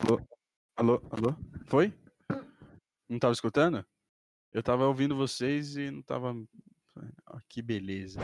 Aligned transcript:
Alô? 0.00 0.20
Alô? 0.76 1.02
Alô? 1.10 1.36
Foi? 1.66 1.92
Não 3.08 3.18
tava 3.18 3.32
escutando? 3.32 3.84
Eu 4.52 4.62
tava 4.62 4.86
ouvindo 4.86 5.16
vocês 5.16 5.76
e 5.76 5.90
não 5.90 6.02
tava. 6.02 6.34
Ah, 7.26 7.40
que 7.48 7.60
beleza. 7.60 8.20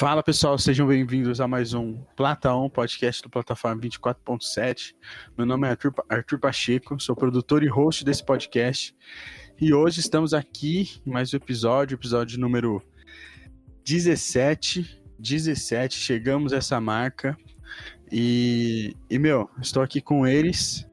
Fala 0.00 0.22
pessoal, 0.22 0.56
sejam 0.56 0.86
bem-vindos 0.86 1.42
a 1.42 1.46
mais 1.46 1.74
um 1.74 2.02
Plata 2.16 2.56
1, 2.56 2.70
podcast 2.70 3.20
do 3.20 3.28
Plataforma 3.28 3.82
24.7. 3.82 4.94
Meu 5.36 5.46
nome 5.46 5.66
é 5.66 5.72
Arthur, 5.72 5.92
Arthur 6.08 6.38
Pacheco, 6.38 6.98
sou 6.98 7.14
produtor 7.14 7.62
e 7.62 7.68
host 7.68 8.02
desse 8.02 8.24
podcast. 8.24 8.96
E 9.60 9.74
hoje 9.74 10.00
estamos 10.00 10.32
aqui 10.32 11.02
em 11.06 11.10
mais 11.10 11.34
um 11.34 11.36
episódio, 11.36 11.96
episódio 11.96 12.40
número 12.40 12.82
17. 13.84 15.04
17, 15.18 15.98
chegamos 15.98 16.54
a 16.54 16.56
essa 16.56 16.80
marca. 16.80 17.36
E, 18.10 18.96
e 19.10 19.18
meu, 19.18 19.50
estou 19.60 19.82
aqui 19.82 20.00
com 20.00 20.26
eles, 20.26 20.88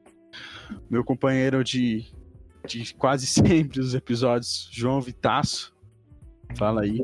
meu 0.90 1.02
companheiro 1.02 1.64
de, 1.64 2.12
de 2.66 2.92
quase 2.92 3.24
sempre 3.26 3.80
os 3.80 3.94
episódios, 3.94 4.68
João 4.70 5.00
Vitaço. 5.00 5.74
Fala 6.58 6.82
aí. 6.82 7.00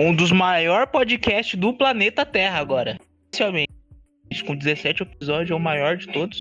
Um 0.00 0.14
dos 0.14 0.30
maiores 0.30 0.90
podcasts 0.90 1.58
do 1.58 1.72
planeta 1.72 2.24
Terra 2.24 2.58
agora. 2.58 2.98
Oficialmente. 3.28 3.72
Com 4.46 4.54
17 4.54 5.02
episódios, 5.02 5.50
é 5.50 5.54
o 5.54 5.58
maior 5.58 5.96
de 5.96 6.06
todos. 6.06 6.40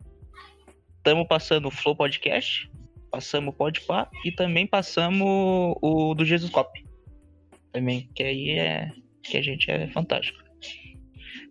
Estamos 0.98 1.28
passando 1.28 1.68
o 1.68 1.72
Flow 1.72 1.96
Podcast, 1.96 2.70
passamos 3.10 3.54
o 3.54 3.58
Podpah 3.58 4.10
e 4.26 4.32
também 4.32 4.68
passamos 4.68 5.76
o 5.82 6.14
do 6.14 6.26
Jesus 6.26 6.52
Cop. 6.52 6.70
Também, 7.72 8.10
que 8.14 8.24
aí 8.24 8.52
é. 8.52 8.92
Que 9.24 9.38
a 9.38 9.42
gente 9.42 9.70
é 9.72 9.88
fantástico. 9.88 10.40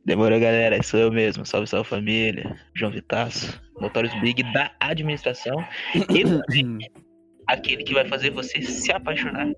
Demorou, 0.04 0.38
galera. 0.38 0.80
Sou 0.82 1.00
eu 1.00 1.10
mesmo. 1.10 1.44
Salve, 1.44 1.66
salve 1.66 1.88
família. 1.88 2.56
João 2.74 2.92
Vitaço, 2.92 3.60
Motores 3.80 4.14
Big 4.20 4.42
da 4.52 4.70
administração. 4.78 5.64
E 5.94 6.22
aquele 7.48 7.82
que 7.82 7.94
vai 7.94 8.06
fazer 8.06 8.30
você 8.30 8.62
se 8.62 8.92
apaixonar. 8.92 9.48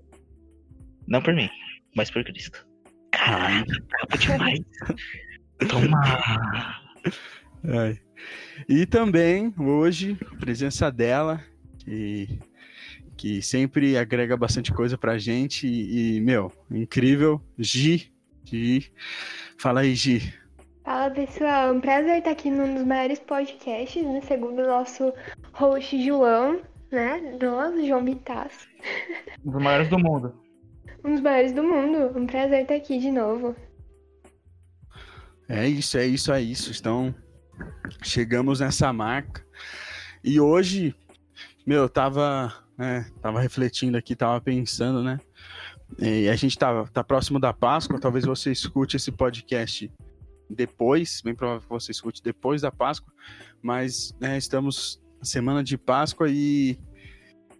Não 1.07 1.21
por 1.21 1.33
mim, 1.33 1.49
mas 1.99 2.09
por 2.09 2.23
Cristo. 2.23 2.65
Caralho, 3.11 3.65
brabo 3.65 4.15
demais. 4.17 4.61
Toma! 5.67 6.81
Ai. 7.67 7.99
E 8.69 8.85
também, 8.85 9.53
hoje, 9.59 10.17
presença 10.39 10.89
dela, 10.89 11.43
que, 11.79 12.39
que 13.17 13.41
sempre 13.41 13.97
agrega 13.97 14.37
bastante 14.37 14.71
coisa 14.71 14.97
pra 14.97 15.17
gente. 15.17 15.67
E, 15.67 16.15
e, 16.15 16.21
meu, 16.21 16.53
incrível, 16.71 17.41
Gi. 17.57 18.09
Gi. 18.45 18.93
Fala 19.57 19.81
aí, 19.81 19.93
Gi. 19.93 20.33
Fala 20.85 21.11
pessoal, 21.11 21.67
é 21.67 21.71
um 21.73 21.81
prazer 21.81 22.19
estar 22.19 22.31
aqui 22.31 22.49
num 22.49 22.75
dos 22.75 22.85
maiores 22.85 23.19
podcasts, 23.19 24.01
né? 24.05 24.21
Segundo 24.21 24.61
o 24.61 24.67
nosso 24.67 25.11
host 25.51 26.01
João, 26.01 26.61
né? 26.93 27.37
Nós, 27.41 27.85
João 27.85 28.05
Bitas. 28.05 28.69
Um 29.45 29.51
dos 29.51 29.61
maiores 29.61 29.89
do 29.89 29.99
mundo. 29.99 30.48
Um 31.03 31.13
dos 31.13 31.21
maiores 31.21 31.51
do 31.51 31.63
mundo. 31.63 32.17
Um 32.17 32.25
prazer 32.25 32.63
estar 32.63 32.75
aqui 32.75 32.99
de 32.99 33.11
novo. 33.11 33.55
É 35.47 35.67
isso, 35.67 35.97
é 35.97 36.05
isso, 36.05 36.31
é 36.31 36.41
isso. 36.41 36.71
Então, 36.77 37.13
chegamos 38.03 38.59
nessa 38.59 38.91
marca. 38.93 39.45
E 40.23 40.39
hoje, 40.39 40.95
meu, 41.65 41.83
eu 41.83 41.89
tava, 41.89 42.53
né, 42.77 43.09
tava 43.21 43.39
refletindo 43.39 43.97
aqui, 43.97 44.15
tava 44.15 44.39
pensando, 44.41 45.03
né? 45.03 45.19
E 45.97 46.29
a 46.29 46.35
gente 46.35 46.57
tá, 46.57 46.85
tá 46.85 47.03
próximo 47.03 47.39
da 47.39 47.51
Páscoa, 47.51 47.99
talvez 47.99 48.25
você 48.25 48.51
escute 48.51 48.97
esse 48.97 49.11
podcast 49.11 49.91
depois, 50.49 51.21
bem 51.21 51.33
provável 51.33 51.61
que 51.61 51.69
você 51.69 51.91
escute 51.91 52.21
depois 52.21 52.61
da 52.61 52.71
Páscoa, 52.71 53.11
mas 53.61 54.15
né, 54.19 54.37
estamos 54.37 55.01
na 55.17 55.25
semana 55.25 55.63
de 55.63 55.77
Páscoa 55.77 56.27
e 56.29 56.77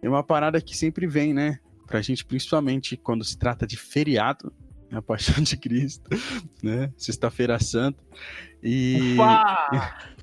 é 0.02 0.08
uma 0.08 0.22
parada 0.22 0.60
que 0.60 0.76
sempre 0.76 1.06
vem, 1.06 1.34
né? 1.34 1.58
Pra 1.90 2.00
gente, 2.00 2.24
principalmente 2.24 2.96
quando 2.96 3.24
se 3.24 3.36
trata 3.36 3.66
de 3.66 3.76
feriado, 3.76 4.52
né, 4.88 4.98
a 4.98 5.02
Paixão 5.02 5.42
de 5.42 5.56
Cristo, 5.56 6.08
né? 6.62 6.92
Sexta-feira 6.96 7.58
Santa. 7.58 8.00
E. 8.62 9.16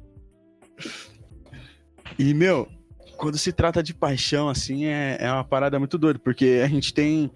e, 2.17 2.33
meu, 2.33 2.69
quando 3.17 3.37
se 3.37 3.51
trata 3.51 3.83
de 3.83 3.93
paixão, 3.93 4.47
assim, 4.47 4.85
é, 4.85 5.17
é 5.19 5.29
uma 5.29 5.43
parada 5.43 5.77
muito 5.77 5.97
doida, 5.97 6.17
porque 6.17 6.61
a 6.63 6.69
gente 6.69 6.93
tem, 6.93 7.29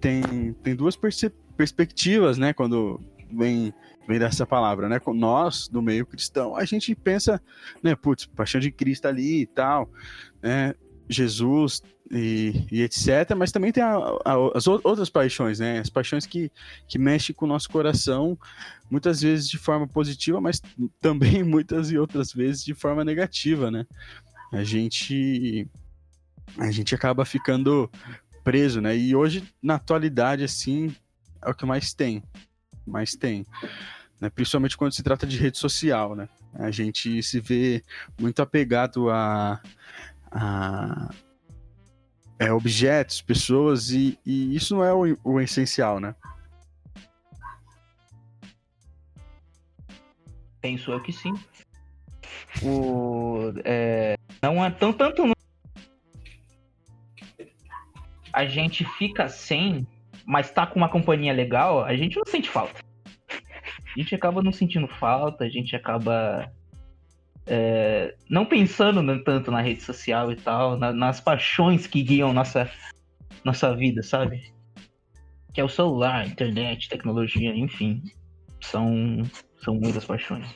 tem, 0.00 0.54
tem 0.62 0.74
duas 0.74 0.98
perspectivas, 1.54 2.38
né? 2.38 2.54
Quando 2.54 2.98
vem, 3.30 3.74
vem 4.08 4.18
dessa 4.18 4.46
palavra, 4.46 4.88
né? 4.88 4.98
Nós, 5.08 5.68
do 5.68 5.82
meio 5.82 6.06
cristão, 6.06 6.56
a 6.56 6.64
gente 6.64 6.94
pensa, 6.94 7.42
né? 7.82 7.94
Putz, 7.94 8.24
paixão 8.24 8.58
de 8.58 8.72
Cristo 8.72 9.06
ali 9.06 9.42
e 9.42 9.46
tal, 9.46 9.90
né? 10.42 10.72
Jesus 11.08 11.82
e, 12.10 12.66
e, 12.70 12.82
etc. 12.82 13.34
Mas 13.36 13.52
também 13.52 13.72
tem 13.72 13.82
a, 13.82 13.96
a, 14.24 14.34
as 14.54 14.66
outras 14.66 15.10
paixões, 15.10 15.58
né? 15.58 15.78
As 15.78 15.90
paixões 15.90 16.26
que, 16.26 16.50
que 16.88 16.98
mexem 16.98 17.34
com 17.34 17.44
o 17.44 17.48
nosso 17.48 17.68
coração, 17.68 18.38
muitas 18.90 19.20
vezes 19.20 19.48
de 19.48 19.58
forma 19.58 19.86
positiva, 19.86 20.40
mas 20.40 20.60
também 21.00 21.42
muitas 21.42 21.90
e 21.90 21.98
outras 21.98 22.32
vezes 22.32 22.64
de 22.64 22.74
forma 22.74 23.04
negativa, 23.04 23.70
né? 23.70 23.86
A 24.52 24.62
gente 24.62 25.68
a 26.58 26.70
gente 26.70 26.94
acaba 26.94 27.24
ficando 27.24 27.90
preso, 28.44 28.80
né? 28.80 28.96
E 28.96 29.14
hoje, 29.14 29.42
na 29.62 29.74
atualidade, 29.74 30.44
assim, 30.44 30.94
é 31.42 31.50
o 31.50 31.54
que 31.54 31.66
mais 31.66 31.92
tem. 31.92 32.22
Mais 32.86 33.16
tem. 33.16 33.44
Né? 34.20 34.30
Principalmente 34.30 34.76
quando 34.76 34.92
se 34.92 35.02
trata 35.02 35.26
de 35.26 35.36
rede 35.36 35.58
social, 35.58 36.14
né? 36.14 36.28
A 36.54 36.70
gente 36.70 37.22
se 37.22 37.40
vê 37.40 37.82
muito 38.18 38.40
apegado 38.40 39.10
a, 39.10 39.60
a 40.30 41.08
é, 42.38 42.52
objetos, 42.52 43.22
pessoas, 43.22 43.90
e, 43.90 44.18
e, 44.24 44.54
isso 44.54 44.76
não 44.76 44.84
é 44.84 44.92
o, 44.92 45.16
o 45.24 45.40
essencial, 45.40 45.98
né? 45.98 46.14
Penso 50.60 50.90
eu 50.92 51.00
que 51.00 51.12
sim. 51.12 51.32
O, 52.62 53.52
é, 53.64 54.16
não 54.42 54.64
é 54.64 54.70
tão 54.70 54.92
tanto. 54.92 55.32
A 58.32 58.44
gente 58.44 58.84
fica 58.98 59.28
sem, 59.28 59.86
mas 60.26 60.50
tá 60.50 60.66
com 60.66 60.78
uma 60.78 60.88
companhia 60.88 61.32
legal, 61.32 61.84
a 61.84 61.96
gente 61.96 62.16
não 62.16 62.24
sente 62.26 62.50
falta. 62.50 62.84
A 63.30 63.98
gente 63.98 64.14
acaba 64.14 64.42
não 64.42 64.52
sentindo 64.52 64.86
falta, 64.88 65.44
a 65.44 65.48
gente 65.48 65.74
acaba 65.74 66.52
é, 67.46 68.14
não 68.28 68.44
pensando 68.44 69.22
tanto 69.22 69.50
na 69.50 69.60
rede 69.60 69.80
social 69.80 70.32
e 70.32 70.36
tal, 70.36 70.76
na, 70.76 70.92
nas 70.92 71.20
paixões 71.20 71.86
que 71.86 72.02
guiam 72.02 72.32
nossa, 72.32 72.68
nossa 73.44 73.74
vida, 73.74 74.02
sabe? 74.02 74.52
Que 75.52 75.60
é 75.60 75.64
o 75.64 75.68
celular, 75.68 76.26
internet, 76.26 76.88
tecnologia, 76.88 77.54
enfim. 77.54 78.02
São, 78.60 79.22
são 79.62 79.76
muitas 79.76 80.04
paixões. 80.04 80.46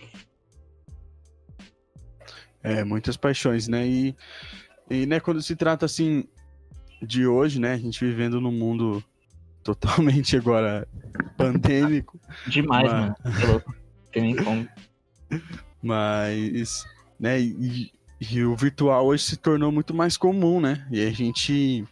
É, 2.62 2.82
muitas 2.82 3.16
paixões, 3.16 3.68
né? 3.68 3.86
E, 3.86 4.16
e 4.90 5.06
né, 5.06 5.20
quando 5.20 5.40
se 5.40 5.54
trata 5.54 5.86
assim 5.86 6.24
de 7.00 7.26
hoje, 7.26 7.60
né? 7.60 7.74
A 7.74 7.78
gente 7.78 8.04
vivendo 8.04 8.40
num 8.40 8.52
mundo 8.52 9.02
totalmente 9.62 10.36
agora 10.36 10.86
pandêmico. 11.36 12.20
Demais, 12.48 12.92
mas... 12.92 13.44
mano. 13.44 13.64
Tem 14.12 14.22
nem 14.22 14.36
como. 14.36 14.68
Mas, 15.82 16.84
né, 17.18 17.40
e, 17.40 17.92
e, 18.20 18.44
o 18.44 18.54
virtual 18.56 19.06
hoje 19.06 19.24
se 19.24 19.36
tornou 19.36 19.72
muito 19.72 19.94
mais 19.94 20.16
comum, 20.16 20.60
né? 20.60 20.86
E 20.90 21.04
a 21.06 21.10
gente 21.10 21.84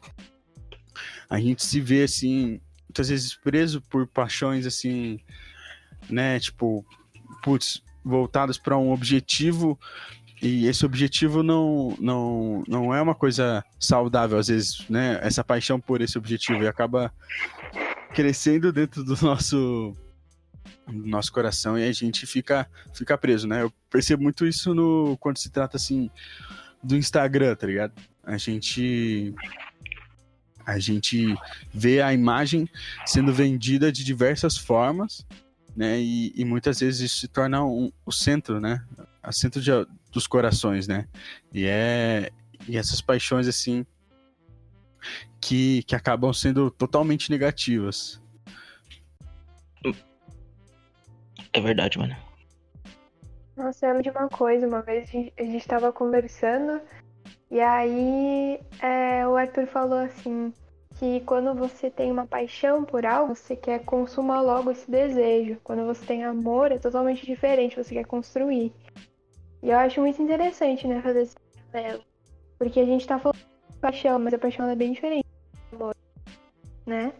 a 1.30 1.38
gente 1.38 1.64
se 1.64 1.80
vê 1.80 2.02
assim, 2.02 2.60
muitas 2.88 3.08
vezes 3.08 3.34
preso 3.34 3.82
por 3.82 4.06
paixões 4.06 4.66
assim, 4.66 5.20
né, 6.08 6.40
tipo, 6.40 6.84
putz, 7.42 7.82
voltados 8.04 8.58
para 8.58 8.78
um 8.78 8.92
objetivo 8.92 9.78
e 10.40 10.66
esse 10.66 10.86
objetivo 10.86 11.42
não, 11.42 11.96
não, 11.98 12.62
não 12.68 12.94
é 12.94 13.02
uma 13.02 13.14
coisa 13.14 13.64
saudável, 13.78 14.38
às 14.38 14.48
vezes, 14.48 14.88
né? 14.88 15.18
Essa 15.20 15.42
paixão 15.42 15.80
por 15.80 16.00
esse 16.00 16.16
objetivo 16.16 16.62
e 16.62 16.68
acaba 16.68 17.12
crescendo 18.14 18.72
dentro 18.72 19.02
do 19.02 19.16
nosso 19.20 19.96
no 20.86 21.06
nosso 21.06 21.32
coração 21.32 21.78
e 21.78 21.86
a 21.86 21.92
gente 21.92 22.26
fica, 22.26 22.68
fica 22.92 23.16
preso, 23.16 23.46
né? 23.46 23.62
Eu 23.62 23.72
percebo 23.90 24.22
muito 24.22 24.46
isso 24.46 24.74
no 24.74 25.16
quando 25.18 25.38
se 25.38 25.50
trata 25.50 25.76
assim 25.76 26.10
do 26.82 26.96
Instagram, 26.96 27.54
tá 27.54 27.66
ligado? 27.66 27.92
A 28.22 28.36
gente 28.36 29.34
a 30.66 30.78
gente 30.78 31.34
vê 31.72 32.02
a 32.02 32.12
imagem 32.12 32.68
sendo 33.06 33.32
vendida 33.32 33.90
de 33.90 34.04
diversas 34.04 34.56
formas, 34.56 35.26
né? 35.74 35.98
E, 35.98 36.32
e 36.36 36.44
muitas 36.44 36.80
vezes 36.80 37.00
isso 37.00 37.20
se 37.20 37.28
torna 37.28 37.64
um, 37.64 37.90
o 38.04 38.12
centro, 38.12 38.60
né? 38.60 38.84
A 39.22 39.32
centro 39.32 39.60
de, 39.60 39.70
dos 40.12 40.26
corações, 40.26 40.86
né? 40.86 41.08
E 41.52 41.64
é 41.64 42.30
e 42.68 42.76
essas 42.76 43.00
paixões 43.00 43.48
assim 43.48 43.86
que, 45.40 45.82
que 45.84 45.94
acabam 45.94 46.32
sendo 46.32 46.70
totalmente 46.70 47.30
negativas. 47.30 48.20
É 51.58 51.60
verdade, 51.60 51.98
mano. 51.98 52.16
Nossa, 53.56 53.84
eu 53.84 53.88
lembro 53.88 54.04
de 54.04 54.16
uma 54.16 54.28
coisa, 54.28 54.64
uma 54.64 54.80
vez 54.80 55.08
a 55.08 55.42
gente 55.42 55.56
estava 55.56 55.92
conversando 55.92 56.80
e 57.50 57.58
aí 57.58 58.60
é, 58.80 59.26
o 59.26 59.34
Arthur 59.34 59.66
falou 59.66 59.98
assim 59.98 60.54
que 61.00 61.20
quando 61.22 61.52
você 61.54 61.90
tem 61.90 62.12
uma 62.12 62.28
paixão 62.28 62.84
por 62.84 63.04
algo, 63.04 63.34
você 63.34 63.56
quer 63.56 63.84
consumar 63.84 64.40
logo 64.40 64.70
esse 64.70 64.88
desejo. 64.88 65.58
Quando 65.64 65.84
você 65.84 66.06
tem 66.06 66.24
amor, 66.24 66.70
é 66.70 66.78
totalmente 66.78 67.26
diferente, 67.26 67.76
você 67.76 67.92
quer 67.92 68.06
construir. 68.06 68.72
E 69.60 69.70
eu 69.70 69.78
acho 69.78 70.00
muito 70.00 70.22
interessante, 70.22 70.86
né, 70.86 71.02
fazer 71.02 71.22
esse 71.22 71.34
paralelo. 71.72 72.04
Porque 72.56 72.78
a 72.78 72.84
gente 72.84 73.04
tá 73.04 73.18
falando 73.18 73.36
de 73.36 73.78
paixão, 73.78 74.16
mas 74.20 74.32
a 74.32 74.38
paixão 74.38 74.68
é 74.68 74.76
bem 74.76 74.92
diferente 74.92 75.26
do 75.72 75.76
amor, 75.76 75.96
né? 76.86 77.12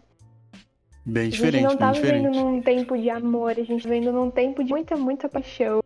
Bem 1.05 1.29
diferente, 1.29 1.65
A 1.65 1.69
gente 1.69 1.71
não 1.71 1.77
tá 1.77 1.91
vivendo 1.91 2.29
diferente. 2.29 2.37
num 2.37 2.61
tempo 2.61 2.97
de 2.97 3.09
amor, 3.09 3.51
a 3.51 3.63
gente 3.63 3.83
tá 3.83 3.89
vivendo 3.89 4.11
num 4.11 4.29
tempo 4.29 4.63
de 4.63 4.69
muita, 4.69 4.95
muita 4.95 5.29
paixão. 5.29 5.81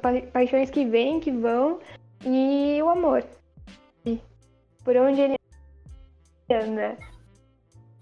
Pa 0.00 0.12
paixões 0.32 0.70
que 0.70 0.84
vêm, 0.84 1.20
que 1.20 1.30
vão, 1.30 1.80
e 2.24 2.80
o 2.82 2.88
amor. 2.88 3.24
E 4.06 4.18
por 4.84 4.96
onde 4.96 5.20
ele 5.20 5.36
anda. 6.50 6.96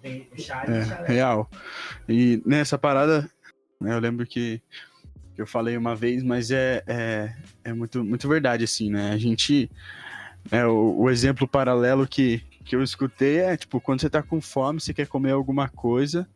É, 0.02 1.04
real. 1.06 1.50
E 2.08 2.40
nessa 2.46 2.78
parada, 2.78 3.28
né, 3.80 3.92
eu 3.94 3.98
lembro 3.98 4.24
que, 4.24 4.62
que 5.34 5.42
eu 5.42 5.46
falei 5.46 5.76
uma 5.76 5.96
vez, 5.96 6.22
mas 6.22 6.52
é, 6.52 6.82
é, 6.86 7.34
é 7.64 7.72
muito, 7.72 8.04
muito 8.04 8.28
verdade, 8.28 8.64
assim, 8.64 8.90
né? 8.90 9.10
A 9.10 9.18
gente. 9.18 9.70
É, 10.52 10.64
o, 10.64 11.00
o 11.00 11.10
exemplo 11.10 11.48
paralelo 11.48 12.06
que, 12.06 12.40
que 12.66 12.74
eu 12.74 12.82
escutei 12.82 13.38
é, 13.38 13.56
tipo, 13.56 13.80
quando 13.80 14.00
você 14.00 14.10
tá 14.10 14.22
com 14.22 14.40
fome, 14.40 14.80
você 14.80 14.92
quer 14.92 15.06
comer 15.06 15.30
alguma 15.30 15.68
coisa, 15.68 16.28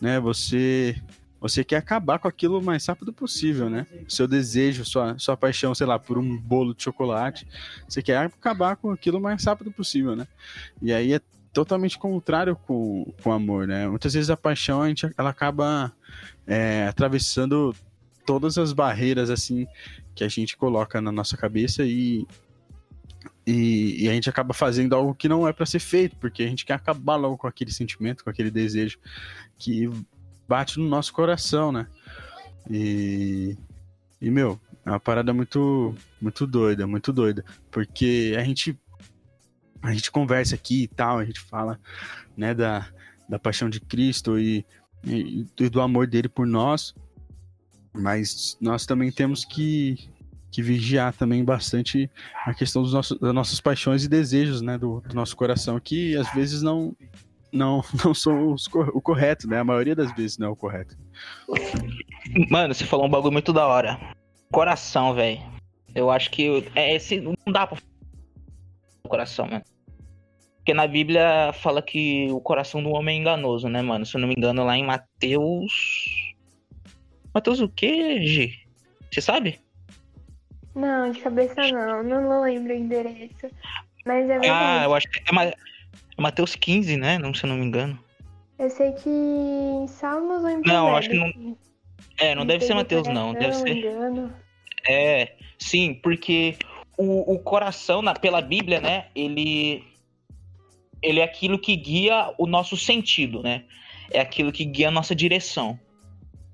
né? 0.00 0.20
Você 0.20 1.02
você 1.40 1.64
quer 1.64 1.78
acabar 1.78 2.20
com 2.20 2.28
aquilo 2.28 2.60
o 2.60 2.62
mais 2.62 2.86
rápido 2.86 3.12
possível, 3.12 3.68
né? 3.68 3.84
Seu 4.06 4.28
desejo, 4.28 4.84
sua, 4.84 5.18
sua 5.18 5.36
paixão, 5.36 5.74
sei 5.74 5.88
lá, 5.88 5.98
por 5.98 6.16
um 6.16 6.38
bolo 6.38 6.72
de 6.72 6.84
chocolate, 6.84 7.48
você 7.88 8.00
quer 8.00 8.18
acabar 8.18 8.76
com 8.76 8.92
aquilo 8.92 9.18
o 9.18 9.20
mais 9.20 9.44
rápido 9.44 9.72
possível, 9.72 10.14
né? 10.14 10.28
E 10.80 10.92
aí 10.92 11.14
é 11.14 11.20
totalmente 11.52 11.98
contrário 11.98 12.54
com 12.54 13.12
o 13.24 13.32
amor, 13.32 13.66
né? 13.66 13.88
Muitas 13.88 14.14
vezes 14.14 14.30
a 14.30 14.36
paixão, 14.36 14.82
a 14.82 14.88
gente, 14.88 15.10
ela 15.18 15.30
acaba 15.30 15.92
é, 16.46 16.86
atravessando 16.86 17.74
todas 18.24 18.56
as 18.56 18.72
barreiras, 18.72 19.28
assim, 19.28 19.66
que 20.14 20.22
a 20.22 20.28
gente 20.28 20.56
coloca 20.56 21.00
na 21.00 21.10
nossa 21.10 21.36
cabeça 21.36 21.82
e, 21.84 22.24
e, 23.46 24.04
e, 24.04 24.08
a 24.08 24.12
gente 24.12 24.30
acaba 24.30 24.54
fazendo 24.54 24.94
algo 24.94 25.14
que 25.14 25.28
não 25.28 25.48
é 25.48 25.52
para 25.52 25.66
ser 25.66 25.80
feito, 25.80 26.16
porque 26.16 26.42
a 26.42 26.46
gente 26.46 26.64
quer 26.64 26.74
acabar 26.74 27.16
logo 27.16 27.36
com 27.36 27.46
aquele 27.46 27.72
sentimento, 27.72 28.22
com 28.22 28.30
aquele 28.30 28.50
desejo 28.50 28.98
que 29.58 29.90
bate 30.46 30.78
no 30.78 30.88
nosso 30.88 31.12
coração, 31.12 31.72
né? 31.72 31.86
E, 32.70 33.56
e 34.20 34.30
meu, 34.30 34.60
é 34.84 34.90
uma 34.90 35.00
parada 35.00 35.32
muito, 35.32 35.94
muito 36.20 36.46
doida, 36.46 36.86
muito 36.86 37.12
doida, 37.12 37.44
porque 37.70 38.34
a 38.38 38.44
gente, 38.44 38.78
a 39.82 39.92
gente 39.92 40.10
conversa 40.10 40.54
aqui 40.54 40.84
e 40.84 40.88
tal, 40.88 41.18
a 41.18 41.24
gente 41.24 41.40
fala, 41.40 41.80
né, 42.36 42.54
da, 42.54 42.88
da 43.28 43.38
paixão 43.38 43.68
de 43.68 43.80
Cristo 43.80 44.38
e, 44.38 44.64
e, 45.04 45.46
e 45.58 45.68
do 45.68 45.80
amor 45.80 46.06
dele 46.06 46.28
por 46.28 46.46
nós, 46.46 46.94
mas 47.92 48.56
nós 48.60 48.86
também 48.86 49.10
temos 49.10 49.44
que, 49.44 50.08
que 50.52 50.62
vigiar 50.62 51.14
também 51.14 51.42
bastante 51.42 52.10
a 52.44 52.52
questão 52.52 52.82
dos 52.82 52.92
nossos, 52.92 53.18
das 53.18 53.34
nossas 53.34 53.58
paixões 53.58 54.04
e 54.04 54.08
desejos, 54.08 54.60
né, 54.60 54.76
do, 54.76 55.00
do 55.00 55.14
nosso 55.14 55.34
coração, 55.34 55.80
que 55.80 56.14
às 56.14 56.32
vezes 56.34 56.60
não, 56.60 56.94
não, 57.50 57.82
não 58.04 58.12
são 58.12 58.52
os, 58.52 58.66
o 58.66 59.00
correto, 59.00 59.48
né? 59.48 59.58
A 59.58 59.64
maioria 59.64 59.96
das 59.96 60.14
vezes 60.14 60.36
não 60.36 60.48
é 60.48 60.50
o 60.50 60.56
correto. 60.56 60.96
Mano, 62.50 62.74
você 62.74 62.84
falou 62.84 63.06
um 63.06 63.10
bagulho 63.10 63.32
muito 63.32 63.52
da 63.52 63.66
hora. 63.66 63.98
Coração, 64.52 65.14
velho. 65.14 65.40
Eu 65.94 66.10
acho 66.10 66.30
que 66.30 66.70
é 66.74 66.94
esse 66.94 67.20
não 67.20 67.34
dá 67.50 67.66
pra 67.66 67.78
coração, 69.08 69.46
mano. 69.46 69.64
Porque 70.58 70.74
na 70.74 70.86
Bíblia 70.86 71.52
fala 71.54 71.82
que 71.82 72.28
o 72.30 72.40
coração 72.40 72.82
do 72.82 72.90
homem 72.90 73.16
é 73.16 73.20
enganoso, 73.20 73.68
né, 73.68 73.82
mano? 73.82 74.04
Se 74.06 74.16
eu 74.16 74.20
não 74.20 74.28
me 74.28 74.34
engano, 74.36 74.64
lá 74.64 74.76
em 74.76 74.84
Mateus. 74.84 75.72
Mateus 77.34 77.60
o 77.60 77.68
quê, 77.68 78.22
G? 78.22 78.52
Você 79.10 79.20
sabe? 79.20 79.58
Não, 80.74 81.10
de 81.10 81.20
cabeça 81.20 81.54
não. 81.70 82.02
Não, 82.02 82.22
não 82.22 82.42
lembro 82.42 82.72
o 82.72 82.76
endereço. 82.76 83.50
Mas 84.04 84.24
é 84.24 84.38
verdade. 84.38 84.48
Ah, 84.50 84.84
eu 84.84 84.94
acho 84.94 85.08
que 85.08 85.18
é, 85.18 85.48
é 85.48 85.54
Mateus 86.18 86.54
15, 86.54 86.96
né? 86.96 87.18
Não, 87.18 87.32
se 87.34 87.44
eu 87.44 87.48
não 87.48 87.56
me 87.56 87.64
engano. 87.64 87.98
Eu 88.58 88.70
sei 88.70 88.92
que 88.92 89.08
em 89.08 89.86
Salmos 89.88 90.42
ou 90.42 90.48
em 90.48 90.60
Não, 90.62 90.96
acho 90.96 91.10
que 91.10 91.16
não. 91.16 91.56
É, 92.18 92.34
não 92.34 92.46
deve 92.46 92.64
ser 92.64 92.74
Mateus, 92.74 93.08
não. 93.08 93.34
Deve 93.34 93.54
ser. 93.54 93.76
Engano. 93.76 94.32
É, 94.88 95.34
sim, 95.58 95.94
porque 95.94 96.56
o, 96.96 97.34
o 97.34 97.38
coração, 97.38 98.02
na, 98.02 98.14
pela 98.14 98.40
Bíblia, 98.40 98.80
né? 98.80 99.06
Ele. 99.14 99.84
Ele 101.02 101.18
é 101.18 101.24
aquilo 101.24 101.58
que 101.58 101.74
guia 101.74 102.32
o 102.38 102.46
nosso 102.46 102.76
sentido, 102.76 103.42
né? 103.42 103.64
É 104.12 104.20
aquilo 104.20 104.52
que 104.52 104.64
guia 104.64 104.88
a 104.88 104.92
nossa 104.92 105.16
direção. 105.16 105.78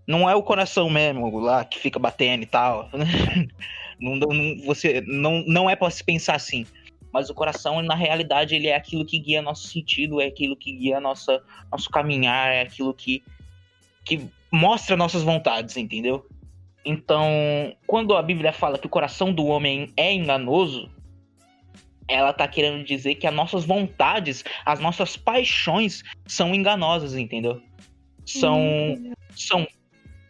Não 0.07 0.29
é 0.29 0.35
o 0.35 0.43
coração 0.43 0.89
mesmo 0.89 1.39
lá 1.39 1.67
que 1.67 1.79
fica 1.79 1.99
batendo 1.99 2.43
e 2.45 2.47
tal. 2.47 2.89
não, 4.01 4.17
não, 4.17 4.59
você, 4.65 5.03
não, 5.07 5.45
não 5.47 5.71
é 5.71 5.77
para 5.77 5.91
se 5.91 6.05
pensar 6.05 6.37
assim 6.37 6.67
mas 7.13 7.31
o 7.31 7.35
coração, 7.35 7.81
na 7.83 7.95
realidade, 7.95 8.55
ele 8.55 8.69
é 8.69 8.77
aquilo 8.77 9.05
que 9.05 9.19
guia 9.19 9.41
nosso 9.41 9.67
sentido, 9.69 10.21
é 10.21 10.27
aquilo 10.27 10.57
que 10.57 10.73
guia 10.73 11.01
nossa, 11.01 11.43
nosso 11.71 11.89
caminhar, 11.91 12.53
é 12.53 12.61
aquilo 12.63 12.93
que, 12.93 13.23
que 14.05 14.29
mostra 14.51 14.97
nossas 14.97 15.23
vontades, 15.23 15.77
entendeu? 15.77 16.27
Então, 16.85 17.75
quando 17.87 18.17
a 18.17 18.23
Bíblia 18.23 18.53
fala 18.53 18.79
que 18.79 18.87
o 18.87 18.91
coração 18.91 19.33
do 19.33 19.47
homem 19.47 19.93
é 19.97 20.13
enganoso, 20.13 20.91
ela 22.07 22.33
tá 22.33 22.47
querendo 22.49 22.85
dizer 22.85 23.17
que 23.17 23.27
as 23.27 23.35
nossas 23.35 23.65
vontades, 23.65 24.45
as 24.65 24.81
nossas 24.81 25.17
paixões 25.17 26.03
são 26.27 26.55
enganosas, 26.55 27.15
entendeu? 27.15 27.61
São, 28.25 28.61
hum. 28.61 29.13
são, 29.35 29.67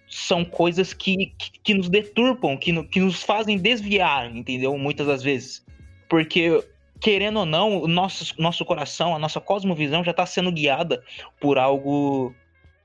são 0.08 0.44
coisas 0.44 0.92
que, 0.92 1.32
que, 1.38 1.50
que 1.62 1.74
nos 1.74 1.88
deturpam, 1.88 2.56
que, 2.56 2.72
no, 2.72 2.84
que 2.84 3.00
nos 3.00 3.22
fazem 3.22 3.58
desviar, 3.58 4.34
entendeu? 4.34 4.76
Muitas 4.78 5.06
das 5.06 5.22
vezes. 5.22 5.64
Porque, 6.08 6.64
querendo 7.00 7.40
ou 7.40 7.46
não, 7.46 7.82
o 7.82 7.88
nosso, 7.88 8.34
nosso 8.40 8.64
coração, 8.64 9.14
a 9.14 9.18
nossa 9.18 9.40
cosmovisão 9.40 10.02
já 10.02 10.12
está 10.12 10.24
sendo 10.24 10.50
guiada 10.50 11.02
por 11.40 11.58
algo 11.58 12.34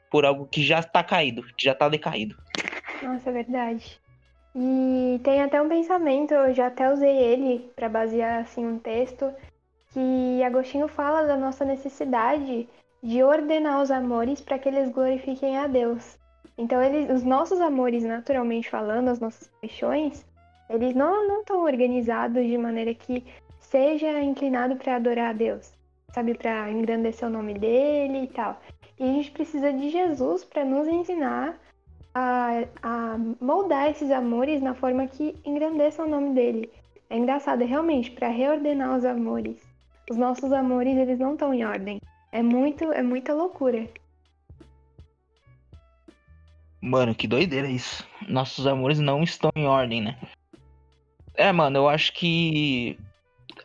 por 0.09 0.25
algo 0.25 0.45
que 0.45 0.61
já 0.61 0.79
está 0.79 1.03
caído, 1.03 1.41
que 1.57 1.65
já 1.65 1.71
está 1.71 1.89
decaído. 1.89 2.37
Nossa, 3.01 3.31
é 3.31 3.33
verdade. 3.33 3.99
E 4.55 5.19
tem 5.23 5.41
até 5.41 5.59
um 5.59 5.67
pensamento, 5.67 6.35
eu 6.35 6.53
já 6.53 6.67
até 6.67 6.93
usei 6.93 7.17
ele 7.17 7.71
para 7.75 7.89
basear 7.89 8.41
assim 8.41 8.63
um 8.63 8.77
texto, 8.77 9.33
que 9.91 10.43
Agostinho 10.43 10.87
fala 10.87 11.25
da 11.25 11.35
nossa 11.35 11.65
necessidade 11.65 12.69
de 13.01 13.23
ordenar 13.23 13.81
os 13.81 13.89
amores 13.89 14.39
para 14.39 14.59
que 14.59 14.69
eles 14.69 14.91
glorifiquem 14.91 15.57
a 15.57 15.65
Deus. 15.65 16.17
Então, 16.57 16.81
eles, 16.81 17.09
os 17.09 17.23
nossos 17.23 17.59
amores, 17.59 18.03
naturalmente 18.03 18.69
falando, 18.69 19.09
as 19.09 19.19
nossas 19.19 19.49
paixões, 19.61 20.25
eles 20.69 20.93
não 20.95 21.39
estão 21.39 21.63
organizados 21.63 22.45
de 22.45 22.57
maneira 22.57 22.93
que 22.93 23.23
seja 23.59 24.21
inclinado 24.21 24.75
para 24.75 24.95
adorar 24.95 25.31
a 25.31 25.33
Deus, 25.33 25.73
sabe, 26.13 26.35
para 26.35 26.69
engrandecer 26.71 27.27
o 27.27 27.31
nome 27.31 27.55
dele 27.55 28.23
e 28.23 28.27
tal. 28.27 28.61
E 28.99 29.03
a 29.03 29.07
gente 29.07 29.31
precisa 29.31 29.73
de 29.73 29.89
Jesus 29.89 30.43
para 30.43 30.63
nos 30.63 30.87
ensinar 30.87 31.59
a, 32.13 32.63
a, 32.81 33.17
moldar 33.41 33.89
esses 33.89 34.11
amores 34.11 34.61
na 34.61 34.75
forma 34.75 35.07
que 35.07 35.35
engrandeça 35.43 36.03
o 36.03 36.09
nome 36.09 36.33
dele. 36.33 36.71
É 37.09 37.17
engraçado, 37.17 37.65
realmente, 37.65 38.11
para 38.11 38.27
reordenar 38.27 38.95
os 38.95 39.05
amores. 39.05 39.57
Os 40.09 40.17
nossos 40.17 40.51
amores, 40.51 40.95
eles 40.95 41.17
não 41.17 41.33
estão 41.33 41.53
em 41.53 41.65
ordem. 41.65 41.99
É 42.31 42.41
muito, 42.41 42.91
é 42.91 43.01
muita 43.01 43.33
loucura. 43.33 43.87
Mano, 46.85 47.15
que 47.15 47.27
doideira 47.27 47.69
isso. 47.69 48.05
Nossos 48.27 48.67
amores 48.67 48.99
não 48.99 49.23
estão 49.23 49.49
em 49.55 49.65
ordem, 49.65 50.01
né? 50.01 50.17
É, 51.33 51.49
mano, 51.49 51.77
eu 51.77 51.87
acho 51.87 52.11
que 52.11 52.99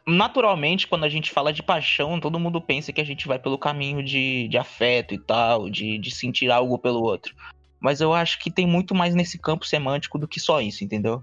naturalmente, 0.06 0.86
quando 0.86 1.02
a 1.02 1.08
gente 1.08 1.32
fala 1.32 1.52
de 1.52 1.60
paixão, 1.60 2.20
todo 2.20 2.38
mundo 2.38 2.60
pensa 2.60 2.92
que 2.92 3.00
a 3.00 3.04
gente 3.04 3.26
vai 3.26 3.36
pelo 3.36 3.58
caminho 3.58 4.04
de, 4.04 4.46
de 4.46 4.56
afeto 4.56 5.14
e 5.14 5.18
tal, 5.18 5.68
de, 5.68 5.98
de 5.98 6.12
sentir 6.12 6.48
algo 6.48 6.78
pelo 6.78 7.02
outro. 7.02 7.34
Mas 7.80 8.00
eu 8.00 8.14
acho 8.14 8.38
que 8.38 8.52
tem 8.52 8.68
muito 8.68 8.94
mais 8.94 9.16
nesse 9.16 9.36
campo 9.36 9.66
semântico 9.66 10.16
do 10.16 10.28
que 10.28 10.38
só 10.38 10.60
isso, 10.60 10.84
entendeu? 10.84 11.20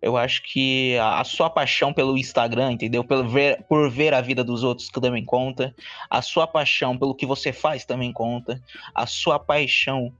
Eu 0.00 0.16
acho 0.16 0.40
que 0.44 0.96
a, 0.98 1.18
a 1.18 1.24
sua 1.24 1.50
paixão 1.50 1.92
pelo 1.92 2.16
Instagram, 2.16 2.70
entendeu? 2.70 3.02
Pelo 3.02 3.28
ver, 3.28 3.64
por 3.64 3.90
ver 3.90 4.14
a 4.14 4.20
vida 4.20 4.44
dos 4.44 4.62
outros 4.62 4.88
que 4.88 5.00
também 5.00 5.24
conta. 5.24 5.74
A 6.08 6.22
sua 6.22 6.46
paixão 6.46 6.96
pelo 6.96 7.14
que 7.14 7.26
você 7.26 7.52
faz 7.52 7.84
também 7.84 8.12
conta. 8.12 8.62
A 8.94 9.04
sua 9.04 9.40
paixão 9.40 10.12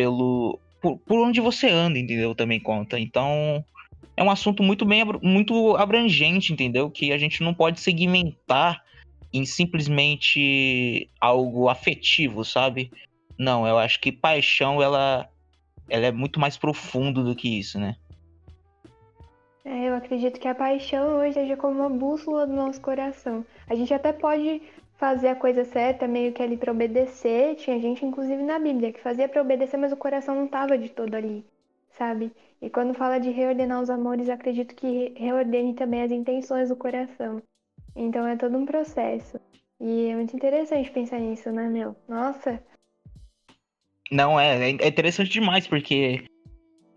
pelo 0.00 0.58
por, 0.80 0.96
por 0.96 1.18
onde 1.18 1.42
você 1.42 1.68
anda, 1.68 1.98
entendeu? 1.98 2.34
Também 2.34 2.58
conta. 2.58 2.98
Então, 2.98 3.62
é 4.16 4.24
um 4.24 4.30
assunto 4.30 4.62
muito 4.62 4.86
bem 4.86 5.04
muito 5.22 5.76
abrangente, 5.76 6.54
entendeu? 6.54 6.90
Que 6.90 7.12
a 7.12 7.18
gente 7.18 7.42
não 7.42 7.52
pode 7.52 7.78
segmentar 7.80 8.82
em 9.30 9.44
simplesmente 9.44 11.06
algo 11.20 11.68
afetivo, 11.68 12.46
sabe? 12.46 12.90
Não, 13.38 13.66
eu 13.66 13.76
acho 13.76 14.00
que 14.00 14.10
paixão 14.10 14.82
ela 14.82 15.28
ela 15.86 16.06
é 16.06 16.12
muito 16.12 16.40
mais 16.40 16.56
profundo 16.56 17.22
do 17.22 17.36
que 17.36 17.58
isso, 17.58 17.78
né? 17.78 17.94
É, 19.62 19.88
eu 19.88 19.94
acredito 19.94 20.40
que 20.40 20.48
a 20.48 20.54
paixão 20.54 21.18
hoje 21.18 21.34
seja 21.34 21.58
como 21.58 21.80
uma 21.80 21.90
bússola 21.90 22.46
do 22.46 22.54
nosso 22.54 22.80
coração. 22.80 23.44
A 23.68 23.74
gente 23.74 23.92
até 23.92 24.14
pode 24.14 24.62
fazer 25.00 25.28
a 25.28 25.34
coisa 25.34 25.64
certa, 25.64 26.06
meio 26.06 26.30
que 26.30 26.42
ali 26.42 26.58
para 26.58 26.70
obedecer. 26.70 27.56
Tinha 27.56 27.80
gente, 27.80 28.04
inclusive 28.04 28.42
na 28.42 28.58
Bíblia, 28.58 28.92
que 28.92 29.00
fazia 29.00 29.26
para 29.26 29.40
obedecer, 29.40 29.78
mas 29.78 29.90
o 29.90 29.96
coração 29.96 30.34
não 30.34 30.44
estava 30.44 30.76
de 30.76 30.90
todo 30.90 31.14
ali, 31.14 31.42
sabe? 31.96 32.30
E 32.60 32.68
quando 32.68 32.92
fala 32.92 33.18
de 33.18 33.30
reordenar 33.30 33.80
os 33.80 33.88
amores, 33.88 34.28
acredito 34.28 34.74
que 34.74 35.14
reordene 35.16 35.72
também 35.72 36.02
as 36.02 36.12
intenções 36.12 36.68
do 36.68 36.76
coração. 36.76 37.42
Então 37.96 38.26
é 38.26 38.36
todo 38.36 38.58
um 38.58 38.66
processo. 38.66 39.40
E 39.80 40.08
é 40.10 40.14
muito 40.14 40.36
interessante 40.36 40.90
pensar 40.90 41.18
nisso, 41.18 41.50
né, 41.50 41.66
meu? 41.66 41.96
Nossa. 42.06 42.62
Não, 44.12 44.38
é, 44.38 44.70
é 44.70 44.86
interessante 44.86 45.30
demais, 45.30 45.66
porque. 45.66 46.22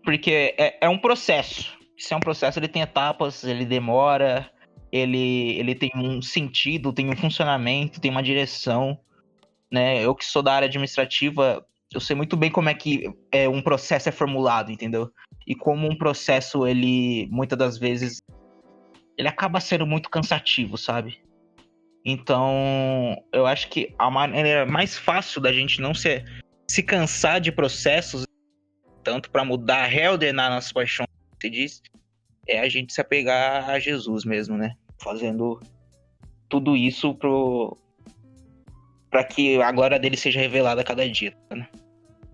Porque 0.04 0.54
é, 0.58 0.76
é 0.82 0.88
um 0.90 0.98
processo 0.98 1.74
se 1.96 2.12
é 2.12 2.16
um 2.16 2.20
processo, 2.20 2.58
ele 2.58 2.68
tem 2.68 2.82
etapas, 2.82 3.44
ele 3.44 3.64
demora, 3.64 4.50
ele, 4.94 5.58
ele 5.58 5.74
tem 5.74 5.90
um 5.96 6.22
sentido, 6.22 6.92
tem 6.92 7.10
um 7.10 7.16
funcionamento, 7.16 8.00
tem 8.00 8.12
uma 8.12 8.22
direção, 8.22 8.96
né? 9.68 10.00
Eu 10.04 10.14
que 10.14 10.24
sou 10.24 10.40
da 10.40 10.54
área 10.54 10.68
administrativa, 10.68 11.66
eu 11.92 12.00
sei 12.00 12.14
muito 12.14 12.36
bem 12.36 12.48
como 12.48 12.68
é 12.68 12.74
que 12.74 13.12
é, 13.32 13.48
um 13.48 13.60
processo 13.60 14.08
é 14.08 14.12
formulado, 14.12 14.70
entendeu? 14.70 15.10
E 15.44 15.52
como 15.52 15.88
um 15.88 15.98
processo, 15.98 16.64
ele, 16.64 17.26
muitas 17.28 17.58
das 17.58 17.76
vezes, 17.76 18.18
ele 19.18 19.26
acaba 19.26 19.58
sendo 19.58 19.84
muito 19.84 20.08
cansativo, 20.08 20.78
sabe? 20.78 21.20
Então, 22.04 23.20
eu 23.32 23.46
acho 23.46 23.68
que 23.70 23.92
a 23.98 24.08
maneira 24.08 24.64
mais 24.64 24.96
fácil 24.96 25.40
da 25.40 25.52
gente 25.52 25.80
não 25.80 25.92
se, 25.92 26.24
se 26.70 26.84
cansar 26.84 27.40
de 27.40 27.50
processos, 27.50 28.24
tanto 29.02 29.28
para 29.28 29.44
mudar, 29.44 29.86
reordenar 29.86 30.50
nossas 30.50 30.72
paixões, 30.72 31.08
se 31.42 31.50
diz, 31.50 31.82
é 32.46 32.60
a 32.60 32.68
gente 32.68 32.92
se 32.92 33.00
apegar 33.00 33.68
a 33.68 33.80
Jesus 33.80 34.24
mesmo, 34.24 34.56
né? 34.56 34.76
Fazendo 34.98 35.60
tudo 36.48 36.76
isso 36.76 37.14
pro 37.14 37.76
para 39.10 39.22
que 39.22 39.62
a 39.62 39.70
glória 39.70 39.98
dele 39.98 40.16
seja 40.16 40.40
revelada 40.40 40.80
a 40.80 40.84
cada 40.84 41.08
dia, 41.08 41.32
né? 41.48 41.68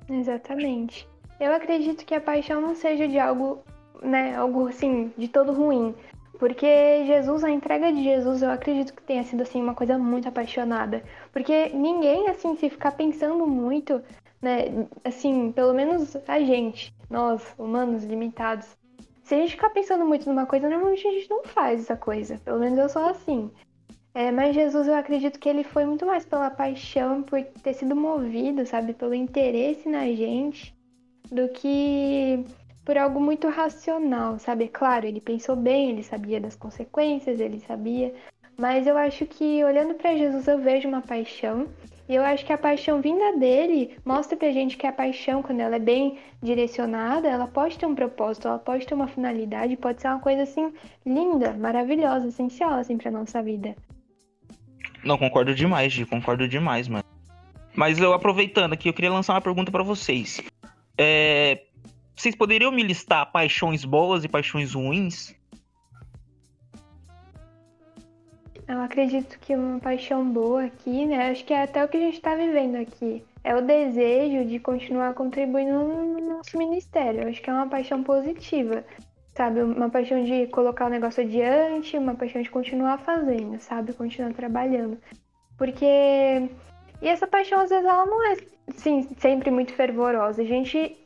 Exatamente. 0.09 1.07
Eu 1.39 1.55
acredito 1.55 2.07
que 2.07 2.15
a 2.15 2.21
paixão 2.21 2.61
não 2.61 2.75
seja 2.75 3.07
de 3.07 3.19
algo, 3.19 3.63
né, 4.03 4.35
algo 4.35 4.67
assim, 4.67 5.13
de 5.17 5.29
todo 5.29 5.53
ruim. 5.53 5.95
Porque 6.39 7.05
Jesus, 7.07 7.45
a 7.45 7.51
entrega 7.51 7.93
de 7.93 8.03
Jesus, 8.03 8.41
eu 8.41 8.51
acredito 8.51 8.95
que 8.95 9.03
tenha 9.03 9.23
sido 9.25 9.43
assim 9.43 9.61
uma 9.61 9.75
coisa 9.75 9.99
muito 9.99 10.27
apaixonada. 10.27 11.05
Porque 11.33 11.69
ninguém 11.69 12.29
assim 12.29 12.57
se 12.57 12.71
ficar 12.71 12.93
pensando 12.93 13.47
muito, 13.47 14.03
né, 14.41 14.87
assim, 15.05 15.53
pelo 15.53 15.75
menos 15.75 16.17
a 16.27 16.41
gente, 16.41 16.95
nós, 17.11 17.43
humanos 17.59 18.05
limitados, 18.05 18.67
se 19.31 19.37
a 19.37 19.39
gente 19.39 19.53
ficar 19.53 19.71
pensando 19.71 20.05
muito 20.05 20.29
numa 20.29 20.45
coisa, 20.45 20.69
normalmente 20.69 21.07
a 21.07 21.13
gente 21.13 21.31
não 21.31 21.45
faz 21.45 21.83
essa 21.83 21.97
coisa. 21.97 22.37
Pelo 22.45 22.59
menos 22.59 22.77
eu 22.77 22.89
sou 22.89 23.05
assim. 23.05 23.49
É, 24.13 24.33
mas 24.33 24.57
Jesus, 24.57 24.89
eu 24.89 24.95
acredito 24.97 25.39
que 25.39 25.49
ele 25.49 25.63
foi 25.63 25.85
muito 25.85 26.05
mais 26.05 26.25
pela 26.25 26.51
paixão, 26.51 27.23
por 27.23 27.41
ter 27.63 27.75
sido 27.75 27.95
movido, 27.95 28.67
sabe, 28.67 28.93
pelo 28.93 29.15
interesse 29.15 29.89
na 29.89 30.05
gente, 30.07 30.75
do 31.31 31.49
que 31.49 32.45
por 32.85 32.99
algo 32.99 33.21
muito 33.21 33.47
racional, 33.47 34.37
sabe? 34.41 34.67
Claro, 34.67 35.07
ele 35.07 35.21
pensou 35.21 35.55
bem, 35.55 35.91
ele 35.91 36.03
sabia 36.03 36.41
das 36.41 36.57
consequências, 36.57 37.39
ele 37.39 37.61
sabia. 37.61 38.13
Mas 38.59 38.85
eu 38.85 38.99
acho 38.99 39.27
que 39.27 39.63
olhando 39.63 39.95
para 39.95 40.17
Jesus 40.17 40.49
eu 40.49 40.59
vejo 40.59 40.89
uma 40.89 41.03
paixão 41.03 41.69
e 42.11 42.17
eu 42.17 42.25
acho 42.25 42.45
que 42.45 42.53
a 42.53 42.59
paixão 42.59 43.01
vinda 43.01 43.39
dele 43.39 43.97
mostra 44.05 44.37
pra 44.37 44.51
gente 44.51 44.77
que 44.77 44.85
a 44.85 44.91
paixão, 44.91 45.45
quando 45.45 45.61
ela 45.61 45.77
é 45.77 45.79
bem 45.79 46.19
direcionada, 46.43 47.29
ela 47.29 47.47
pode 47.47 47.79
ter 47.79 47.87
um 47.87 47.95
propósito, 47.95 48.49
ela 48.49 48.59
pode 48.59 48.85
ter 48.85 48.95
uma 48.95 49.07
finalidade, 49.07 49.77
pode 49.77 50.03
ser 50.03 50.09
uma 50.09 50.19
coisa 50.19 50.43
assim 50.43 50.73
linda, 51.07 51.53
maravilhosa, 51.53 52.27
essencial 52.27 52.73
assim 52.73 52.99
pra 52.99 53.13
nossa 53.13 53.41
vida. 53.41 53.77
Não, 55.05 55.17
concordo 55.17 55.55
demais, 55.55 55.93
Gi, 55.93 56.05
concordo 56.05 56.49
demais, 56.49 56.89
mano. 56.89 57.05
Mas 57.77 58.01
eu 58.01 58.13
aproveitando 58.13 58.73
aqui, 58.73 58.89
eu 58.89 58.93
queria 58.93 59.13
lançar 59.13 59.35
uma 59.35 59.41
pergunta 59.41 59.71
para 59.71 59.85
vocês. 59.85 60.43
É... 60.99 61.63
Vocês 62.17 62.35
poderiam 62.35 62.73
me 62.73 62.83
listar 62.83 63.31
paixões 63.31 63.85
boas 63.85 64.25
e 64.25 64.29
paixões 64.29 64.75
ruins? 64.75 65.33
Eu 68.71 68.81
acredito 68.83 69.37
que 69.41 69.57
uma 69.57 69.81
paixão 69.81 70.25
boa 70.25 70.67
aqui, 70.67 71.05
né? 71.05 71.33
Acho 71.33 71.45
que 71.45 71.53
é 71.53 71.65
até 71.65 71.85
o 71.85 71.89
que 71.89 71.97
a 71.97 72.01
gente 72.01 72.15
está 72.15 72.37
vivendo 72.37 72.77
aqui. 72.77 73.25
É 73.43 73.53
o 73.57 73.61
desejo 73.61 74.45
de 74.45 74.61
continuar 74.61 75.13
contribuindo 75.13 75.73
no 75.73 76.37
nosso 76.37 76.57
ministério. 76.57 77.29
acho 77.29 77.43
que 77.43 77.51
é 77.51 77.53
uma 77.53 77.67
paixão 77.67 78.05
positiva, 78.05 78.85
sabe? 79.35 79.61
Uma 79.61 79.91
paixão 79.91 80.23
de 80.23 80.47
colocar 80.47 80.87
o 80.87 80.89
negócio 80.89 81.25
adiante, 81.25 81.99
uma 81.99 82.15
paixão 82.15 82.41
de 82.43 82.49
continuar 82.49 82.99
fazendo, 82.99 83.59
sabe? 83.59 83.93
Continuar 83.93 84.33
trabalhando. 84.35 84.99
Porque. 85.59 85.85
E 87.03 87.09
essa 87.09 87.27
paixão, 87.27 87.59
às 87.59 87.71
vezes, 87.71 87.85
ela 87.85 88.07
não 88.07 88.25
é, 88.31 88.37
sim, 88.69 89.03
sempre 89.19 89.51
muito 89.51 89.73
fervorosa. 89.73 90.43
A 90.43 90.47
gente 90.47 90.97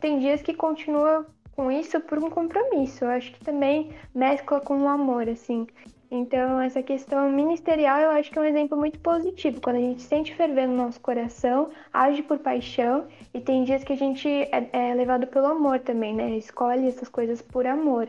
tem 0.00 0.20
dias 0.20 0.40
que 0.40 0.54
continua 0.54 1.26
com 1.54 1.70
isso 1.70 2.00
por 2.00 2.18
um 2.18 2.30
compromisso. 2.30 3.04
Eu 3.04 3.10
acho 3.10 3.30
que 3.32 3.44
também 3.44 3.90
mescla 4.14 4.58
com 4.58 4.84
o 4.84 4.88
amor, 4.88 5.28
assim. 5.28 5.66
Então, 6.10 6.60
essa 6.60 6.82
questão 6.82 7.30
ministerial 7.30 8.00
eu 8.00 8.10
acho 8.10 8.32
que 8.32 8.38
é 8.38 8.42
um 8.42 8.44
exemplo 8.44 8.76
muito 8.76 8.98
positivo. 8.98 9.60
Quando 9.60 9.76
a 9.76 9.80
gente 9.80 10.02
sente 10.02 10.34
ferver 10.34 10.66
no 10.66 10.76
nosso 10.76 11.00
coração, 11.00 11.70
age 11.92 12.22
por 12.22 12.38
paixão, 12.40 13.06
e 13.32 13.40
tem 13.40 13.62
dias 13.62 13.84
que 13.84 13.92
a 13.92 13.96
gente 13.96 14.28
é, 14.28 14.68
é 14.72 14.94
levado 14.94 15.28
pelo 15.28 15.46
amor 15.46 15.78
também, 15.78 16.14
né? 16.14 16.36
Escolhe 16.36 16.88
essas 16.88 17.08
coisas 17.08 17.40
por 17.40 17.64
amor. 17.64 18.08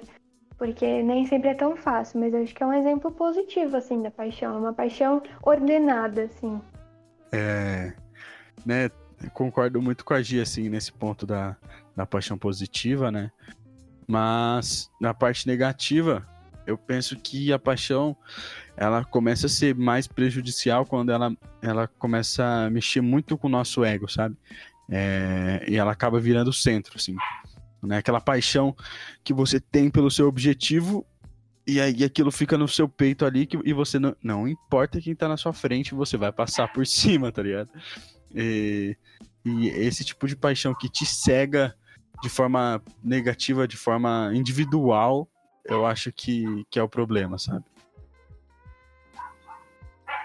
Porque 0.58 1.03
nem 1.03 1.27
sempre 1.27 1.50
é 1.50 1.53
tão 1.53 1.75
fácil, 1.75 2.20
mas 2.20 2.34
eu 2.34 2.41
acho 2.41 2.55
que 2.55 2.63
é 2.63 2.65
um 2.65 2.74
exemplo 2.74 3.12
positivo, 3.12 3.77
assim, 3.77 4.01
da 4.01 4.10
paixão. 4.10 4.58
Uma 4.58 4.74
paixão 4.74 5.22
ordenada, 5.43 6.24
assim. 6.24 6.60
É. 7.31 7.93
Né, 8.65 8.89
concordo 9.34 9.79
muito 9.79 10.03
com 10.03 10.15
a 10.15 10.22
Gia, 10.22 10.41
assim, 10.41 10.70
nesse 10.70 10.91
ponto 10.91 11.25
da, 11.25 11.55
da 11.96 12.05
paixão 12.05 12.38
positiva, 12.38 13.12
né? 13.12 13.31
Mas 14.08 14.89
na 15.00 15.13
parte 15.13 15.48
negativa, 15.48 16.27
eu 16.65 16.77
penso 16.77 17.15
que 17.18 17.51
a 17.51 17.60
paixão 17.60 18.15
ela 18.75 19.03
começa 19.03 19.48
a 19.48 19.50
ser 19.50 19.75
mais 19.75 20.08
prejudicial 20.08 20.86
quando 20.86 21.12
ela, 21.12 21.36
ela 21.62 21.88
começa 21.88 22.44
a 22.44 22.70
mexer 22.70 23.01
muito 23.01 23.38
com 23.38 23.48
o 23.48 23.51
nosso 23.51 23.84
ego, 23.84 24.10
sabe? 24.10 24.36
É, 24.89 25.63
e 25.68 25.75
ela 25.75 25.91
acaba 25.91 26.20
virando 26.20 26.50
o 26.50 26.53
centro, 26.53 26.94
assim. 26.96 27.15
Né? 27.82 27.98
Aquela 27.98 28.20
paixão 28.20 28.75
que 29.24 29.34
você 29.34 29.60
tem 29.60 29.89
pelo 29.89 30.12
seu 30.12 30.27
objetivo 30.27 31.06
e 31.65 31.80
aí 31.80 32.03
aquilo 32.03 32.32
fica 32.32 32.58
no 32.58 32.68
seu 32.68 32.89
peito 32.89 33.25
ali 33.25 33.46
que, 33.46 33.58
e 33.63 33.72
você 33.72 34.00
não, 34.00 34.15
não 34.22 34.48
importa 34.48 35.00
quem 35.00 35.15
tá 35.15 35.27
na 35.27 35.38
sua 35.38 35.53
frente, 35.53 35.94
você 35.94 36.18
vai 36.18 36.32
passar 36.32 36.72
por 36.74 36.86
cima, 36.88 37.32
tá 37.32 37.41
ligado? 37.41 37.70
E, 38.34 38.98
e 39.46 39.68
esse 39.70 40.03
tipo 40.03 40.27
de 40.27 40.36
paixão 40.36 40.74
que 40.74 40.89
te 40.89 41.06
cega 41.06 41.75
de 42.22 42.30
forma 42.30 42.82
negativa, 43.03 43.68
de 43.68 43.77
forma 43.77 44.32
individual, 44.34 45.27
eu 45.65 45.86
acho 45.86 46.12
que, 46.12 46.65
que 46.70 46.80
é 46.80 46.84
o 46.84 46.89
problema, 46.89 47.38
sabe? 47.38 47.63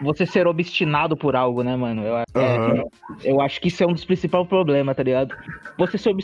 Você 0.00 0.26
ser 0.26 0.46
obstinado 0.46 1.16
por 1.16 1.34
algo, 1.34 1.62
né, 1.62 1.74
mano? 1.74 2.02
Eu, 2.02 2.14
uhum. 2.14 2.80
é, 2.80 2.84
eu 3.24 3.40
acho 3.40 3.60
que 3.60 3.68
isso 3.68 3.82
é 3.82 3.86
um 3.86 3.94
dos 3.94 4.04
principais 4.04 4.46
problemas, 4.46 4.94
tá 4.94 5.02
ligado? 5.02 5.34
Você 5.78 5.96
ser 5.96 6.14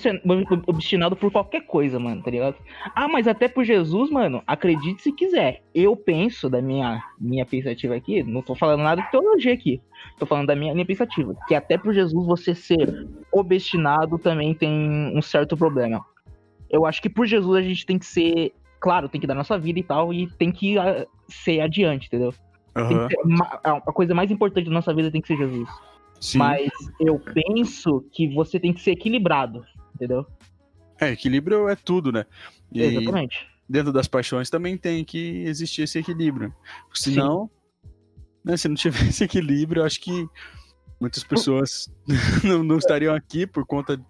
obstinado 0.67 1.17
por 1.17 1.31
qualquer 1.33 1.63
coisa, 1.63 1.99
mano, 1.99 2.23
tá 2.23 2.31
ligado? 2.31 2.57
Ah, 2.95 3.09
mas 3.09 3.27
até 3.27 3.49
por 3.49 3.65
Jesus, 3.65 4.11
mano, 4.11 4.43
acredite 4.47 5.03
se 5.03 5.13
quiser. 5.13 5.63
Eu 5.75 5.97
penso 5.97 6.51
da 6.51 6.61
minha, 6.61 7.03
minha 7.19 7.47
pensativa 7.47 7.95
aqui, 7.97 8.23
não 8.23 8.43
tô 8.43 8.55
falando 8.55 8.83
nada 8.83 9.01
de 9.01 9.11
teologia 9.11 9.55
aqui. 9.55 9.81
Tô 10.19 10.27
falando 10.27 10.49
da 10.49 10.57
minha, 10.57 10.75
minha 10.75 10.87
pensativa. 10.87 11.35
Que 11.49 11.55
até 11.55 11.79
por 11.79 11.95
Jesus 11.95 12.27
você 12.27 12.55
ser 12.55 13.09
obstinado 13.33 14.19
também 14.19 14.55
tem 14.55 14.71
um 15.17 15.23
certo 15.23 15.57
problema. 15.57 16.05
Eu 16.69 16.85
acho 16.85 17.01
que 17.01 17.09
por 17.09 17.27
Jesus 17.27 17.57
a 17.57 17.63
gente 17.63 17.87
tem 17.87 17.99
que 17.99 18.07
ser 18.07 18.53
claro, 18.83 19.09
tem 19.09 19.21
que 19.21 19.27
dar 19.29 19.35
nossa 19.35 19.57
vida 19.57 19.79
e 19.79 19.83
tal, 19.83 20.13
e 20.13 20.27
tem 20.27 20.51
que 20.51 20.77
uh, 20.77 21.07
ser 21.29 21.61
adiante, 21.61 22.09
entendeu? 22.09 22.35
Uhum. 22.77 23.09
Ser, 23.09 23.17
a, 23.63 23.77
a 23.77 23.93
coisa 23.93 24.13
mais 24.13 24.31
importante 24.31 24.65
da 24.67 24.73
nossa 24.73 24.93
vida 24.93 25.11
tem 25.11 25.21
que 25.21 25.29
ser 25.29 25.37
Jesus. 25.37 25.69
Sim. 26.21 26.39
Mas 26.39 26.71
eu 27.01 27.19
penso 27.19 28.05
que 28.13 28.27
você 28.35 28.59
tem 28.59 28.73
que 28.73 28.81
ser 28.81 28.93
equilibrado, 28.93 29.65
entendeu? 29.95 30.27
É, 31.01 31.13
equilíbrio 31.13 31.69
é 31.69 31.77
tudo, 31.77 32.11
né? 32.11 32.27
E 32.73 32.83
Exatamente. 32.83 33.47
Dentro 33.69 33.93
das 33.93 34.09
paixões 34.09 34.51
também 34.51 34.77
tem 34.77 35.05
que 35.05 35.45
existir 35.45 35.83
esse 35.83 35.99
equilíbrio. 35.99 36.53
Senão, 36.93 37.49
né, 38.45 38.57
se 38.57 38.69
não 38.69 38.75
tiver 38.75 39.07
esse 39.09 39.25
equilíbrio, 39.25 39.81
eu 39.81 39.87
acho 39.87 40.01
que 40.01 40.29
Muitas 41.03 41.25
pessoas 41.25 41.93
não, 42.45 42.63
não, 42.63 42.79
estariam 42.79 43.13
aqui 43.13 43.45
por 43.45 43.67
conta 43.67 44.01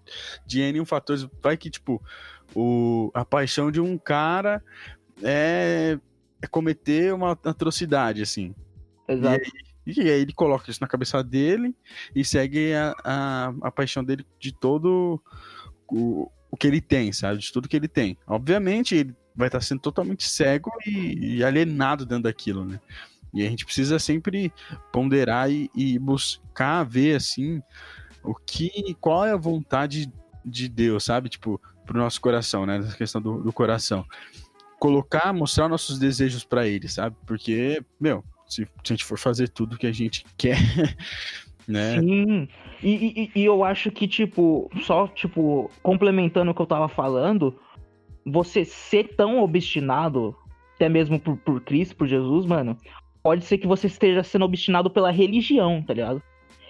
de 0.45 0.61
N 0.61 0.85
fatores. 0.85 1.27
Vai 1.41 1.57
que, 1.57 1.67
tipo, 1.67 1.99
o, 2.55 3.11
a 3.13 3.23
paixão 3.25 3.71
de 3.71 3.79
um 3.79 3.97
cara 3.97 4.63
é, 5.21 5.97
é 6.41 6.47
cometer 6.47 7.13
uma 7.13 7.31
atrocidade, 7.31 8.21
assim. 8.21 8.53
Exato. 9.07 9.43
E, 9.85 10.01
e, 10.01 10.09
aí 10.09 10.21
ele 10.21 10.33
coloca 10.33 10.69
isso 10.69 10.81
na 10.81 10.87
cabeça 10.87 11.23
dele 11.23 11.75
e 12.15 12.23
segue 12.23 12.73
a, 12.73 12.93
a, 13.03 13.53
a 13.63 13.71
paixão 13.71 14.03
dele 14.03 14.25
de 14.39 14.53
todo 14.53 15.21
o, 15.87 16.29
o 16.49 16.57
que 16.57 16.67
ele 16.67 16.81
tem, 16.81 17.11
sabe? 17.11 17.39
De 17.39 17.51
tudo 17.51 17.67
que 17.67 17.75
ele 17.75 17.87
tem. 17.87 18.17
Obviamente, 18.27 18.95
ele 18.95 19.15
vai 19.35 19.47
estar 19.47 19.61
sendo 19.61 19.81
totalmente 19.81 20.27
cego 20.29 20.71
e, 20.85 21.37
e 21.37 21.43
alienado 21.43 22.05
dentro 22.05 22.23
daquilo, 22.23 22.63
né? 22.63 22.79
E 23.33 23.45
a 23.45 23.49
gente 23.49 23.65
precisa 23.65 23.97
sempre 23.97 24.53
ponderar 24.91 25.51
e, 25.51 25.69
e, 25.75 25.97
buscar 25.97 26.83
ver 26.83 27.15
assim 27.15 27.61
o 28.23 28.35
que, 28.35 28.95
qual 29.01 29.25
é 29.25 29.31
a 29.31 29.37
vontade 29.37 30.11
de 30.45 30.69
Deus, 30.69 31.03
sabe? 31.03 31.29
Tipo, 31.29 31.59
pro 31.85 31.97
nosso 31.97 32.19
coração, 32.21 32.65
né? 32.65 32.77
Essa 32.77 32.97
questão 32.97 33.21
do, 33.21 33.41
do 33.41 33.53
coração. 33.53 34.05
Colocar, 34.79 35.31
mostrar 35.33 35.69
nossos 35.69 35.97
desejos 35.97 36.43
para 36.43 36.67
ele, 36.67 36.87
sabe? 36.87 37.15
Porque, 37.25 37.81
meu, 37.99 38.23
se, 38.45 38.65
se, 38.65 38.69
a 38.83 38.87
gente 38.93 39.05
for 39.05 39.17
fazer 39.17 39.49
tudo 39.49 39.77
que 39.77 39.87
a 39.87 39.91
gente 39.91 40.25
quer, 40.37 40.57
né? 41.67 41.99
Sim. 41.99 42.47
E, 42.81 43.31
e, 43.35 43.39
e 43.39 43.45
eu 43.45 43.63
acho 43.63 43.91
que, 43.91 44.07
tipo, 44.07 44.69
só, 44.81 45.07
tipo, 45.07 45.71
complementando 45.81 46.51
o 46.51 46.55
que 46.55 46.61
eu 46.61 46.65
tava 46.65 46.89
falando, 46.89 47.57
você 48.25 48.65
ser 48.65 49.15
tão 49.15 49.41
obstinado, 49.41 50.35
até 50.75 50.89
mesmo 50.89 51.19
por, 51.19 51.37
por 51.37 51.61
Cristo, 51.61 51.95
por 51.95 52.07
Jesus, 52.07 52.45
mano, 52.45 52.77
pode 53.21 53.45
ser 53.45 53.57
que 53.57 53.67
você 53.67 53.87
esteja 53.87 54.23
sendo 54.23 54.45
obstinado 54.45 54.89
pela 54.89 55.11
religião, 55.11 55.81
tá 55.81 55.93
ligado? 55.93 56.21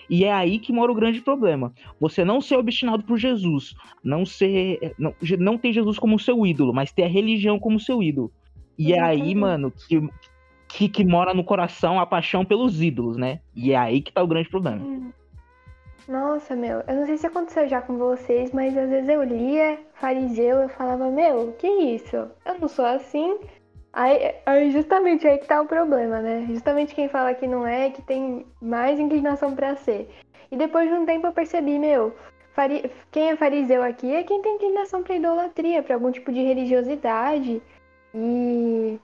E 0.10 0.26
é 0.26 0.32
aí 0.32 0.60
que 0.60 0.74
mora 0.74 0.92
o 0.92 0.96
grande 0.96 1.22
problema. 1.22 1.74
Você 2.00 2.24
não 2.24 2.42
ser 2.42 2.58
obstinado 2.58 3.04
por 3.04 3.18
Jesus, 3.18 3.76
não 4.04 4.26
ser. 4.26 4.94
Não, 4.98 5.14
não 5.40 5.58
ter 5.58 5.74
Jesus 5.74 5.98
como 5.98 6.20
seu 6.20 6.46
ídolo, 6.46 6.74
mas 6.74 6.92
ter 6.92 7.04
a 7.04 7.08
religião 7.08 7.60
como 7.60 7.80
seu 7.80 8.02
ídolo. 8.02 8.32
E 8.78 8.94
é 8.94 9.00
aí, 9.00 9.36
mano, 9.36 9.72
que, 9.72 10.10
que, 10.68 10.90
que, 10.90 11.06
mora 11.06 11.34
no 11.34 11.44
coração 11.44 12.00
a 12.00 12.06
paixão 12.06 12.44
pelos 12.44 12.82
ídolos, 12.82 13.18
né? 13.18 13.40
E 13.56 13.72
é 13.72 13.78
aí 13.78 14.02
que 14.02 14.12
tá 14.12 14.24
o 14.24 14.28
grande 14.28 14.50
problema. 14.50 14.84
Hum. 14.84 15.12
Nossa, 16.08 16.54
meu, 16.54 16.84
eu 16.86 16.96
não 16.96 17.06
sei 17.06 17.18
se 17.18 17.28
aconteceu 17.28 17.68
já 17.68 17.82
com 17.82 17.98
vocês, 17.98 18.52
mas 18.52 18.78
às 18.78 18.90
vezes 18.90 19.08
eu 19.08 19.24
lia 19.24 19.80
fariseu, 19.94 20.58
eu 20.58 20.70
falava, 20.70 21.10
meu, 21.10 21.54
que 21.54 21.68
isso? 21.68 22.18
Eu 22.46 22.60
não 22.60 22.68
sou 22.68 22.86
assim, 22.86 23.38
Aí, 23.94 24.34
aí, 24.48 24.72
justamente 24.72 25.28
aí 25.28 25.38
que 25.38 25.46
tá 25.48 25.62
o 25.62 25.68
problema, 25.68 26.20
né? 26.20 26.48
Justamente 26.50 26.96
quem 26.96 27.08
fala 27.08 27.36
que 27.36 27.46
não 27.46 27.66
é, 27.66 27.92
que 27.92 28.02
tem 28.02 28.44
mais 28.60 29.00
inclinação 29.00 29.56
para 29.56 29.76
ser. 29.76 30.10
E 30.52 30.58
depois 30.58 30.90
de 30.90 30.96
um 30.96 31.06
tempo 31.06 31.28
eu 31.28 31.32
percebi, 31.32 31.78
meu, 31.78 32.16
fari... 32.56 32.92
quem 33.12 33.30
é 33.30 33.36
fariseu 33.36 33.84
aqui 33.84 34.12
é 34.12 34.24
quem 34.24 34.42
tem 34.42 34.56
inclinação 34.56 35.04
para 35.04 35.16
idolatria, 35.16 35.84
para 35.84 35.94
algum 35.94 36.12
tipo 36.12 36.32
de 36.32 36.42
religiosidade. 36.42 37.62
E... 38.16 39.00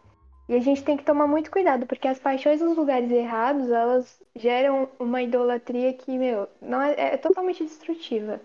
e 0.49 0.55
a 0.55 0.59
gente 0.59 0.83
tem 0.83 0.97
que 0.97 1.03
tomar 1.03 1.27
muito 1.27 1.51
cuidado, 1.51 1.85
porque 1.85 2.07
as 2.07 2.19
paixões 2.19 2.59
nos 2.59 2.75
lugares 2.75 3.11
errados, 3.11 3.69
elas 3.69 4.19
geram 4.35 4.89
uma 4.99 5.21
idolatria 5.21 5.93
que, 5.93 6.17
meu, 6.17 6.47
não 6.59 6.81
é, 6.81 6.95
é 7.13 7.17
totalmente 7.17 7.63
destrutiva, 7.63 8.41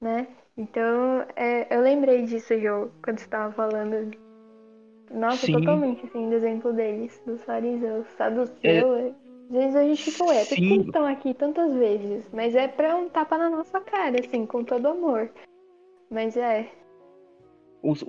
né? 0.00 0.28
Então, 0.56 1.26
é, 1.34 1.74
eu 1.74 1.80
lembrei 1.80 2.22
disso, 2.22 2.56
Jô, 2.60 2.88
quando 3.02 3.18
você 3.18 3.24
estava 3.24 3.52
falando 3.52 4.12
nossa, 5.12 5.46
Sim. 5.46 5.52
totalmente, 5.52 6.04
assim, 6.06 6.28
do 6.28 6.34
exemplo 6.34 6.72
deles, 6.72 7.20
dos 7.26 7.42
fariseus, 7.44 8.06
saduceu. 8.16 8.94
É... 8.94 9.14
Às 9.50 9.58
vezes 9.58 9.76
a 9.76 9.84
gente 9.84 10.02
fica, 10.10 10.24
ué, 10.24 10.44
por 10.46 10.56
que 10.56 10.74
estão 10.76 11.04
aqui 11.04 11.34
tantas 11.34 11.74
vezes? 11.74 12.30
Mas 12.32 12.54
é 12.54 12.68
pra 12.68 12.96
um 12.96 13.08
tapa 13.10 13.36
na 13.36 13.50
nossa 13.50 13.80
cara, 13.80 14.18
assim, 14.18 14.46
com 14.46 14.64
todo 14.64 14.86
amor. 14.86 15.30
Mas 16.10 16.38
é. 16.38 16.70
Os, 17.82 18.02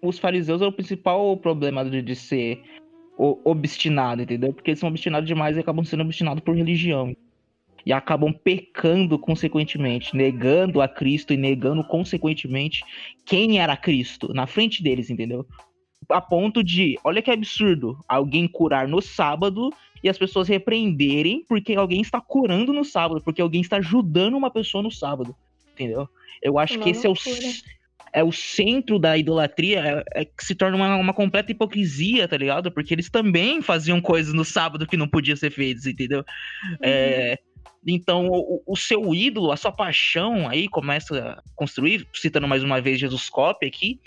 os 0.00 0.18
fariseus 0.18 0.62
é 0.62 0.66
o 0.66 0.72
principal 0.72 1.36
problema 1.36 1.84
de, 1.84 2.00
de 2.00 2.16
ser 2.16 2.62
obstinado, 3.18 4.22
entendeu? 4.22 4.52
Porque 4.52 4.70
eles 4.70 4.80
são 4.80 4.88
obstinados 4.88 5.26
demais 5.26 5.56
e 5.56 5.60
acabam 5.60 5.84
sendo 5.84 6.02
obstinados 6.02 6.42
por 6.42 6.54
religião. 6.54 7.14
E 7.84 7.92
acabam 7.92 8.32
pecando 8.32 9.18
consequentemente, 9.18 10.16
negando 10.16 10.80
a 10.80 10.88
Cristo 10.88 11.32
e 11.32 11.36
negando 11.36 11.84
consequentemente 11.84 12.82
quem 13.24 13.60
era 13.60 13.76
Cristo 13.76 14.32
na 14.32 14.46
frente 14.46 14.82
deles, 14.82 15.10
entendeu? 15.10 15.46
A 16.08 16.20
ponto 16.20 16.62
de, 16.62 16.98
olha 17.04 17.22
que 17.22 17.30
absurdo, 17.30 17.98
alguém 18.08 18.46
curar 18.46 18.86
no 18.86 19.00
sábado 19.00 19.72
e 20.02 20.08
as 20.08 20.18
pessoas 20.18 20.48
repreenderem 20.48 21.44
porque 21.48 21.74
alguém 21.74 22.00
está 22.00 22.20
curando 22.20 22.72
no 22.72 22.84
sábado, 22.84 23.20
porque 23.20 23.40
alguém 23.40 23.60
está 23.60 23.78
ajudando 23.78 24.36
uma 24.36 24.50
pessoa 24.50 24.82
no 24.82 24.90
sábado, 24.90 25.34
entendeu? 25.72 26.08
Eu 26.42 26.58
acho 26.58 26.78
que 26.78 26.90
esse 26.90 27.06
é 27.06 27.10
o, 27.10 27.14
é 28.12 28.22
o 28.22 28.32
centro 28.32 28.98
da 28.98 29.16
idolatria, 29.16 30.04
é, 30.14 30.22
é 30.22 30.24
que 30.24 30.44
se 30.44 30.54
torna 30.54 30.76
uma, 30.76 30.96
uma, 30.96 31.12
completa 31.12 31.50
hipocrisia, 31.50 32.28
tá 32.28 32.36
ligado? 32.36 32.70
Porque 32.70 32.94
eles 32.94 33.10
também 33.10 33.60
faziam 33.60 34.00
coisas 34.00 34.32
no 34.32 34.44
sábado 34.44 34.86
que 34.86 34.96
não 34.96 35.08
podiam 35.08 35.36
ser 35.36 35.50
feitas, 35.50 35.86
entendeu? 35.86 36.20
Uhum. 36.20 36.76
É, 36.82 37.38
então, 37.86 38.26
o, 38.28 38.62
o, 38.66 38.76
seu 38.76 39.14
ídolo, 39.14 39.52
a 39.52 39.56
sua 39.56 39.70
paixão 39.70 40.48
aí 40.48 40.68
começa 40.68 41.18
a 41.18 41.42
construir, 41.54 42.06
citando 42.12 42.48
mais 42.48 42.62
uma 42.62 42.80
vez 42.80 42.98
Jesus 42.98 43.28
Cop 43.28 43.64
aqui, 43.64 44.00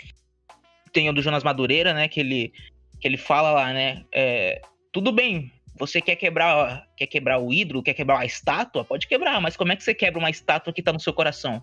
tem 0.92 1.08
o 1.08 1.12
do 1.12 1.22
Jonas 1.22 1.44
Madureira, 1.44 1.92
né? 1.94 2.08
Que 2.08 2.20
ele, 2.20 2.52
que 3.00 3.06
ele 3.06 3.16
fala 3.16 3.52
lá, 3.52 3.72
né? 3.72 4.04
É, 4.12 4.60
tudo 4.92 5.12
bem, 5.12 5.52
você 5.78 6.00
quer 6.00 6.16
quebrar, 6.16 6.86
quer 6.96 7.06
quebrar 7.06 7.38
o 7.38 7.52
ídolo, 7.52 7.82
quer 7.82 7.94
quebrar 7.94 8.18
a 8.18 8.26
estátua? 8.26 8.84
Pode 8.84 9.06
quebrar, 9.06 9.40
mas 9.40 9.56
como 9.56 9.72
é 9.72 9.76
que 9.76 9.82
você 9.82 9.94
quebra 9.94 10.18
uma 10.18 10.30
estátua 10.30 10.72
que 10.72 10.82
tá 10.82 10.92
no 10.92 11.00
seu 11.00 11.12
coração? 11.12 11.62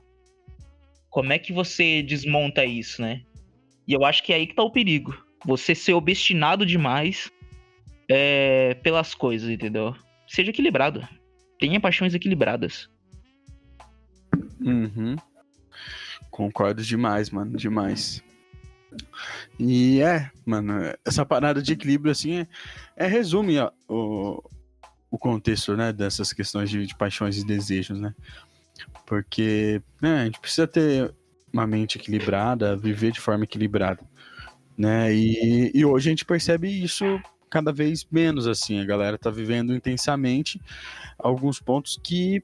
Como 1.10 1.32
é 1.32 1.40
que 1.40 1.54
você 1.54 2.02
desmonta 2.02 2.66
isso, 2.66 3.02
né? 3.02 3.22
E 3.88 3.94
eu 3.94 4.04
acho 4.04 4.24
que 4.24 4.34
é 4.34 4.38
aí 4.38 4.48
que 4.48 4.56
tá 4.56 4.64
o 4.64 4.72
perigo. 4.72 5.16
Você 5.46 5.76
ser 5.76 5.94
obstinado 5.94 6.66
demais 6.66 7.32
é, 8.10 8.74
pelas 8.82 9.14
coisas, 9.14 9.50
entendeu? 9.50 9.96
Seja 10.28 10.50
equilibrado. 10.50 11.08
Tenha 11.60 11.80
paixões 11.80 12.14
equilibradas. 12.14 12.90
Uhum. 14.60 15.16
Concordo 16.30 16.84
demais, 16.84 17.30
mano. 17.30 17.56
Demais. 17.56 18.24
E 19.60 20.02
é, 20.02 20.30
mano, 20.46 20.74
essa 21.06 21.26
parada 21.26 21.62
de 21.62 21.74
equilíbrio, 21.74 22.12
assim, 22.12 22.40
é, 22.40 22.48
é 22.96 23.08
resume 23.08 23.60
ó, 23.60 23.72
o, 23.88 24.44
o 25.10 25.18
contexto, 25.18 25.76
né, 25.76 25.92
dessas 25.92 26.34
questões 26.34 26.70
de, 26.70 26.86
de 26.86 26.96
paixões 26.96 27.38
e 27.38 27.46
desejos, 27.46 28.00
né? 28.00 28.14
Porque 29.06 29.82
né, 30.02 30.22
a 30.22 30.26
gente 30.26 30.40
precisa 30.40 30.68
ter 30.68 31.14
uma 31.52 31.66
mente 31.66 31.98
equilibrada, 31.98 32.76
viver 32.76 33.12
de 33.12 33.20
forma 33.20 33.46
equilibrada, 33.46 34.04
né? 34.78 35.14
E, 35.14 35.72
e 35.74 35.86
hoje 35.86 36.10
a 36.10 36.12
gente 36.12 36.26
percebe 36.26 36.70
isso 36.70 37.20
cada 37.50 37.72
vez 37.72 38.06
menos, 38.12 38.46
assim, 38.46 38.80
a 38.80 38.86
galera 38.86 39.18
tá 39.18 39.30
vivendo 39.30 39.74
intensamente 39.74 40.62
alguns 41.18 41.60
pontos 41.60 42.00
que 42.04 42.42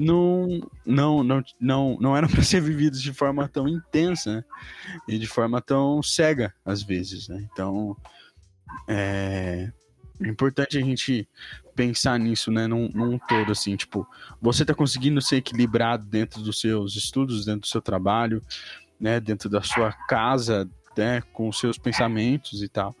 não, 0.00 0.60
não, 0.86 1.22
não, 1.22 1.44
não, 1.60 1.98
não 2.00 2.16
eram 2.16 2.26
para 2.30 2.42
ser 2.42 2.62
vividos 2.62 3.02
de 3.02 3.12
forma 3.12 3.46
tão 3.46 3.68
intensa 3.68 4.36
né? 4.36 4.44
e 5.06 5.18
de 5.18 5.26
forma 5.26 5.60
tão 5.60 6.02
cega, 6.02 6.54
às 6.64 6.82
vezes. 6.82 7.28
Né? 7.28 7.46
Então, 7.52 7.94
é, 8.88 9.70
é 10.22 10.28
importante 10.28 10.78
a 10.78 10.80
gente 10.80 11.28
pensar 11.76 12.18
nisso, 12.18 12.50
né, 12.50 12.66
num, 12.66 12.88
num, 12.92 13.18
todo, 13.18 13.52
assim, 13.52 13.76
tipo, 13.76 14.06
você 14.40 14.64
tá 14.64 14.74
conseguindo 14.74 15.20
ser 15.22 15.36
equilibrado 15.36 16.04
dentro 16.04 16.42
dos 16.42 16.60
seus 16.60 16.94
estudos, 16.94 17.44
dentro 17.44 17.62
do 17.62 17.66
seu 17.66 17.80
trabalho, 17.80 18.42
né, 18.98 19.18
dentro 19.18 19.48
da 19.48 19.62
sua 19.62 19.92
casa, 20.06 20.68
né, 20.96 21.22
com 21.32 21.48
os 21.48 21.58
seus 21.58 21.78
pensamentos 21.78 22.62
e 22.62 22.68
tal, 22.68 22.94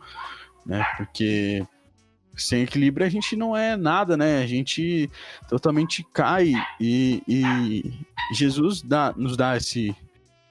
né, 0.64 0.82
porque 0.96 1.66
sem 2.42 2.62
equilíbrio 2.62 3.06
a 3.06 3.10
gente 3.10 3.36
não 3.36 3.56
é 3.56 3.76
nada, 3.76 4.16
né? 4.16 4.42
A 4.42 4.46
gente 4.46 5.10
totalmente 5.48 6.04
cai 6.12 6.52
e, 6.80 7.22
e 7.26 7.92
Jesus 8.34 8.82
dá, 8.82 9.12
nos 9.16 9.36
dá 9.36 9.56
esse 9.56 9.94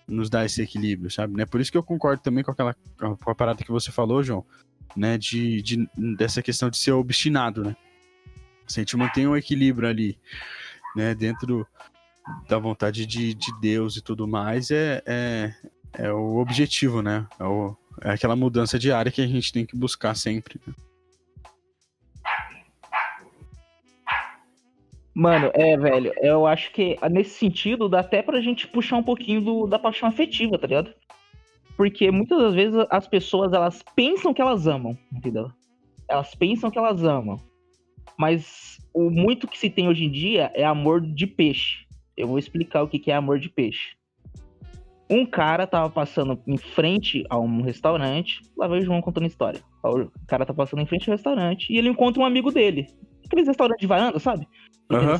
nos 0.07 0.29
dá 0.29 0.43
esse 0.43 0.61
equilíbrio, 0.61 1.11
sabe? 1.11 1.37
Né? 1.37 1.45
Por 1.45 1.61
isso 1.61 1.71
que 1.71 1.77
eu 1.77 1.83
concordo 1.83 2.21
também 2.21 2.43
com 2.43 2.51
aquela 2.51 2.75
com 2.97 3.29
a 3.29 3.35
parada 3.35 3.63
que 3.63 3.71
você 3.71 3.91
falou, 3.91 4.23
João, 4.23 4.45
né? 4.95 5.17
De, 5.17 5.61
de 5.61 5.89
dessa 6.17 6.41
questão 6.41 6.69
de 6.69 6.77
ser 6.77 6.91
obstinado, 6.91 7.63
né? 7.63 7.75
Se 8.67 8.79
a 8.79 8.81
gente 8.81 8.97
mantém 8.97 9.27
um 9.27 9.35
equilíbrio 9.35 9.87
ali, 9.87 10.17
né? 10.95 11.13
Dentro 11.13 11.65
da 12.47 12.59
vontade 12.59 13.05
de, 13.05 13.33
de 13.33 13.59
Deus 13.59 13.97
e 13.97 14.01
tudo 14.01 14.27
mais, 14.27 14.69
é, 14.71 15.01
é, 15.05 15.53
é 15.93 16.11
o 16.11 16.37
objetivo, 16.37 17.01
né? 17.01 17.25
É, 17.39 17.43
o, 17.43 17.75
é 18.01 18.11
aquela 18.11 18.35
mudança 18.35 18.77
diária 18.77 19.11
que 19.11 19.21
a 19.21 19.27
gente 19.27 19.51
tem 19.51 19.65
que 19.65 19.75
buscar 19.75 20.15
sempre. 20.15 20.59
Né? 20.65 20.73
Mano, 25.19 25.51
é, 25.53 25.75
velho, 25.75 26.13
eu 26.21 26.47
acho 26.47 26.71
que 26.71 26.97
nesse 27.11 27.31
sentido 27.31 27.89
dá 27.89 27.99
até 27.99 28.21
pra 28.21 28.39
gente 28.39 28.65
puxar 28.65 28.95
um 28.95 29.03
pouquinho 29.03 29.41
do, 29.41 29.67
da 29.67 29.77
paixão 29.77 30.07
afetiva, 30.07 30.57
tá 30.57 30.65
ligado? 30.65 30.93
Porque 31.75 32.09
muitas 32.09 32.39
das 32.39 32.55
vezes 32.55 32.85
as 32.89 33.05
pessoas, 33.05 33.51
elas 33.51 33.83
pensam 33.93 34.33
que 34.33 34.41
elas 34.41 34.65
amam, 34.65 34.97
entendeu? 35.11 35.51
Elas 36.07 36.33
pensam 36.33 36.71
que 36.71 36.77
elas 36.77 37.03
amam. 37.03 37.37
Mas 38.17 38.77
o 38.93 39.09
muito 39.09 39.45
que 39.45 39.59
se 39.59 39.69
tem 39.69 39.89
hoje 39.89 40.05
em 40.05 40.09
dia 40.09 40.53
é 40.53 40.63
amor 40.63 41.01
de 41.01 41.27
peixe. 41.27 41.85
Eu 42.15 42.29
vou 42.29 42.39
explicar 42.39 42.83
o 42.83 42.87
que 42.87 43.11
é 43.11 43.13
amor 43.13 43.39
de 43.39 43.49
peixe. 43.49 43.97
Um 45.09 45.25
cara 45.25 45.67
tava 45.67 45.89
passando 45.89 46.41
em 46.47 46.55
frente 46.55 47.25
a 47.29 47.37
um 47.37 47.61
restaurante. 47.61 48.41
Lá 48.55 48.69
veio 48.69 48.83
o 48.83 48.85
João 48.85 49.01
contando 49.01 49.27
história. 49.27 49.59
O 49.83 50.09
cara 50.27 50.45
tá 50.45 50.53
passando 50.53 50.81
em 50.81 50.85
frente 50.85 51.09
ao 51.09 51.17
restaurante 51.17 51.73
e 51.73 51.77
ele 51.77 51.89
encontra 51.89 52.21
um 52.21 52.25
amigo 52.25 52.51
dele. 52.51 52.87
Aqueles 53.25 53.47
restaurantes 53.47 53.81
de 53.81 53.87
varanda, 53.87 54.17
sabe? 54.17 54.47
Uhum. 54.91 55.19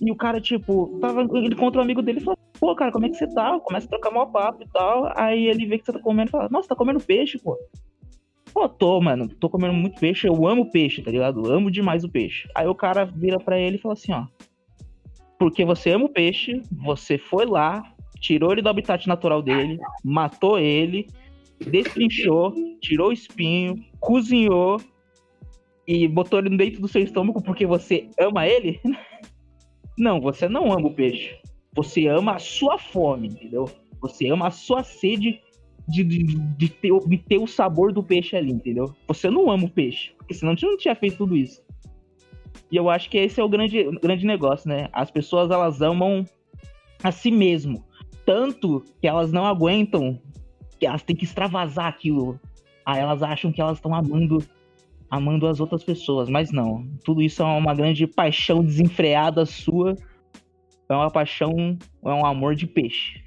E 0.00 0.10
o 0.10 0.16
cara, 0.16 0.40
tipo, 0.40 0.98
tava, 1.00 1.22
ele 1.22 1.54
encontra 1.54 1.80
um 1.80 1.84
amigo 1.84 2.02
dele 2.02 2.18
e 2.18 2.24
fala, 2.24 2.36
pô, 2.58 2.74
cara, 2.74 2.90
como 2.90 3.06
é 3.06 3.08
que 3.08 3.16
você 3.16 3.26
tá? 3.32 3.58
Começa 3.60 3.86
a 3.86 3.90
trocar 3.90 4.10
mal 4.10 4.30
papo 4.30 4.62
e 4.62 4.68
tal. 4.68 5.12
Aí 5.16 5.46
ele 5.46 5.66
vê 5.66 5.78
que 5.78 5.84
você 5.84 5.92
tá 5.92 6.00
comendo 6.00 6.28
e 6.28 6.32
fala, 6.32 6.48
nossa, 6.50 6.68
tá 6.68 6.74
comendo 6.74 7.00
peixe, 7.00 7.38
pô. 7.38 7.56
Pô, 8.52 8.68
tô, 8.68 9.00
mano, 9.00 9.28
tô 9.28 9.48
comendo 9.48 9.72
muito 9.72 9.98
peixe, 9.98 10.28
eu 10.28 10.46
amo 10.46 10.70
peixe, 10.70 11.02
tá 11.02 11.10
ligado? 11.10 11.50
Amo 11.50 11.70
demais 11.70 12.04
o 12.04 12.08
peixe. 12.08 12.48
Aí 12.54 12.66
o 12.66 12.74
cara 12.74 13.04
vira 13.04 13.38
pra 13.38 13.58
ele 13.58 13.76
e 13.76 13.78
fala 13.78 13.94
assim, 13.94 14.12
ó. 14.12 14.26
Porque 15.38 15.64
você 15.64 15.90
ama 15.90 16.04
o 16.04 16.12
peixe, 16.12 16.60
você 16.70 17.16
foi 17.16 17.46
lá, 17.46 17.82
tirou 18.20 18.52
ele 18.52 18.62
do 18.62 18.68
habitat 18.68 19.06
natural 19.06 19.40
dele, 19.40 19.78
matou 20.04 20.58
ele, 20.58 21.06
destrinchou, 21.60 22.54
tirou 22.80 23.08
o 23.08 23.12
espinho, 23.12 23.76
cozinhou 23.98 24.80
e 25.86 26.06
botou 26.08 26.38
ele 26.38 26.56
dentro 26.56 26.80
do 26.80 26.88
seu 26.88 27.02
estômago 27.02 27.42
porque 27.42 27.66
você 27.66 28.08
ama 28.20 28.46
ele? 28.46 28.80
Não, 29.98 30.20
você 30.20 30.48
não 30.48 30.72
ama 30.72 30.88
o 30.88 30.94
peixe. 30.94 31.36
Você 31.74 32.06
ama 32.06 32.36
a 32.36 32.38
sua 32.38 32.78
fome, 32.78 33.28
entendeu? 33.28 33.70
Você 34.00 34.26
ama 34.28 34.46
a 34.46 34.50
sua 34.50 34.82
sede 34.82 35.38
de, 35.86 36.02
de, 36.02 36.22
de, 36.56 36.68
ter, 37.18 37.38
o 37.38 37.46
sabor 37.46 37.92
do 37.92 38.02
peixe 38.02 38.34
ali, 38.34 38.50
entendeu? 38.50 38.96
Você 39.06 39.28
não 39.28 39.50
ama 39.50 39.66
o 39.66 39.70
peixe, 39.70 40.12
porque 40.16 40.32
senão 40.32 40.56
você 40.56 40.64
não 40.64 40.78
tinha 40.78 40.94
feito 40.94 41.18
tudo 41.18 41.36
isso. 41.36 41.62
E 42.70 42.76
eu 42.76 42.88
acho 42.88 43.10
que 43.10 43.18
esse 43.18 43.38
é 43.38 43.44
o 43.44 43.48
grande, 43.48 43.84
grande 44.00 44.24
negócio, 44.24 44.66
né? 44.66 44.88
As 44.94 45.10
pessoas, 45.10 45.50
elas 45.50 45.82
amam 45.82 46.24
a 47.02 47.12
si 47.12 47.30
mesmo 47.30 47.84
tanto 48.24 48.84
que 49.00 49.06
elas 49.06 49.32
não 49.32 49.46
aguentam, 49.46 50.20
que 50.78 50.86
elas 50.86 51.02
têm 51.02 51.16
que 51.16 51.24
extravasar 51.24 51.86
aquilo. 51.86 52.40
Aí 52.84 53.00
elas 53.00 53.22
acham 53.22 53.52
que 53.52 53.60
elas 53.60 53.78
estão 53.78 53.94
amando 53.94 54.38
amando 55.12 55.46
as 55.46 55.60
outras 55.60 55.84
pessoas, 55.84 56.30
mas 56.30 56.50
não. 56.50 56.88
Tudo 57.04 57.20
isso 57.20 57.42
é 57.42 57.44
uma 57.44 57.74
grande 57.74 58.06
paixão 58.06 58.64
desenfreada 58.64 59.44
sua. 59.44 59.94
É 60.88 60.94
uma 60.94 61.10
paixão, 61.10 61.76
é 62.02 62.08
um 62.08 62.24
amor 62.24 62.54
de 62.54 62.66
peixe. 62.66 63.22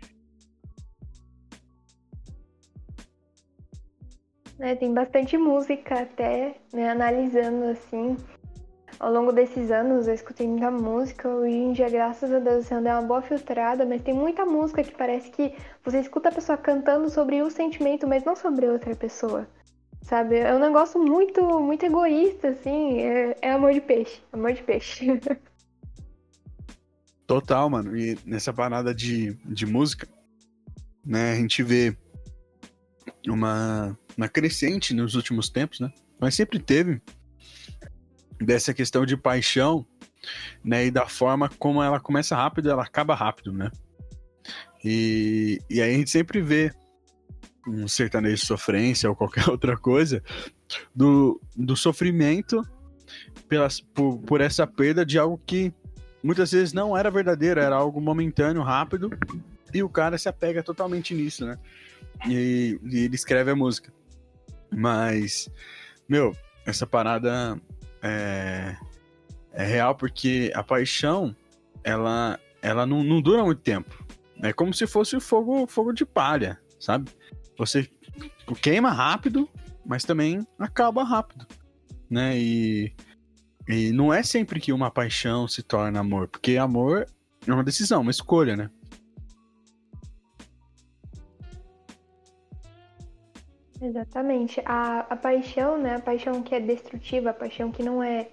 É, 4.58 4.74
tem 4.74 4.92
bastante 4.92 5.38
música 5.38 6.02
até, 6.02 6.56
né, 6.74 6.90
analisando 6.90 7.66
assim 7.66 8.18
ao 9.00 9.12
longo 9.12 9.32
desses 9.32 9.70
anos 9.72 10.08
eu 10.08 10.14
escutei 10.14 10.48
muita 10.48 10.72
música. 10.72 11.28
Hoje 11.28 11.56
em 11.56 11.74
dia, 11.74 11.90
graças 11.90 12.34
a 12.34 12.40
Deus, 12.40 12.66
você 12.66 12.74
é 12.74 12.78
uma 12.78 13.02
boa 13.02 13.22
filtrada, 13.22 13.86
mas 13.86 14.02
tem 14.02 14.14
muita 14.14 14.46
música 14.46 14.84
que 14.84 14.96
parece 14.96 15.30
que 15.30 15.54
você 15.84 16.00
escuta 16.00 16.30
a 16.30 16.32
pessoa 16.32 16.58
cantando 16.58 17.10
sobre 17.10 17.42
o 17.42 17.52
sentimento, 17.52 18.08
mas 18.08 18.24
não 18.24 18.36
sobre 18.36 18.68
outra 18.68 18.96
pessoa. 18.96 19.48
Sabe? 20.06 20.38
É 20.38 20.54
um 20.54 20.60
negócio 20.60 21.04
muito, 21.04 21.42
muito 21.60 21.84
egoísta, 21.84 22.50
assim. 22.50 23.00
É, 23.00 23.36
é 23.42 23.52
amor 23.52 23.74
de 23.74 23.82
peixe. 23.82 24.22
Amor 24.32 24.54
de 24.54 24.62
peixe. 24.62 25.08
Total, 27.26 27.68
mano. 27.68 27.98
E 27.98 28.16
nessa 28.24 28.54
parada 28.54 28.94
de, 28.94 29.34
de 29.44 29.66
música, 29.66 30.08
né, 31.04 31.32
a 31.32 31.36
gente 31.36 31.64
vê 31.64 31.98
uma, 33.28 33.98
uma 34.16 34.30
crescente 34.30 34.94
nos 34.94 35.16
últimos 35.16 35.50
tempos, 35.50 35.80
né? 35.80 35.92
Mas 36.20 36.36
sempre 36.36 36.60
teve 36.60 37.02
dessa 38.40 38.76
questão 38.76 39.08
de 39.08 39.18
paixão, 39.18 39.84
né? 40.64 40.86
E 40.86 40.92
da 40.92 41.08
forma 41.08 41.50
como 41.58 41.82
ela 41.82 42.00
começa 42.00 42.36
rápido, 42.36 42.70
ela 42.70 42.84
acaba 42.84 43.16
rápido, 43.16 43.52
né? 43.52 43.72
E, 44.84 45.60
e 45.68 45.82
aí 45.82 45.96
a 45.96 45.98
gente 45.98 46.12
sempre 46.12 46.42
vê 46.42 46.72
um 47.68 47.88
sertanejo 47.88 48.38
de 48.38 48.46
sofrência 48.46 49.10
ou 49.10 49.16
qualquer 49.16 49.48
outra 49.50 49.78
coisa 49.78 50.24
do, 50.94 51.40
do 51.56 51.76
sofrimento 51.76 52.62
pelas, 53.48 53.80
por, 53.80 54.18
por 54.20 54.42
essa 54.42 54.66
perda 54.66 55.06
de 55.06 55.18
algo 55.18 55.40
que 55.46 55.74
muitas 56.24 56.52
vezes 56.52 56.74
não 56.74 56.98
era 56.98 57.12
verdadeiro, 57.12 57.60
era 57.60 57.76
algo 57.76 58.02
momentâneo, 58.02 58.64
rápido, 58.64 59.12
e 59.74 59.84
o 59.84 59.90
cara 59.90 60.18
se 60.18 60.28
apega 60.28 60.64
totalmente 60.64 61.14
nisso, 61.14 61.46
né? 61.46 61.58
E, 62.28 62.80
e 62.84 63.00
ele 63.00 63.16
escreve 63.16 63.52
a 63.52 63.56
música. 63.56 63.94
Mas, 64.72 65.50
meu, 66.08 66.36
essa 66.66 66.88
parada 66.88 67.60
é, 68.02 68.76
é 69.52 69.64
real 69.64 69.96
porque 69.96 70.52
a 70.56 70.64
paixão 70.64 71.36
ela, 71.84 72.40
ela 72.62 72.86
não, 72.86 73.04
não 73.04 73.22
dura 73.22 73.44
muito 73.44 73.62
tempo. 73.62 74.04
É 74.42 74.52
como 74.52 74.74
se 74.74 74.88
fosse 74.88 75.20
fogo, 75.20 75.68
fogo 75.68 75.94
de 75.94 76.06
palha, 76.06 76.60
sabe? 76.80 77.12
Você 77.58 77.90
queima 78.62 78.92
rápido, 78.92 79.50
mas 79.86 80.04
também 80.04 80.46
acaba 80.60 81.04
rápido, 81.04 81.48
né? 82.10 82.38
E, 82.38 82.94
e 83.68 83.92
não 83.92 84.14
é 84.14 84.24
sempre 84.24 84.60
que 84.60 84.74
uma 84.74 84.92
paixão 84.92 85.48
se 85.48 85.64
torna 85.64 86.00
amor, 86.00 86.28
porque 86.28 86.58
amor 86.58 87.08
é 87.48 87.54
uma 87.54 87.64
decisão, 87.64 88.02
uma 88.02 88.12
escolha, 88.12 88.56
né? 88.56 88.70
Exatamente. 93.82 94.62
A, 94.66 95.02
a 95.02 95.16
paixão, 95.16 95.78
né? 95.78 95.96
A 95.96 96.00
paixão 96.00 96.42
que 96.42 96.56
é 96.56 96.60
destrutiva, 96.60 97.30
a 97.30 97.34
paixão 97.34 97.72
que 97.72 97.84
não 97.84 98.02
é 98.02 98.30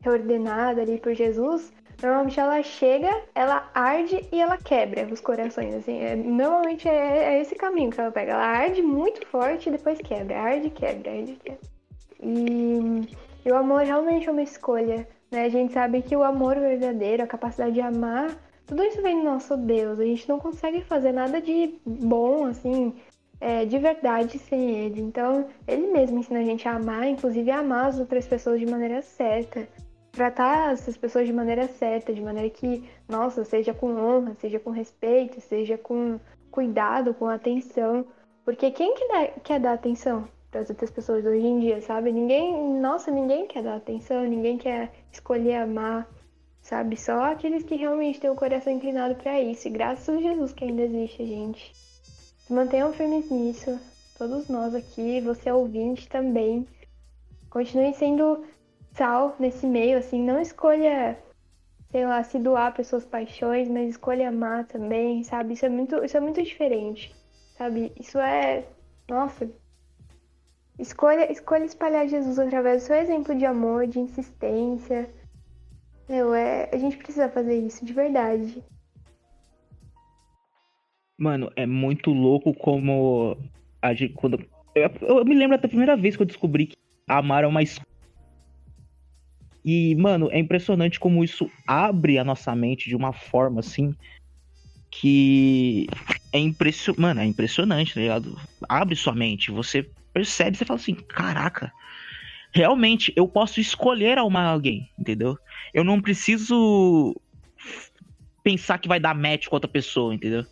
reordenada 0.00 0.82
ali 0.82 0.98
por 0.98 1.14
Jesus, 1.14 1.72
normalmente 2.02 2.38
ela 2.38 2.62
chega, 2.62 3.22
ela 3.34 3.70
arde 3.74 4.26
e 4.32 4.40
ela 4.40 4.56
quebra 4.56 5.06
os 5.12 5.20
corações. 5.20 5.74
Assim, 5.74 5.98
é, 5.98 6.16
normalmente 6.16 6.88
é, 6.88 7.34
é, 7.34 7.40
esse 7.40 7.54
caminho 7.54 7.90
que 7.90 8.00
ela 8.00 8.10
pega. 8.10 8.32
Ela 8.32 8.46
arde 8.46 8.82
muito 8.82 9.26
forte 9.26 9.68
e 9.68 9.72
depois 9.72 9.98
quebra. 10.00 10.38
Arde, 10.38 10.70
quebra, 10.70 11.10
arde, 11.12 11.38
quebra. 11.44 11.60
E, 12.22 13.08
e 13.44 13.50
o 13.50 13.56
amor 13.56 13.82
realmente 13.82 14.28
é 14.28 14.32
uma 14.32 14.42
escolha. 14.42 15.06
Né? 15.30 15.44
A 15.44 15.48
gente 15.48 15.72
sabe 15.72 16.02
que 16.02 16.16
o 16.16 16.22
amor 16.22 16.56
verdadeiro, 16.56 17.22
a 17.22 17.26
capacidade 17.26 17.72
de 17.72 17.80
amar, 17.80 18.36
tudo 18.66 18.82
isso 18.84 19.02
vem 19.02 19.18
do 19.18 19.24
nosso 19.24 19.56
Deus. 19.56 19.98
A 19.98 20.04
gente 20.04 20.28
não 20.28 20.38
consegue 20.38 20.82
fazer 20.82 21.12
nada 21.12 21.40
de 21.40 21.74
bom, 21.84 22.46
assim, 22.46 22.94
é, 23.40 23.64
de 23.64 23.78
verdade 23.78 24.38
sem 24.38 24.70
ele. 24.70 25.00
Então, 25.00 25.46
ele 25.66 25.88
mesmo 25.88 26.18
ensina 26.18 26.40
a 26.40 26.44
gente 26.44 26.68
a 26.68 26.76
amar, 26.76 27.06
inclusive 27.06 27.50
a 27.50 27.58
amar 27.58 27.86
as 27.86 27.98
outras 27.98 28.26
pessoas 28.26 28.60
de 28.60 28.66
maneira 28.66 29.02
certa. 29.02 29.66
Tratar 30.20 30.74
essas 30.74 30.98
pessoas 30.98 31.26
de 31.26 31.32
maneira 31.32 31.66
certa, 31.66 32.12
de 32.12 32.20
maneira 32.20 32.50
que, 32.50 32.84
nossa, 33.08 33.42
seja 33.42 33.72
com 33.72 33.94
honra, 33.96 34.34
seja 34.34 34.60
com 34.60 34.68
respeito, 34.68 35.40
seja 35.40 35.78
com 35.78 36.20
cuidado, 36.50 37.14
com 37.14 37.26
atenção. 37.26 38.04
Porque 38.44 38.70
quem 38.70 38.94
que 38.94 39.08
dá, 39.08 39.28
quer 39.42 39.58
dar 39.58 39.72
atenção 39.72 40.28
para 40.50 40.60
as 40.60 40.68
outras 40.68 40.90
pessoas 40.90 41.24
hoje 41.24 41.46
em 41.46 41.60
dia, 41.60 41.80
sabe? 41.80 42.12
Ninguém, 42.12 42.54
nossa, 42.78 43.10
ninguém 43.10 43.46
quer 43.46 43.62
dar 43.62 43.76
atenção, 43.76 44.22
ninguém 44.24 44.58
quer 44.58 44.92
escolher 45.10 45.54
amar, 45.54 46.06
sabe? 46.60 46.98
Só 46.98 47.32
aqueles 47.32 47.62
que 47.62 47.76
realmente 47.76 48.20
têm 48.20 48.28
o 48.28 48.36
coração 48.36 48.74
inclinado 48.74 49.14
para 49.14 49.40
isso. 49.40 49.68
E 49.68 49.70
graças 49.70 50.14
a 50.14 50.20
Jesus 50.20 50.52
que 50.52 50.66
ainda 50.66 50.82
existe, 50.82 51.24
gente. 51.24 51.72
Mantenham 52.50 52.92
firmes 52.92 53.30
nisso, 53.30 53.80
todos 54.18 54.50
nós 54.50 54.74
aqui, 54.74 55.18
você 55.22 55.50
ouvinte 55.50 56.06
também. 56.10 56.68
Continue 57.48 57.94
sendo 57.94 58.44
sal 59.00 59.34
nesse 59.40 59.66
meio, 59.66 59.96
assim, 59.96 60.22
não 60.22 60.38
escolha, 60.38 61.18
sei 61.90 62.04
lá, 62.04 62.22
se 62.22 62.38
doar 62.38 62.74
para 62.74 62.84
suas 62.84 63.06
paixões, 63.06 63.66
mas 63.66 63.88
escolha 63.88 64.28
amar 64.28 64.66
também, 64.66 65.24
sabe? 65.24 65.54
Isso 65.54 65.64
é 65.64 65.70
muito, 65.70 66.04
isso 66.04 66.18
é 66.18 66.20
muito 66.20 66.42
diferente, 66.42 67.10
sabe? 67.56 67.90
Isso 67.98 68.18
é, 68.18 68.66
nossa, 69.08 69.50
escolha, 70.78 71.32
escolha 71.32 71.64
espalhar 71.64 72.06
Jesus 72.06 72.38
através 72.38 72.82
do 72.82 72.86
seu 72.88 72.96
exemplo 72.96 73.34
de 73.34 73.46
amor, 73.46 73.86
de 73.86 74.00
insistência. 74.00 75.08
Meu, 76.06 76.34
é, 76.34 76.68
a 76.70 76.76
gente 76.76 76.98
precisa 76.98 77.26
fazer 77.30 77.56
isso 77.56 77.86
de 77.86 77.94
verdade. 77.94 78.62
Mano, 81.16 81.50
é 81.56 81.64
muito 81.64 82.10
louco 82.10 82.52
como 82.52 83.34
a 83.80 83.94
gente. 83.94 84.12
Quando, 84.12 84.44
eu, 84.74 84.90
eu 85.00 85.24
me 85.24 85.34
lembro 85.34 85.58
da 85.58 85.68
primeira 85.68 85.96
vez 85.96 86.16
que 86.16 86.22
eu 86.22 86.26
descobri 86.26 86.66
que 86.66 86.76
amar 87.08 87.44
é 87.44 87.46
uma 87.46 87.62
escolha. 87.62 87.89
E, 89.64 89.94
mano, 89.96 90.28
é 90.30 90.38
impressionante 90.38 90.98
como 90.98 91.22
isso 91.22 91.50
abre 91.66 92.18
a 92.18 92.24
nossa 92.24 92.54
mente 92.54 92.88
de 92.88 92.96
uma 92.96 93.12
forma 93.12 93.60
assim. 93.60 93.94
Que 94.90 95.86
é 96.32 96.38
impressionante. 96.38 97.00
Mano, 97.00 97.20
é 97.20 97.24
impressionante, 97.24 97.94
tá 97.94 98.00
ligado? 98.00 98.36
Abre 98.68 98.96
sua 98.96 99.14
mente. 99.14 99.50
Você 99.50 99.88
percebe, 100.12 100.56
você 100.56 100.64
fala 100.64 100.80
assim: 100.80 100.94
caraca, 100.94 101.72
realmente 102.52 103.12
eu 103.14 103.28
posso 103.28 103.60
escolher 103.60 104.18
amar 104.18 104.46
alguém, 104.46 104.88
entendeu? 104.98 105.38
Eu 105.72 105.84
não 105.84 106.00
preciso 106.00 107.14
pensar 108.42 108.78
que 108.78 108.88
vai 108.88 108.98
dar 108.98 109.14
match 109.14 109.46
com 109.46 109.56
outra 109.56 109.70
pessoa, 109.70 110.14
entendeu? 110.14 110.44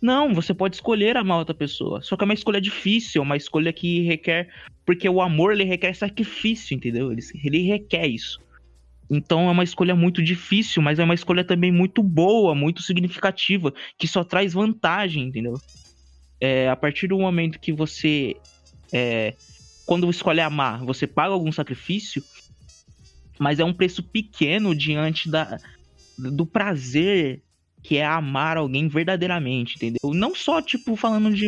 Não, 0.00 0.32
você 0.32 0.54
pode 0.54 0.76
escolher 0.76 1.16
amar 1.16 1.38
outra 1.38 1.54
pessoa. 1.54 2.00
Só 2.00 2.16
que 2.16 2.24
é 2.24 2.26
uma 2.26 2.34
escolha 2.34 2.60
difícil, 2.60 3.20
uma 3.20 3.36
escolha 3.36 3.72
que 3.72 4.02
requer. 4.02 4.48
Porque 4.86 5.08
o 5.08 5.20
amor 5.20 5.52
ele 5.52 5.64
requer 5.64 5.94
sacrifício, 5.94 6.74
entendeu? 6.74 7.12
Ele, 7.12 7.20
ele 7.44 7.62
requer 7.62 8.06
isso. 8.06 8.40
Então 9.10 9.48
é 9.48 9.50
uma 9.50 9.64
escolha 9.64 9.96
muito 9.96 10.22
difícil, 10.22 10.80
mas 10.80 10.98
é 10.98 11.04
uma 11.04 11.14
escolha 11.14 11.42
também 11.42 11.72
muito 11.72 12.02
boa, 12.02 12.54
muito 12.54 12.80
significativa, 12.80 13.74
que 13.98 14.06
só 14.06 14.22
traz 14.22 14.52
vantagem, 14.52 15.24
entendeu? 15.24 15.54
É, 16.40 16.68
a 16.70 16.76
partir 16.76 17.08
do 17.08 17.18
momento 17.18 17.58
que 17.58 17.72
você. 17.72 18.36
É, 18.92 19.34
quando 19.84 20.08
escolhe 20.08 20.40
amar, 20.40 20.84
você 20.84 21.06
paga 21.06 21.32
algum 21.32 21.50
sacrifício, 21.50 22.22
mas 23.38 23.58
é 23.58 23.64
um 23.64 23.72
preço 23.72 24.02
pequeno 24.02 24.74
diante 24.74 25.28
da, 25.28 25.58
do 26.16 26.46
prazer 26.46 27.42
que 27.82 27.96
é 27.96 28.04
amar 28.04 28.56
alguém 28.56 28.86
verdadeiramente, 28.86 29.76
entendeu? 29.76 30.14
Não 30.14 30.34
só, 30.34 30.60
tipo, 30.62 30.94
falando 30.94 31.34
de, 31.34 31.46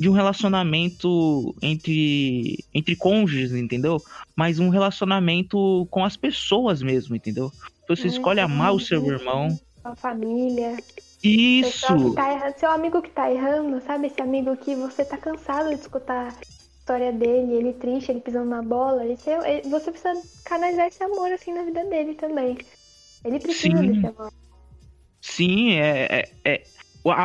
de 0.00 0.08
um 0.08 0.12
relacionamento 0.12 1.54
entre, 1.60 2.64
entre 2.72 2.96
cônjuges, 2.96 3.52
entendeu? 3.52 4.02
Mas 4.34 4.58
um 4.58 4.70
relacionamento 4.70 5.86
com 5.90 6.02
as 6.02 6.16
pessoas 6.16 6.80
mesmo, 6.80 7.14
entendeu? 7.14 7.52
Você 7.86 8.04
é, 8.04 8.06
escolhe 8.06 8.40
amar 8.40 8.72
o 8.72 8.80
seu 8.80 9.04
irmão. 9.06 9.60
A 9.84 9.94
família. 9.94 10.78
Isso! 11.22 12.14
Tá 12.14 12.32
errando, 12.32 12.58
seu 12.58 12.70
amigo 12.70 13.02
que 13.02 13.10
tá 13.10 13.30
errando, 13.30 13.78
sabe? 13.82 14.06
Esse 14.06 14.22
amigo 14.22 14.56
que 14.56 14.74
você 14.74 15.04
tá 15.04 15.18
cansado 15.18 15.68
de 15.68 15.74
escutar 15.74 16.28
a 16.28 16.34
história 16.78 17.12
dele, 17.12 17.52
ele 17.52 17.74
triste, 17.74 18.10
ele 18.10 18.22
pisando 18.22 18.48
na 18.48 18.62
bola. 18.62 19.04
Ele, 19.04 19.18
você 19.68 19.90
precisa 19.90 20.14
canalizar 20.46 20.86
esse 20.86 21.04
amor 21.04 21.30
assim 21.30 21.52
na 21.52 21.62
vida 21.62 21.84
dele 21.84 22.14
também. 22.14 22.56
Ele 23.22 23.38
precisa 23.38 23.76
Sim. 23.76 23.92
desse 23.92 24.06
amor. 24.06 24.32
Sim, 25.20 25.72
é, 25.74 26.06
é, 26.10 26.30
é 26.42 26.62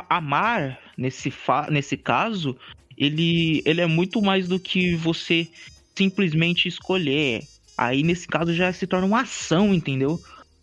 amar 0.10 0.80
nesse, 0.98 1.30
fa 1.30 1.68
nesse 1.70 1.98
caso, 1.98 2.58
ele, 2.98 3.62
ele 3.66 3.82
é 3.82 3.86
muito 3.86 4.22
mais 4.22 4.48
do 4.48 4.60
que 4.60 4.96
você 4.96 5.48
simplesmente 5.96 6.68
escolher. 6.68 7.44
Aí 7.78 8.04
nesse 8.04 8.28
caso 8.28 8.54
já 8.54 8.72
se 8.72 8.88
torna 8.88 9.08
uma 9.08 9.22
ação, 9.22 9.74
entendeu? 9.74 10.20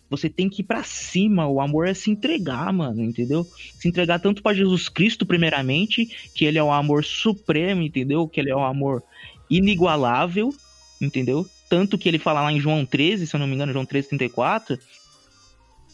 Você 0.09 0.29
tem 0.29 0.49
que 0.49 0.61
ir 0.61 0.65
para 0.65 0.83
cima, 0.83 1.47
o 1.47 1.61
amor 1.61 1.89
é 1.89 1.95
se 1.95 2.11
entregar, 2.11 2.71
mano, 2.73 3.03
entendeu? 3.03 3.47
Se 3.79 3.89
entregar 3.89 4.19
tanto 4.19 4.43
para 4.43 4.55
Jesus 4.55 4.89
Cristo 4.89 5.25
primeiramente, 5.25 6.07
que 6.35 6.45
ele 6.45 6.59
é 6.59 6.63
o 6.63 6.71
amor 6.71 7.05
supremo, 7.05 7.83
entendeu? 7.83 8.29
Que 8.29 8.41
ele 8.41 8.51
é 8.51 8.57
o 8.57 8.63
amor 8.63 9.03
inigualável, 9.49 10.55
entendeu? 11.01 11.47
Tanto 11.69 11.97
que 11.97 12.09
ele 12.09 12.19
fala 12.19 12.43
lá 12.43 12.53
em 12.53 12.61
João 12.61 12.85
13, 12.85 13.27
se 13.27 13.35
eu 13.35 13.41
não 13.41 13.47
me 13.47 13.55
engano, 13.55 13.73
João 13.73 13.87
13, 13.87 14.09
34, 14.09 14.79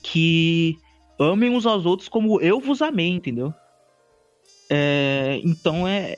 que 0.02 0.76
amem 1.18 1.50
uns 1.50 1.66
aos 1.66 1.84
outros 1.84 2.08
como 2.08 2.40
eu 2.40 2.60
vos 2.60 2.80
amei, 2.80 3.08
entendeu? 3.08 3.52
É, 4.70 5.40
então 5.42 5.86
é. 5.86 6.16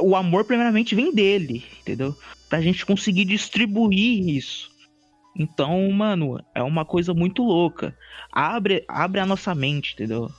O 0.00 0.16
amor, 0.16 0.44
primeiramente, 0.44 0.94
vem 0.94 1.14
dele, 1.14 1.64
entendeu? 1.80 2.16
Pra 2.48 2.60
gente 2.60 2.84
conseguir 2.84 3.24
distribuir 3.24 4.28
isso. 4.28 4.68
Então, 5.36 5.88
mano, 5.90 6.40
é 6.52 6.62
uma 6.62 6.84
coisa 6.84 7.14
muito 7.14 7.42
louca. 7.42 7.96
Abre, 8.32 8.84
abre 8.88 9.20
a 9.20 9.26
nossa 9.26 9.54
mente, 9.54 9.94
entendeu? 9.94 10.30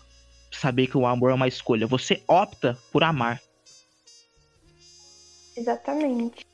Saber 0.52 0.88
que 0.88 0.98
o 0.98 1.06
amor 1.06 1.32
é 1.32 1.34
uma 1.34 1.48
escolha. 1.48 1.88
Você 1.88 2.22
opta 2.28 2.78
por 2.92 3.04
amar. 3.04 3.42
Exatamente. 5.56 6.46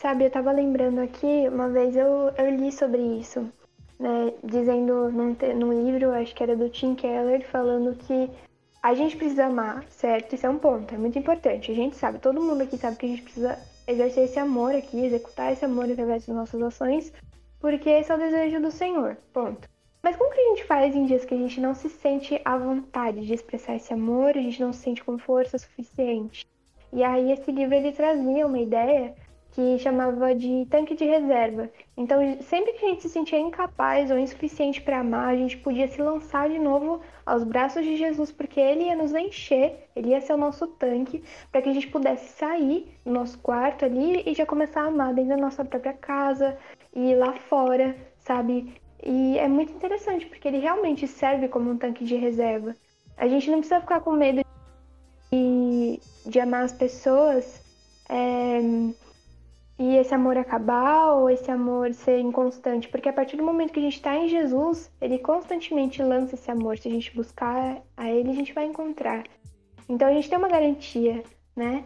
Sabe, 0.00 0.24
eu 0.24 0.30
tava 0.30 0.52
lembrando 0.52 1.00
aqui, 1.00 1.48
uma 1.48 1.68
vez 1.68 1.96
eu, 1.96 2.32
eu 2.36 2.56
li 2.56 2.72
sobre 2.72 3.00
isso 3.20 3.52
né, 4.02 4.32
dizendo 4.42 5.12
num, 5.12 5.36
num 5.54 5.84
livro, 5.84 6.10
acho 6.10 6.34
que 6.34 6.42
era 6.42 6.56
do 6.56 6.68
Tim 6.68 6.96
Keller, 6.96 7.46
falando 7.48 7.94
que 7.94 8.28
a 8.82 8.94
gente 8.94 9.16
precisa 9.16 9.46
amar, 9.46 9.84
certo? 9.88 10.34
Isso 10.34 10.44
é 10.44 10.50
um 10.50 10.58
ponto, 10.58 10.92
é 10.92 10.98
muito 10.98 11.16
importante. 11.16 11.70
A 11.70 11.74
gente 11.74 11.94
sabe, 11.94 12.18
todo 12.18 12.42
mundo 12.42 12.62
aqui 12.62 12.76
sabe 12.76 12.96
que 12.96 13.06
a 13.06 13.08
gente 13.08 13.22
precisa 13.22 13.56
exercer 13.86 14.24
esse 14.24 14.40
amor 14.40 14.74
aqui, 14.74 15.04
executar 15.04 15.52
esse 15.52 15.64
amor 15.64 15.88
através 15.88 16.26
das 16.26 16.34
nossas 16.34 16.60
ações, 16.60 17.12
porque 17.60 17.88
esse 17.88 18.10
é 18.10 18.14
o 18.14 18.18
desejo 18.18 18.60
do 18.60 18.72
Senhor, 18.72 19.16
ponto. 19.32 19.68
Mas 20.02 20.16
como 20.16 20.34
que 20.34 20.40
a 20.40 20.48
gente 20.48 20.64
faz 20.64 20.96
em 20.96 21.06
dias 21.06 21.24
que 21.24 21.34
a 21.34 21.38
gente 21.38 21.60
não 21.60 21.72
se 21.72 21.88
sente 21.88 22.40
à 22.44 22.58
vontade 22.58 23.24
de 23.24 23.34
expressar 23.34 23.76
esse 23.76 23.94
amor, 23.94 24.30
a 24.30 24.42
gente 24.42 24.60
não 24.60 24.72
se 24.72 24.80
sente 24.80 25.04
com 25.04 25.16
força 25.16 25.56
suficiente? 25.58 26.44
E 26.92 27.04
aí 27.04 27.30
esse 27.30 27.52
livro 27.52 27.76
ele 27.76 27.92
trazia 27.92 28.44
uma 28.44 28.58
ideia 28.58 29.14
que 29.52 29.78
chamava 29.78 30.34
de 30.34 30.66
tanque 30.70 30.94
de 30.94 31.04
reserva. 31.04 31.70
Então, 31.96 32.18
sempre 32.42 32.72
que 32.72 32.84
a 32.84 32.88
gente 32.88 33.02
se 33.02 33.10
sentia 33.10 33.38
incapaz 33.38 34.10
ou 34.10 34.18
insuficiente 34.18 34.80
para 34.80 35.00
amar, 35.00 35.28
a 35.28 35.36
gente 35.36 35.58
podia 35.58 35.86
se 35.88 36.00
lançar 36.00 36.48
de 36.48 36.58
novo 36.58 37.00
aos 37.24 37.44
braços 37.44 37.84
de 37.84 37.96
Jesus, 37.96 38.32
porque 38.32 38.58
ele 38.58 38.84
ia 38.84 38.96
nos 38.96 39.12
encher, 39.12 39.88
ele 39.94 40.08
ia 40.08 40.20
ser 40.22 40.32
o 40.32 40.38
nosso 40.38 40.66
tanque, 40.66 41.22
para 41.50 41.60
que 41.60 41.68
a 41.68 41.74
gente 41.74 41.88
pudesse 41.88 42.32
sair 42.32 42.88
do 43.04 43.12
nosso 43.12 43.38
quarto 43.38 43.84
ali 43.84 44.22
e 44.26 44.34
já 44.34 44.46
começar 44.46 44.82
a 44.82 44.86
amar 44.86 45.12
dentro 45.12 45.30
da 45.30 45.36
nossa 45.36 45.62
própria 45.64 45.92
casa 45.92 46.56
e 46.94 47.14
lá 47.14 47.34
fora, 47.34 47.94
sabe? 48.20 48.72
E 49.04 49.36
é 49.38 49.48
muito 49.48 49.72
interessante, 49.72 50.24
porque 50.26 50.48
ele 50.48 50.58
realmente 50.58 51.06
serve 51.06 51.48
como 51.48 51.70
um 51.70 51.76
tanque 51.76 52.04
de 52.04 52.14
reserva. 52.14 52.74
A 53.18 53.28
gente 53.28 53.50
não 53.50 53.58
precisa 53.58 53.80
ficar 53.80 54.00
com 54.00 54.12
medo 54.12 54.42
de, 55.30 56.00
de 56.24 56.40
amar 56.40 56.64
as 56.64 56.72
pessoas. 56.72 57.60
É, 58.08 58.60
e 59.78 59.96
esse 59.96 60.14
amor 60.14 60.36
acabar 60.36 61.12
ou 61.14 61.30
esse 61.30 61.50
amor 61.50 61.92
ser 61.94 62.18
inconstante, 62.20 62.88
porque 62.88 63.08
a 63.08 63.12
partir 63.12 63.36
do 63.36 63.42
momento 63.42 63.72
que 63.72 63.80
a 63.80 63.82
gente 63.82 63.96
está 63.96 64.16
em 64.16 64.28
Jesus, 64.28 64.90
ele 65.00 65.18
constantemente 65.18 66.02
lança 66.02 66.34
esse 66.34 66.50
amor. 66.50 66.78
Se 66.78 66.88
a 66.88 66.90
gente 66.90 67.14
buscar 67.14 67.82
a 67.96 68.10
ele, 68.10 68.30
a 68.30 68.34
gente 68.34 68.52
vai 68.52 68.66
encontrar. 68.66 69.24
Então 69.88 70.08
a 70.08 70.12
gente 70.12 70.28
tem 70.28 70.38
uma 70.38 70.48
garantia, 70.48 71.22
né? 71.56 71.84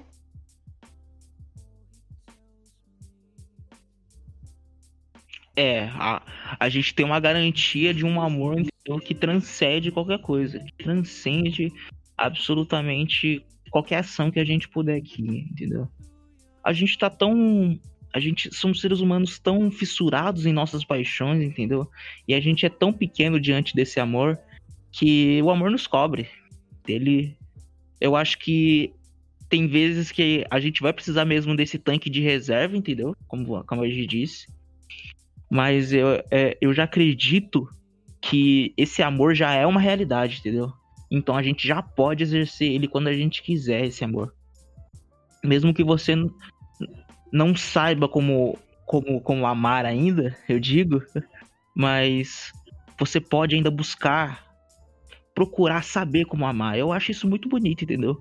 É, 5.57 5.85
a, 5.95 6.23
a 6.61 6.69
gente 6.69 6.95
tem 6.95 7.07
uma 7.07 7.19
garantia 7.19 7.95
de 7.95 8.05
um 8.05 8.21
amor 8.21 8.57
que 9.03 9.15
transcende 9.15 9.91
qualquer 9.91 10.21
coisa, 10.21 10.63
transcende 10.77 11.73
absolutamente 12.17 13.45
qualquer 13.71 13.99
ação 13.99 14.31
que 14.31 14.39
a 14.39 14.45
gente 14.45 14.69
puder 14.69 14.97
aqui, 14.97 15.23
entendeu? 15.23 15.89
A 16.67 16.73
gente 16.73 16.99
tá 16.99 17.09
tão. 17.09 17.79
A 18.13 18.19
gente 18.19 18.53
somos 18.53 18.81
seres 18.81 18.99
humanos 18.99 19.39
tão 19.39 19.71
fissurados 19.71 20.47
em 20.47 20.53
nossas 20.53 20.85
paixões, 20.85 21.43
entendeu? 21.43 21.89
E 22.27 22.35
a 22.35 22.41
gente 22.41 22.67
é 22.67 22.69
tão 22.69 22.93
pequeno 22.93 23.39
diante 23.39 23.75
desse 23.75 24.01
amor 24.01 24.37
que 24.91 25.41
o 25.43 25.51
amor 25.51 25.71
nos 25.71 25.87
cobre. 25.87 26.29
Ele. 26.89 27.37
Eu 28.01 28.17
acho 28.17 28.39
que 28.39 28.93
tem 29.49 29.69
vezes 29.69 30.11
que 30.11 30.45
a 30.51 30.59
gente 30.59 30.83
vai 30.83 30.93
precisar 30.93 31.25
mesmo 31.25 31.55
desse 31.55 31.79
tanque 31.79 32.11
de 32.11 32.21
reserva, 32.21 32.77
entendeu? 32.77 33.15
Como, 33.29 33.63
como 33.65 33.83
a 33.83 33.89
gente 33.89 34.07
disse. 34.07 34.49
Mas 35.49 35.93
eu, 35.93 36.09
é, 36.31 36.59
eu 36.61 36.75
já 36.75 36.83
acredito 36.83 37.69
que 38.21 38.75
esse 38.77 39.03
amor 39.03 39.37
já 39.37 39.53
é 39.55 39.65
uma 39.65 39.81
realidade, 39.81 40.39
entendeu? 40.41 40.73
Então 41.09 41.37
a 41.37 41.43
gente 41.43 41.67
já 41.67 41.81
pode 41.81 42.25
exercer 42.25 42.73
ele 42.73 42.89
quando 42.89 43.07
a 43.07 43.13
gente 43.13 43.41
quiser, 43.43 43.85
esse 43.85 44.05
amor. 44.05 44.35
Mesmo 45.45 45.73
que 45.73 45.85
você 45.85 46.17
não 47.33 47.57
saiba 47.57 48.09
como, 48.09 48.59
como, 48.85 49.21
como 49.21 49.47
amar 49.47 49.85
ainda, 49.85 50.37
eu 50.49 50.59
digo, 50.59 51.03
mas 51.75 52.53
você 52.99 53.21
pode 53.21 53.55
ainda 53.55 53.71
buscar, 53.71 54.45
procurar 55.35 55.85
saber 55.85 56.25
como 56.25 56.47
amar. 56.47 56.79
Eu 56.79 56.93
acho 56.93 57.11
isso 57.11 57.29
muito 57.29 57.49
bonito, 57.49 57.85
entendeu? 57.85 58.21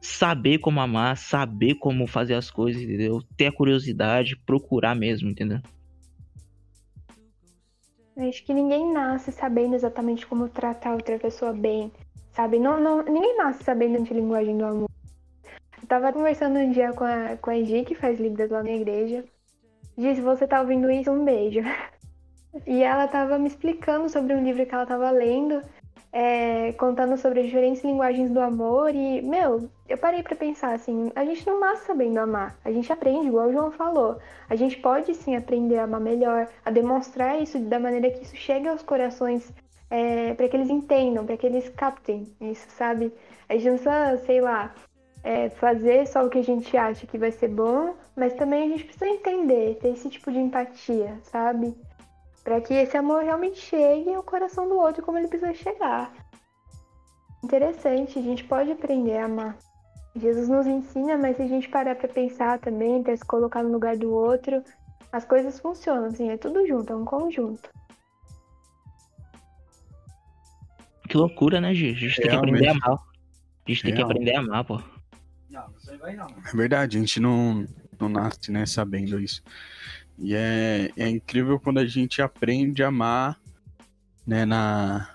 Saber 0.00 0.58
como 0.58 0.80
amar, 0.80 1.16
saber 1.16 1.74
como 1.74 2.06
fazer 2.06 2.34
as 2.34 2.50
coisas, 2.50 2.82
entendeu? 2.82 3.22
Ter 3.36 3.46
a 3.46 3.52
curiosidade, 3.52 4.36
procurar 4.46 4.94
mesmo, 4.94 5.28
entendeu? 5.28 5.60
Acho 8.16 8.42
que 8.44 8.54
ninguém 8.54 8.90
nasce 8.90 9.30
sabendo 9.30 9.74
exatamente 9.74 10.26
como 10.26 10.48
tratar 10.48 10.94
outra 10.94 11.18
pessoa 11.18 11.52
bem, 11.52 11.92
sabe? 12.32 12.58
Não, 12.58 12.80
não, 12.80 13.02
ninguém 13.04 13.36
nasce 13.36 13.62
sabendo 13.62 13.96
a 13.96 14.14
linguagem 14.14 14.56
do 14.56 14.64
amor. 14.64 14.95
Eu 15.80 15.86
tava 15.88 16.12
conversando 16.12 16.58
um 16.58 16.70
dia 16.70 16.92
com 16.92 17.04
a, 17.04 17.36
com 17.36 17.50
a 17.50 17.62
Gi, 17.62 17.84
que 17.84 17.94
faz 17.94 18.18
Libras 18.18 18.50
lá 18.50 18.62
na 18.62 18.70
igreja. 18.70 19.24
Gi, 19.96 20.14
se 20.14 20.20
você 20.20 20.46
tá 20.46 20.60
ouvindo 20.60 20.90
isso, 20.90 21.10
um 21.10 21.24
beijo. 21.24 21.60
E 22.66 22.82
ela 22.82 23.06
tava 23.06 23.38
me 23.38 23.48
explicando 23.48 24.08
sobre 24.08 24.34
um 24.34 24.42
livro 24.42 24.64
que 24.64 24.74
ela 24.74 24.86
tava 24.86 25.10
lendo, 25.10 25.60
é, 26.10 26.72
contando 26.72 27.14
sobre 27.18 27.40
as 27.40 27.46
diferentes 27.46 27.84
linguagens 27.84 28.30
do 28.30 28.40
amor. 28.40 28.94
E, 28.94 29.20
meu, 29.20 29.68
eu 29.86 29.98
parei 29.98 30.22
para 30.22 30.34
pensar 30.34 30.72
assim: 30.72 31.12
a 31.14 31.22
gente 31.24 31.46
não 31.46 31.60
nasce 31.60 31.84
sabendo 31.84 32.18
amar, 32.18 32.58
a 32.64 32.72
gente 32.72 32.90
aprende, 32.90 33.28
igual 33.28 33.48
o 33.48 33.52
João 33.52 33.70
falou. 33.70 34.18
A 34.48 34.56
gente 34.56 34.78
pode 34.78 35.14
sim 35.14 35.36
aprender 35.36 35.76
a 35.76 35.84
amar 35.84 36.00
melhor, 36.00 36.48
a 36.64 36.70
demonstrar 36.70 37.38
isso 37.42 37.58
da 37.58 37.78
maneira 37.78 38.10
que 38.10 38.22
isso 38.22 38.36
chegue 38.36 38.68
aos 38.68 38.82
corações, 38.82 39.52
é, 39.90 40.32
para 40.32 40.48
que 40.48 40.56
eles 40.56 40.70
entendam, 40.70 41.26
para 41.26 41.36
que 41.36 41.46
eles 41.46 41.68
captem 41.68 42.26
isso, 42.40 42.66
sabe? 42.70 43.12
A 43.48 43.52
gente 43.52 43.66
não 43.66 43.74
precisa, 43.74 44.18
sei 44.24 44.40
lá, 44.40 44.74
é, 45.26 45.50
fazer 45.50 46.06
só 46.06 46.24
o 46.24 46.30
que 46.30 46.38
a 46.38 46.44
gente 46.44 46.76
acha 46.76 47.04
que 47.04 47.18
vai 47.18 47.32
ser 47.32 47.48
bom, 47.48 47.96
mas 48.14 48.32
também 48.34 48.62
a 48.62 48.68
gente 48.68 48.84
precisa 48.84 49.08
entender, 49.08 49.76
ter 49.82 49.88
esse 49.88 50.08
tipo 50.08 50.30
de 50.30 50.38
empatia, 50.38 51.18
sabe? 51.24 51.76
Para 52.44 52.60
que 52.60 52.72
esse 52.72 52.96
amor 52.96 53.24
realmente 53.24 53.58
chegue 53.58 54.14
ao 54.14 54.22
coração 54.22 54.68
do 54.68 54.78
outro 54.78 55.02
como 55.02 55.18
ele 55.18 55.26
precisa 55.26 55.52
chegar. 55.52 56.14
Interessante, 57.42 58.20
a 58.20 58.22
gente 58.22 58.44
pode 58.44 58.70
aprender 58.70 59.16
a 59.16 59.24
amar. 59.24 59.58
Jesus 60.14 60.48
nos 60.48 60.64
ensina, 60.64 61.18
mas 61.18 61.36
se 61.36 61.42
a 61.42 61.48
gente 61.48 61.68
parar 61.68 61.96
para 61.96 62.06
pensar 62.06 62.60
também, 62.60 63.02
para 63.02 63.16
se 63.16 63.24
colocar 63.24 63.64
no 63.64 63.72
lugar 63.72 63.96
do 63.96 64.14
outro, 64.14 64.62
as 65.10 65.24
coisas 65.24 65.58
funcionam, 65.58 66.04
assim, 66.04 66.30
é 66.30 66.36
tudo 66.36 66.64
junto, 66.68 66.92
é 66.92 66.96
um 66.96 67.04
conjunto. 67.04 67.68
Que 71.08 71.16
loucura, 71.16 71.60
né, 71.60 71.74
Gi? 71.74 71.90
A 71.90 71.94
gente 71.94 72.20
tem 72.20 72.30
que 72.30 72.36
aprender 72.36 72.68
a 72.68 72.70
amar. 72.70 72.92
A 72.92 73.70
gente 73.70 73.82
tem 73.82 73.94
que 73.94 74.02
aprender 74.02 74.36
a 74.36 74.38
amar, 74.38 74.64
pô. 74.64 74.80
É 76.52 76.56
verdade, 76.56 76.96
a 76.96 77.00
gente 77.00 77.20
não, 77.20 77.66
não 77.98 78.08
nasce, 78.08 78.50
né, 78.50 78.64
sabendo 78.66 79.18
isso. 79.20 79.42
E 80.18 80.34
é, 80.34 80.90
é 80.96 81.08
incrível 81.08 81.58
quando 81.60 81.78
a 81.78 81.86
gente 81.86 82.22
aprende 82.22 82.82
a 82.82 82.88
amar, 82.88 83.38
né, 84.26 84.44
na... 84.44 85.08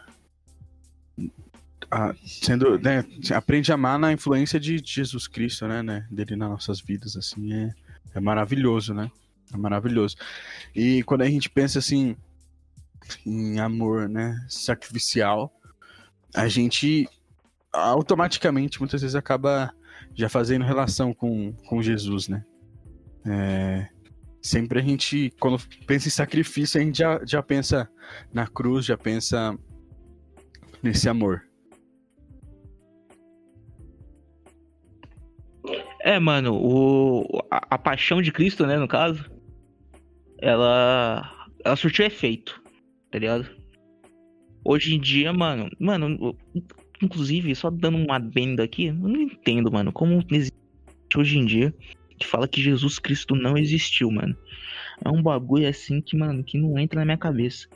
a- 1.89 2.13
sendo, 2.25 2.77
né, 2.80 3.04
aprende 3.36 3.71
a 3.71 3.75
amar 3.75 3.97
na 3.99 4.12
influência 4.12 4.60
de 4.60 4.82
Jesus 4.84 5.27
Cristo, 5.27 5.67
né, 5.67 5.82
né, 5.82 6.08
dele 6.12 6.36
nas 6.36 6.49
nossas 6.49 6.80
vidas, 6.82 7.15
assim, 7.15 7.54
é, 7.54 7.73
é 8.15 8.19
maravilhoso, 8.19 8.93
né, 8.93 9.12
é 9.54 9.58
maravilhoso. 9.58 10.15
E 10.75 11.04
quando 11.04 11.21
a 11.21 11.30
gente 11.30 11.49
pensa, 11.49 11.80
assim, 11.80 12.15
em 13.25 13.60
amor, 13.60 14.08
né, 14.08 14.45
sacrificial, 14.47 15.51
a 16.34 16.47
gente 16.47 17.10
automaticamente, 17.73 18.80
muitas 18.80 19.01
vezes, 19.01 19.15
acaba 19.15 19.73
já 20.15 20.30
fazendo 20.30 20.65
relação 20.65 21.13
com, 21.13 21.54
com 21.67 21.82
Jesus, 21.82 22.28
né? 22.28 22.43
É, 23.26 23.88
sempre 24.41 24.80
a 24.80 24.82
gente, 24.82 25.32
quando 25.39 25.58
pensa 25.86 26.08
em 26.08 26.12
sacrifício, 26.12 26.80
a 26.80 26.84
gente 26.84 26.97
já, 26.97 27.21
já 27.26 27.43
pensa 27.43 27.89
na 28.34 28.47
cruz, 28.47 28.86
já 28.86 28.97
pensa 28.97 29.58
nesse 30.82 31.08
amor. 31.08 31.43
É, 36.04 36.19
mano, 36.19 36.56
o, 36.56 37.24
a, 37.52 37.76
a 37.76 37.78
paixão 37.78 38.21
de 38.21 38.32
Cristo, 38.32 38.65
né, 38.65 38.78
no 38.78 38.88
caso, 38.88 39.30
ela, 40.39 41.47
ela 41.63 41.76
surtiu 41.76 42.06
efeito, 42.06 42.62
tá 43.12 43.19
ligado? 43.19 43.47
Hoje 44.65 44.95
em 44.95 45.00
dia, 45.00 45.32
mano, 45.32 45.69
mano, 45.80 46.36
inclusive, 47.02 47.56
só 47.56 47.70
dando 47.70 47.98
um 47.98 48.12
adendo 48.12 48.62
aqui, 48.62 48.86
eu 48.86 48.94
não 48.94 49.22
entendo, 49.22 49.72
mano, 49.72 49.92
como 49.92 50.24
existe 50.32 50.54
hoje 51.16 51.38
em 51.38 51.46
dia 51.46 51.74
que 52.22 52.28
fala 52.28 52.48
que 52.48 52.62
Jesus 52.62 53.00
Cristo 53.00 53.36
não 53.36 53.58
existiu, 53.58 54.12
mano. 54.12 54.36
É 55.04 55.10
um 55.10 55.22
bagulho 55.22 55.68
assim 55.68 56.00
que, 56.00 56.16
mano, 56.16 56.44
que 56.44 56.58
não 56.58 56.78
entra 56.78 57.00
na 57.00 57.06
minha 57.06 57.18
cabeça. 57.18 57.68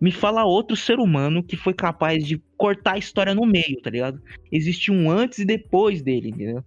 Me 0.00 0.10
fala 0.10 0.44
outro 0.44 0.74
ser 0.74 0.98
humano 0.98 1.42
que 1.42 1.54
foi 1.54 1.74
capaz 1.74 2.26
de 2.26 2.42
cortar 2.56 2.94
a 2.94 2.98
história 2.98 3.34
no 3.34 3.44
meio, 3.44 3.80
tá 3.82 3.90
ligado? 3.90 4.20
Existe 4.50 4.90
um 4.90 5.10
antes 5.10 5.40
e 5.40 5.44
depois 5.44 6.00
dele, 6.00 6.30
entendeu? 6.30 6.64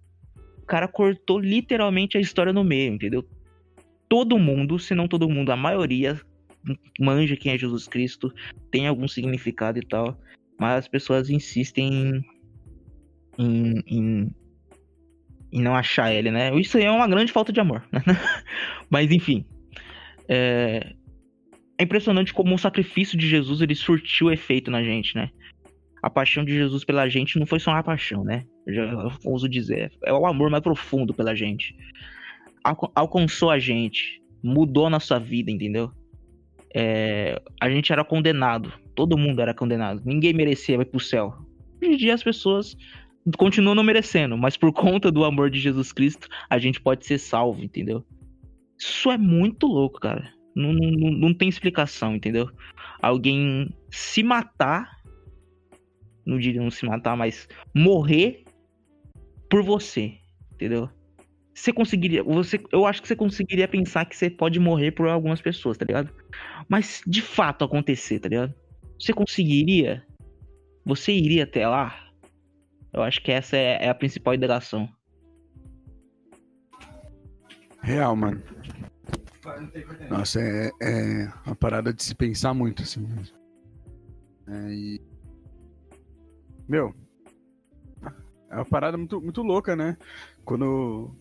O 0.62 0.66
cara 0.66 0.88
cortou 0.88 1.40
literalmente 1.40 2.18
a 2.18 2.22
história 2.22 2.54
no 2.54 2.64
meio, 2.64 2.94
entendeu? 2.94 3.28
Todo 4.08 4.38
mundo, 4.38 4.78
se 4.78 4.94
não 4.94 5.08
todo 5.08 5.28
mundo, 5.28 5.52
a 5.52 5.58
maioria 5.58 6.22
manja 7.00 7.36
quem 7.36 7.52
é 7.52 7.58
Jesus 7.58 7.88
Cristo, 7.88 8.32
tem 8.70 8.88
algum 8.88 9.08
significado 9.08 9.80
e 9.80 9.86
tal, 9.86 10.18
mas 10.60 10.80
as 10.80 10.88
pessoas 10.88 11.30
insistem 11.30 12.24
em, 13.38 13.44
em, 13.46 13.84
em, 13.88 14.32
em 15.52 15.62
não 15.62 15.76
achar 15.76 16.14
ele, 16.14 16.32
né? 16.32 16.54
Isso 16.60 16.78
aí 16.78 16.84
é 16.84 16.92
uma 16.92 17.08
grande 17.08 17.32
falta 17.32 17.52
de 17.52 17.60
amor. 17.60 17.84
né? 17.92 18.02
mas 18.90 19.12
enfim, 19.12 19.46
é... 20.28 20.94
é 21.78 21.84
impressionante 21.84 22.34
como 22.34 22.56
o 22.56 22.60
sacrifício 22.60 23.18
de 23.18 23.28
Jesus 23.28 23.62
ele 23.62 23.76
surtiu 23.76 24.32
efeito 24.32 24.70
na 24.72 24.84
gente, 24.84 25.16
né? 25.16 25.30
A 26.02 26.10
paixão 26.10 26.44
de 26.44 26.54
Jesus 26.54 26.84
pela 26.84 27.08
gente 27.08 27.40
não 27.40 27.46
foi 27.46 27.60
só 27.60 27.72
uma 27.72 27.84
paixão, 27.84 28.24
né? 28.24 28.44
Eu 28.68 28.74
já 28.74 29.18
ouso 29.26 29.48
dizer, 29.48 29.92
é 30.04 30.14
o 30.14 30.26
amor 30.26 30.50
mais 30.50 30.62
profundo 30.64 31.14
pela 31.14 31.34
gente. 31.36 31.76
Alca- 32.64 32.92
Alcançou 32.94 33.50
a 33.50 33.58
gente, 33.60 34.22
mudou 34.44 34.86
a 34.88 34.90
nossa 34.90 35.18
vida, 35.20 35.50
entendeu? 35.50 35.92
É, 36.76 37.42
a 37.62 37.70
gente 37.70 37.94
era 37.94 38.04
condenado, 38.04 38.74
todo 38.96 39.18
mundo 39.18 39.42
era 39.42 39.54
condenado, 39.54 40.02
ninguém 40.06 40.34
merecia 40.34 40.76
ir 40.76 40.86
pro 40.86 41.00
céu. 41.00 41.34
Hoje 41.82 41.94
em 41.94 41.98
dia 41.98 42.14
as 42.14 42.24
pessoas 42.24 42.76
continuam 43.38 43.76
não 43.76 43.84
merecendo, 43.84 44.38
mas 44.38 44.58
por 44.58 44.72
conta 44.74 45.12
do 45.12 45.24
amor 45.24 45.50
de 45.50 45.60
Jesus 45.60 45.92
Cristo, 45.92 46.28
a 46.50 46.58
gente 46.58 46.82
pode 46.82 47.06
ser 47.06 47.18
salvo, 47.18 47.64
entendeu? 47.64 48.06
Isso 48.78 49.12
é 49.12 49.18
muito 49.18 49.68
louco, 49.68 50.00
cara. 50.00 50.34
Não, 50.56 50.74
não, 50.74 51.12
não- 51.12 51.34
tem 51.34 51.50
explicação, 51.50 52.16
entendeu? 52.16 52.50
Alguém 53.02 53.70
se 53.90 54.22
matar, 54.22 54.98
não 56.26 56.38
diria 56.38 56.62
não 56.62 56.70
se 56.72 56.86
matar, 56.86 57.18
mas 57.18 57.48
morrer 57.76 58.44
por 59.50 59.64
você, 59.64 60.18
entendeu? 60.54 60.90
Você 61.54 61.72
conseguiria, 61.72 62.24
você, 62.24 62.60
eu 62.72 62.86
acho 62.86 63.02
que 63.02 63.08
você 63.08 63.16
conseguiria 63.16 63.68
pensar 63.68 64.06
que 64.06 64.16
você 64.16 64.30
pode 64.30 64.60
morrer 64.60 64.92
por 64.92 65.08
algumas 65.08 65.42
pessoas, 65.42 65.78
tá 65.78 65.86
ligado? 65.86 66.10
Mas 66.68 67.02
de 67.06 67.22
fato 67.22 67.64
acontecer, 67.64 68.20
tá 68.20 68.28
ligado? 68.28 68.54
Você 69.04 69.12
conseguiria? 69.12 70.02
Você 70.86 71.12
iria 71.12 71.44
até 71.44 71.68
lá? 71.68 72.10
Eu 72.94 73.04
acho 73.04 73.22
que 73.22 73.34
essa 73.34 73.58
é, 73.58 73.86
é 73.86 73.90
a 73.90 73.94
principal 73.94 74.34
indagação. 74.34 74.88
Real, 77.82 78.16
mano. 78.16 78.42
Nossa, 80.10 80.40
é, 80.40 80.72
é 80.82 81.34
uma 81.46 81.54
parada 81.54 81.94
de 81.94 82.02
se 82.02 82.16
pensar 82.16 82.54
muito, 82.54 82.82
assim. 82.84 83.02
mesmo. 83.02 83.38
É, 84.48 84.74
e... 84.74 85.02
Meu, 86.70 86.96
é 88.50 88.56
uma 88.56 88.66
parada 88.66 88.98
muito, 88.98 89.20
muito 89.20 89.42
louca, 89.42 89.76
né? 89.76 89.98
Quando 90.46 91.14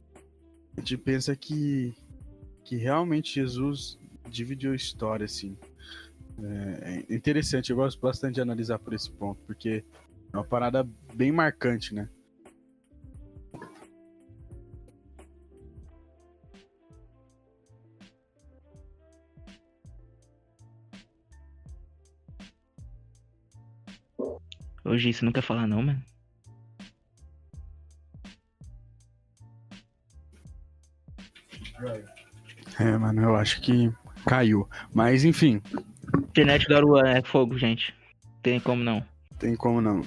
a 0.76 0.80
gente 0.80 0.96
pensa 0.98 1.34
que, 1.34 1.92
que 2.62 2.76
realmente 2.76 3.34
Jesus 3.34 3.98
dividiu 4.30 4.70
a 4.70 4.76
história, 4.76 5.24
assim. 5.24 5.58
É, 6.38 7.04
é 7.08 7.14
interessante, 7.14 7.70
eu 7.70 7.76
gosto 7.76 8.00
bastante 8.00 8.34
de 8.34 8.40
analisar 8.40 8.78
por 8.78 8.94
esse 8.94 9.10
ponto, 9.10 9.40
porque 9.46 9.84
é 10.32 10.36
uma 10.36 10.44
parada 10.44 10.88
bem 11.14 11.30
marcante, 11.30 11.94
né? 11.94 12.08
Hoje 24.84 25.12
você 25.12 25.24
não 25.24 25.32
quer 25.32 25.42
falar 25.42 25.66
não, 25.66 25.82
mano? 25.82 26.02
É, 32.78 32.98
mano, 32.98 33.22
eu 33.22 33.36
acho 33.36 33.60
que 33.60 33.92
caiu. 34.26 34.68
Mas, 34.92 35.24
enfim, 35.24 35.62
Internet 36.18 36.66
do 36.66 36.76
Aruan 36.76 37.08
é 37.08 37.22
fogo, 37.22 37.58
gente. 37.58 37.94
Tem 38.42 38.58
como 38.58 38.82
não. 38.82 39.04
tem 39.38 39.54
como 39.56 39.80
não. 39.80 40.02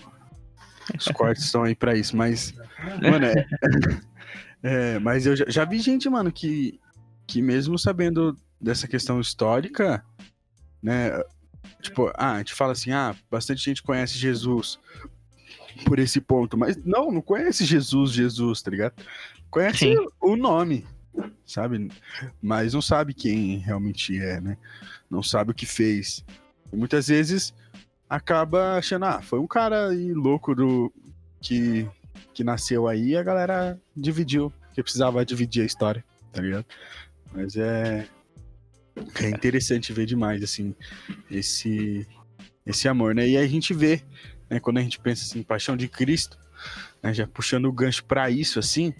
Os 0.97 1.07
cortes 1.07 1.45
estão 1.45 1.63
aí 1.63 1.75
pra 1.75 1.95
isso, 1.95 2.15
mas. 2.15 2.53
Mano, 3.01 3.25
é. 3.25 3.47
é, 4.95 4.99
mas 4.99 5.25
eu 5.25 5.35
já, 5.35 5.45
já 5.47 5.65
vi 5.65 5.79
gente, 5.79 6.09
mano, 6.09 6.31
que, 6.31 6.79
que 7.25 7.41
mesmo 7.41 7.79
sabendo 7.79 8.37
dessa 8.59 8.87
questão 8.87 9.19
histórica, 9.19 10.03
né? 10.81 11.11
Tipo, 11.81 12.11
ah, 12.15 12.33
a 12.33 12.37
gente 12.39 12.53
fala 12.53 12.71
assim, 12.71 12.91
ah, 12.91 13.15
bastante 13.29 13.63
gente 13.63 13.83
conhece 13.83 14.17
Jesus 14.17 14.79
por 15.85 15.99
esse 15.99 16.21
ponto, 16.21 16.57
mas 16.57 16.77
não, 16.77 17.11
não 17.11 17.21
conhece 17.21 17.65
Jesus, 17.65 18.11
Jesus, 18.11 18.61
tá 18.61 18.71
ligado? 18.71 18.93
Conhece 19.49 19.79
Sim. 19.79 20.07
o 20.21 20.35
nome, 20.35 20.85
sabe? 21.45 21.89
Mas 22.41 22.73
não 22.73 22.82
sabe 22.82 23.13
quem 23.13 23.58
realmente 23.58 24.17
é, 24.19 24.41
né? 24.41 24.58
Não 25.10 25.23
sabe 25.23 25.51
o 25.51 25.56
que 25.56 25.65
fez. 25.65 26.23
E 26.71 26.75
muitas 26.75 27.08
vezes 27.08 27.54
acaba 28.10 28.78
achando, 28.78 29.06
ah, 29.06 29.21
foi 29.21 29.39
um 29.39 29.47
cara 29.47 29.89
aí 29.89 30.13
louco 30.13 30.54
do 30.56 30.91
que, 31.41 31.88
que 32.34 32.43
nasceu 32.43 32.88
aí 32.88 33.15
a 33.15 33.23
galera 33.23 33.80
dividiu, 33.95 34.51
que 34.73 34.82
precisava 34.84 35.25
dividir 35.25 35.63
a 35.63 35.65
história, 35.65 36.04
tá 36.32 36.41
ligado? 36.41 36.65
Mas 37.34 37.56
é 37.56 38.08
é 39.21 39.30
interessante 39.30 39.91
ver 39.91 40.06
demais 40.06 40.41
assim 40.41 40.73
esse 41.30 42.08
esse 42.65 42.87
amor, 42.87 43.13
né? 43.13 43.27
E 43.27 43.37
aí 43.37 43.46
a 43.46 43.48
gente 43.48 43.73
vê, 43.73 44.02
né, 44.50 44.60
quando 44.60 44.79
a 44.79 44.81
gente 44.81 45.00
pensa 45.00 45.23
assim, 45.23 45.44
paixão 45.44 45.77
de 45.77 45.87
Cristo, 45.87 46.39
né, 47.04 47.13
já 47.13 47.27
puxando 47.27 47.65
o 47.65 47.71
gancho 47.71 48.04
pra 48.06 48.31
isso 48.31 48.58
assim, 48.58 48.92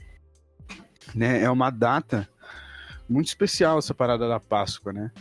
né, 1.14 1.41
é 1.41 1.49
uma 1.49 1.70
data 1.70 2.28
muito 3.08 3.28
especial 3.28 3.78
essa 3.78 3.93
parada 3.93 4.28
da 4.28 4.39
Páscoa, 4.39 4.91
né? 4.91 5.12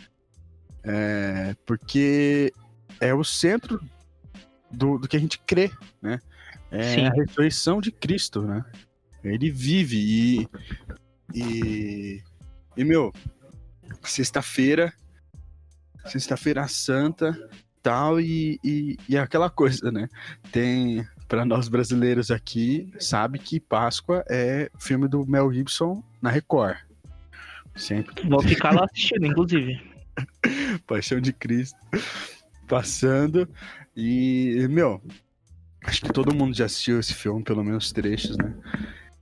É, 0.83 1.55
porque 1.65 2.51
é 2.99 3.13
o 3.13 3.23
centro 3.23 3.79
do, 4.71 4.97
do 4.97 5.07
que 5.07 5.17
a 5.17 5.19
gente 5.19 5.39
crê, 5.39 5.71
né? 6.01 6.19
É 6.71 6.95
Sim. 6.95 7.05
a 7.05 7.09
ressurreição 7.11 7.79
de 7.79 7.91
Cristo, 7.91 8.41
né? 8.41 8.63
Ele 9.23 9.49
vive 9.49 9.97
e. 9.97 10.49
E, 11.33 12.21
e 12.77 12.83
meu, 12.83 13.11
sexta-feira, 14.03 14.93
sexta-feira 16.05 16.67
santa, 16.67 17.35
tal, 17.81 18.19
e, 18.19 18.59
e, 18.63 18.97
e 19.09 19.17
é 19.17 19.19
aquela 19.19 19.49
coisa, 19.49 19.91
né? 19.91 20.07
Tem, 20.51 21.05
para 21.27 21.45
nós 21.45 21.67
brasileiros 21.67 22.29
aqui, 22.31 22.93
sabe 22.99 23.39
que 23.39 23.59
Páscoa 23.59 24.23
é 24.29 24.69
filme 24.79 25.07
do 25.07 25.25
Mel 25.25 25.51
Gibson 25.51 26.03
na 26.21 26.29
Record. 26.29 26.77
Sempre. 27.75 28.27
Vou 28.29 28.41
ficar 28.41 28.73
lá 28.73 28.85
assistindo, 28.85 29.25
inclusive. 29.25 29.81
Paixão 30.87 31.19
de 31.19 31.33
Cristo. 31.33 31.77
Passando. 32.67 33.49
E, 33.95 34.67
meu, 34.69 35.01
acho 35.83 36.01
que 36.01 36.13
todo 36.13 36.33
mundo 36.33 36.55
já 36.55 36.65
assistiu 36.65 36.99
esse 36.99 37.13
filme, 37.13 37.43
pelo 37.43 37.63
menos 37.63 37.91
trechos, 37.91 38.37
né? 38.37 38.53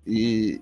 E, 0.05 0.61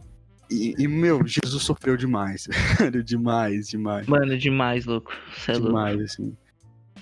e, 0.49 0.75
e, 0.77 0.87
meu, 0.87 1.25
Jesus 1.25 1.63
sofreu 1.63 1.97
demais. 1.97 2.47
demais, 3.03 3.67
demais. 3.67 4.07
Mano, 4.07 4.37
demais, 4.37 4.85
louco. 4.85 5.11
Cê 5.37 5.51
é 5.51 5.59
demais, 5.59 5.95
louco. 5.95 6.11
assim. 6.11 6.37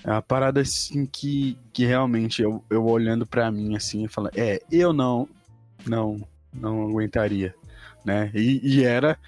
É 0.02 0.10
uma 0.10 0.22
parada 0.22 0.60
assim 0.60 1.04
que, 1.06 1.58
que 1.72 1.84
realmente 1.84 2.42
eu, 2.42 2.64
eu 2.70 2.84
olhando 2.84 3.26
para 3.26 3.50
mim 3.50 3.76
assim 3.76 4.04
e 4.04 4.08
falando, 4.08 4.32
é, 4.36 4.60
eu 4.70 4.92
não, 4.92 5.28
não, 5.86 6.26
não 6.52 6.88
aguentaria, 6.88 7.54
né? 8.04 8.30
E, 8.34 8.60
e 8.62 8.84
era, 8.84 9.18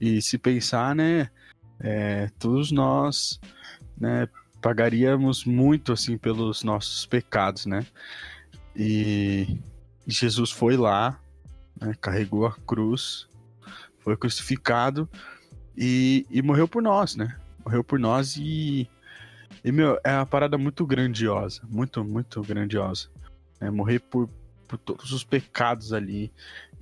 e 0.00 0.22
se 0.22 0.38
pensar, 0.38 0.94
né, 0.94 1.28
é, 1.80 2.30
todos 2.38 2.70
nós, 2.70 3.40
né, 3.98 4.28
pagaríamos 4.60 5.44
muito 5.44 5.92
assim 5.92 6.16
pelos 6.16 6.62
nossos 6.62 7.06
pecados, 7.06 7.66
né? 7.66 7.84
E 8.76 9.58
Jesus 10.06 10.50
foi 10.50 10.76
lá, 10.76 11.18
né, 11.80 11.94
carregou 12.00 12.46
a 12.46 12.52
cruz, 12.52 13.26
foi 13.98 14.16
crucificado 14.16 15.08
e, 15.76 16.24
e 16.30 16.40
morreu 16.40 16.68
por 16.68 16.82
nós, 16.82 17.16
né? 17.16 17.36
Morreu 17.64 17.82
por 17.82 17.98
nós 17.98 18.36
e 18.36 18.88
e, 19.64 19.70
meu, 19.70 19.98
é 20.04 20.14
uma 20.14 20.26
parada 20.26 20.56
muito 20.56 20.86
grandiosa. 20.86 21.60
Muito, 21.68 22.04
muito 22.04 22.42
grandiosa. 22.42 23.08
É, 23.60 23.70
morrer 23.70 24.00
por, 24.00 24.28
por 24.66 24.78
todos 24.78 25.12
os 25.12 25.22
pecados 25.22 25.92
ali. 25.92 26.32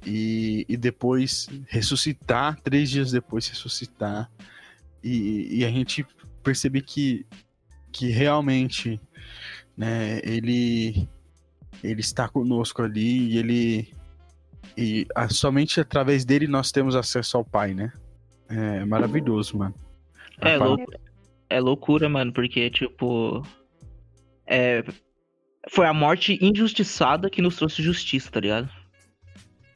E, 0.06 0.64
e 0.68 0.76
depois 0.76 1.48
ressuscitar, 1.66 2.60
três 2.60 2.88
dias 2.88 3.10
depois 3.10 3.48
ressuscitar. 3.48 4.30
E, 5.02 5.58
e 5.58 5.64
a 5.64 5.70
gente 5.70 6.06
perceber 6.42 6.82
que, 6.82 7.26
que 7.90 8.08
realmente 8.08 9.00
né, 9.76 10.20
ele, 10.22 11.08
ele 11.82 12.00
está 12.00 12.28
conosco 12.28 12.82
ali 12.82 13.30
e 13.30 13.38
ele. 13.38 13.94
E 14.76 15.06
a, 15.14 15.28
somente 15.28 15.80
através 15.80 16.24
dele 16.24 16.46
nós 16.46 16.70
temos 16.70 16.94
acesso 16.94 17.36
ao 17.36 17.44
Pai, 17.44 17.74
né? 17.74 17.92
É 18.48 18.84
maravilhoso, 18.84 19.58
mano. 19.58 19.74
É 20.40 20.56
louco, 20.56 20.90
é 21.50 21.60
loucura, 21.60 22.08
mano, 22.08 22.32
porque, 22.32 22.70
tipo. 22.70 23.42
É, 24.46 24.82
foi 25.68 25.86
a 25.86 25.92
morte 25.92 26.38
injustiçada 26.40 27.28
que 27.28 27.42
nos 27.42 27.56
trouxe 27.56 27.82
justiça, 27.82 28.30
tá 28.30 28.40
ligado? 28.40 28.68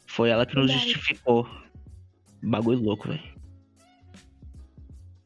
Foi 0.06 0.30
ela 0.30 0.46
que 0.46 0.54
nos 0.54 0.70
justificou. 0.70 1.46
Bagulho 2.42 2.80
louco, 2.80 3.08
velho. 3.08 3.32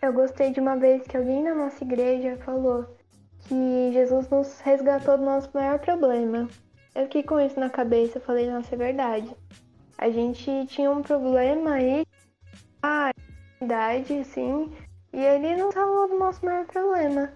Eu 0.03 0.13
gostei 0.13 0.53
de 0.53 0.61
uma 0.61 0.77
vez 0.77 1.03
que 1.07 1.17
alguém 1.17 1.43
na 1.43 1.55
nossa 1.55 1.83
igreja 1.83 2.37
falou 2.45 2.97
que 3.41 3.93
Jesus 3.93 4.29
nos 4.29 4.61
resgatou 4.61 5.17
do 5.17 5.25
nosso 5.25 5.51
maior 5.55 5.79
problema. 5.79 6.49
Eu 6.95 7.05
fiquei 7.05 7.23
com 7.23 7.41
isso 7.41 7.59
na 7.59 7.71
cabeça, 7.71 8.19
eu 8.19 8.23
falei, 8.23 8.51
nossa, 8.51 8.75
é 8.75 8.79
verdade. 8.79 9.31
A 9.99 10.11
gente 10.11 10.67
tinha 10.67 10.91
um 10.91 11.03
problema 11.03 11.73
aí, 11.73 12.05
a 12.83 13.11
idade, 13.61 14.19
assim, 14.19 14.71
e 15.13 15.21
ele 15.23 15.57
não 15.57 15.73
falou 15.73 16.09
do 16.09 16.19
nosso 16.19 16.45
maior 16.45 16.67
problema. 16.67 17.33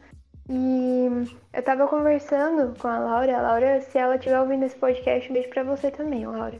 E 0.48 1.06
eu 1.52 1.62
tava 1.62 1.86
conversando 1.86 2.76
com 2.78 2.88
a 2.88 2.98
Laura. 2.98 3.38
A 3.38 3.42
Laura, 3.42 3.80
se 3.80 3.96
ela 3.96 4.16
estiver 4.16 4.40
ouvindo 4.40 4.64
esse 4.64 4.76
podcast, 4.76 5.30
um 5.30 5.32
beijo 5.32 5.48
pra 5.48 5.62
você 5.62 5.90
também, 5.90 6.26
Laura. 6.26 6.58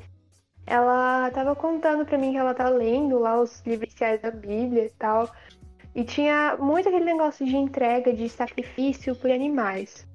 Ela 0.66 1.28
tava 1.32 1.56
contando 1.56 2.06
pra 2.06 2.16
mim 2.16 2.30
que 2.30 2.38
ela 2.38 2.54
tá 2.54 2.68
lendo 2.68 3.18
lá 3.18 3.40
os 3.40 3.61
livros 3.66 3.92
da 4.22 4.30
Bíblia 4.30 4.86
e 4.86 4.90
tal. 4.90 5.28
E 5.92 6.04
tinha 6.04 6.56
muito 6.56 6.88
aquele 6.88 7.04
negócio 7.04 7.44
de 7.44 7.56
entrega, 7.56 8.12
de 8.12 8.28
sacrifício 8.28 9.16
por 9.16 9.30
animais. 9.30 10.06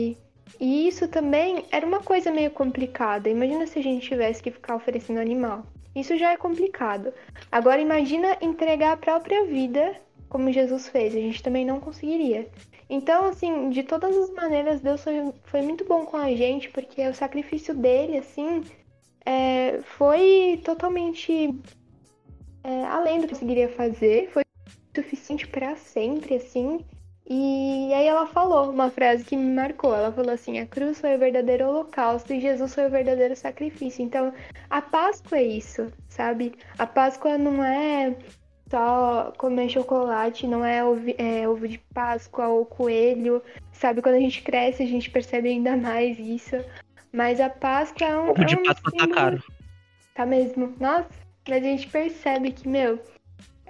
E, 0.00 0.18
e 0.58 0.88
isso 0.88 1.06
também 1.06 1.64
era 1.70 1.86
uma 1.86 2.00
coisa 2.00 2.32
meio 2.32 2.50
complicada. 2.50 3.28
Imagina 3.28 3.68
se 3.68 3.78
a 3.78 3.82
gente 3.82 4.08
tivesse 4.08 4.42
que 4.42 4.50
ficar 4.50 4.74
oferecendo 4.74 5.20
animal. 5.20 5.64
Isso 5.94 6.16
já 6.16 6.32
é 6.32 6.36
complicado. 6.36 7.12
Agora 7.50 7.80
imagina 7.80 8.36
entregar 8.40 8.92
a 8.92 8.96
própria 8.96 9.44
vida 9.44 9.96
como 10.28 10.50
Jesus 10.50 10.88
fez. 10.88 11.14
A 11.14 11.18
gente 11.18 11.42
também 11.42 11.64
não 11.64 11.78
conseguiria. 11.78 12.48
Então, 12.88 13.26
assim, 13.26 13.68
de 13.70 13.82
todas 13.82 14.16
as 14.16 14.30
maneiras, 14.30 14.80
Deus 14.80 15.02
foi, 15.02 15.32
foi 15.44 15.62
muito 15.62 15.84
bom 15.84 16.06
com 16.06 16.16
a 16.16 16.34
gente, 16.34 16.70
porque 16.70 17.06
o 17.06 17.14
sacrifício 17.14 17.74
dele, 17.74 18.18
assim, 18.18 18.62
é, 19.26 19.80
foi 19.82 20.60
totalmente 20.64 21.54
é, 22.64 22.84
além 22.84 23.20
do 23.20 23.26
que 23.26 23.34
conseguiria 23.34 23.68
fazer, 23.68 24.30
foi 24.30 24.42
suficiente 24.94 25.46
para 25.46 25.76
sempre, 25.76 26.36
assim. 26.36 26.80
E 27.28 27.92
aí 27.94 28.06
ela 28.06 28.26
falou 28.26 28.70
uma 28.70 28.90
frase 28.90 29.24
que 29.24 29.36
me 29.36 29.54
marcou. 29.54 29.94
Ela 29.94 30.12
falou 30.12 30.32
assim: 30.32 30.58
a 30.58 30.66
cruz 30.66 31.00
foi 31.00 31.14
o 31.14 31.18
verdadeiro 31.18 31.68
holocausto 31.68 32.32
e 32.32 32.40
Jesus 32.40 32.74
foi 32.74 32.86
o 32.86 32.90
verdadeiro 32.90 33.36
sacrifício. 33.36 34.02
Então, 34.02 34.32
a 34.68 34.82
Páscoa 34.82 35.38
é 35.38 35.44
isso, 35.44 35.92
sabe? 36.08 36.54
A 36.78 36.86
Páscoa 36.86 37.38
não 37.38 37.62
é 37.64 38.16
só 38.68 39.32
comer 39.36 39.68
chocolate, 39.68 40.46
não 40.46 40.64
é 40.64 40.84
ovo, 40.84 41.14
é 41.18 41.48
ovo 41.48 41.68
de 41.68 41.78
Páscoa 41.94 42.48
ou 42.48 42.64
coelho, 42.64 43.42
sabe? 43.72 44.02
Quando 44.02 44.16
a 44.16 44.20
gente 44.20 44.42
cresce, 44.42 44.82
a 44.82 44.86
gente 44.86 45.10
percebe 45.10 45.48
ainda 45.48 45.76
mais 45.76 46.18
isso. 46.18 46.56
Mas 47.12 47.40
a 47.40 47.50
Páscoa 47.50 48.06
é 48.06 48.16
um. 48.16 48.30
Ovo 48.30 48.44
de 48.44 48.54
é 48.54 48.58
um 48.58 48.62
Páscoa 48.62 48.92
tá 48.92 48.98
símbolo... 48.98 49.14
caro. 49.14 49.44
Tá 50.14 50.26
mesmo. 50.26 50.74
Nossa, 50.80 51.08
mas 51.48 51.62
a 51.62 51.66
gente 51.66 51.88
percebe 51.88 52.52
que, 52.52 52.68
meu, 52.68 52.98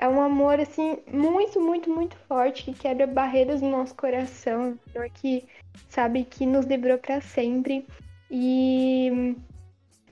é 0.03 0.09
um 0.09 0.21
amor, 0.21 0.59
assim, 0.59 0.99
muito, 1.07 1.61
muito, 1.61 1.89
muito 1.89 2.17
forte, 2.27 2.65
que 2.65 2.75
quebra 2.75 3.07
barreiras 3.07 3.63
no 3.63 3.71
nosso 3.71 3.95
coração. 3.95 4.77
Que, 5.15 5.45
sabe, 5.89 6.25
que 6.25 6.45
nos 6.45 6.67
livrou 6.67 6.99
para 6.99 7.21
sempre. 7.21 7.87
E, 8.29 9.37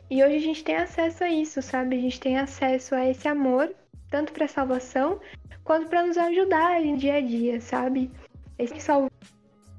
e 0.08 0.22
hoje 0.22 0.36
a 0.36 0.40
gente 0.40 0.62
tem 0.62 0.76
acesso 0.76 1.24
a 1.24 1.28
isso, 1.28 1.60
sabe? 1.60 1.96
A 1.96 2.00
gente 2.00 2.20
tem 2.20 2.38
acesso 2.38 2.94
a 2.94 3.04
esse 3.04 3.26
amor, 3.26 3.74
tanto 4.08 4.32
para 4.32 4.46
salvação, 4.46 5.18
quanto 5.64 5.88
para 5.88 6.06
nos 6.06 6.16
ajudar 6.16 6.80
no 6.82 6.96
dia 6.96 7.14
a 7.14 7.20
dia, 7.20 7.60
sabe? 7.60 8.12
Esse 8.56 8.74
que 8.74 8.82
salvou 8.82 9.10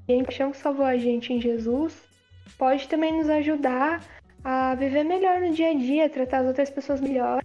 a 0.06 0.12
gente, 0.12 0.26
que 0.26 0.56
salvou 0.58 0.84
a 0.84 0.98
gente 0.98 1.32
em 1.32 1.40
Jesus, 1.40 1.98
pode 2.58 2.86
também 2.86 3.16
nos 3.16 3.30
ajudar 3.30 4.04
a 4.44 4.74
viver 4.74 5.04
melhor 5.04 5.40
no 5.40 5.54
dia 5.54 5.70
a 5.70 5.74
dia, 5.74 6.10
tratar 6.10 6.40
as 6.40 6.48
outras 6.48 6.68
pessoas 6.68 7.00
melhor, 7.00 7.42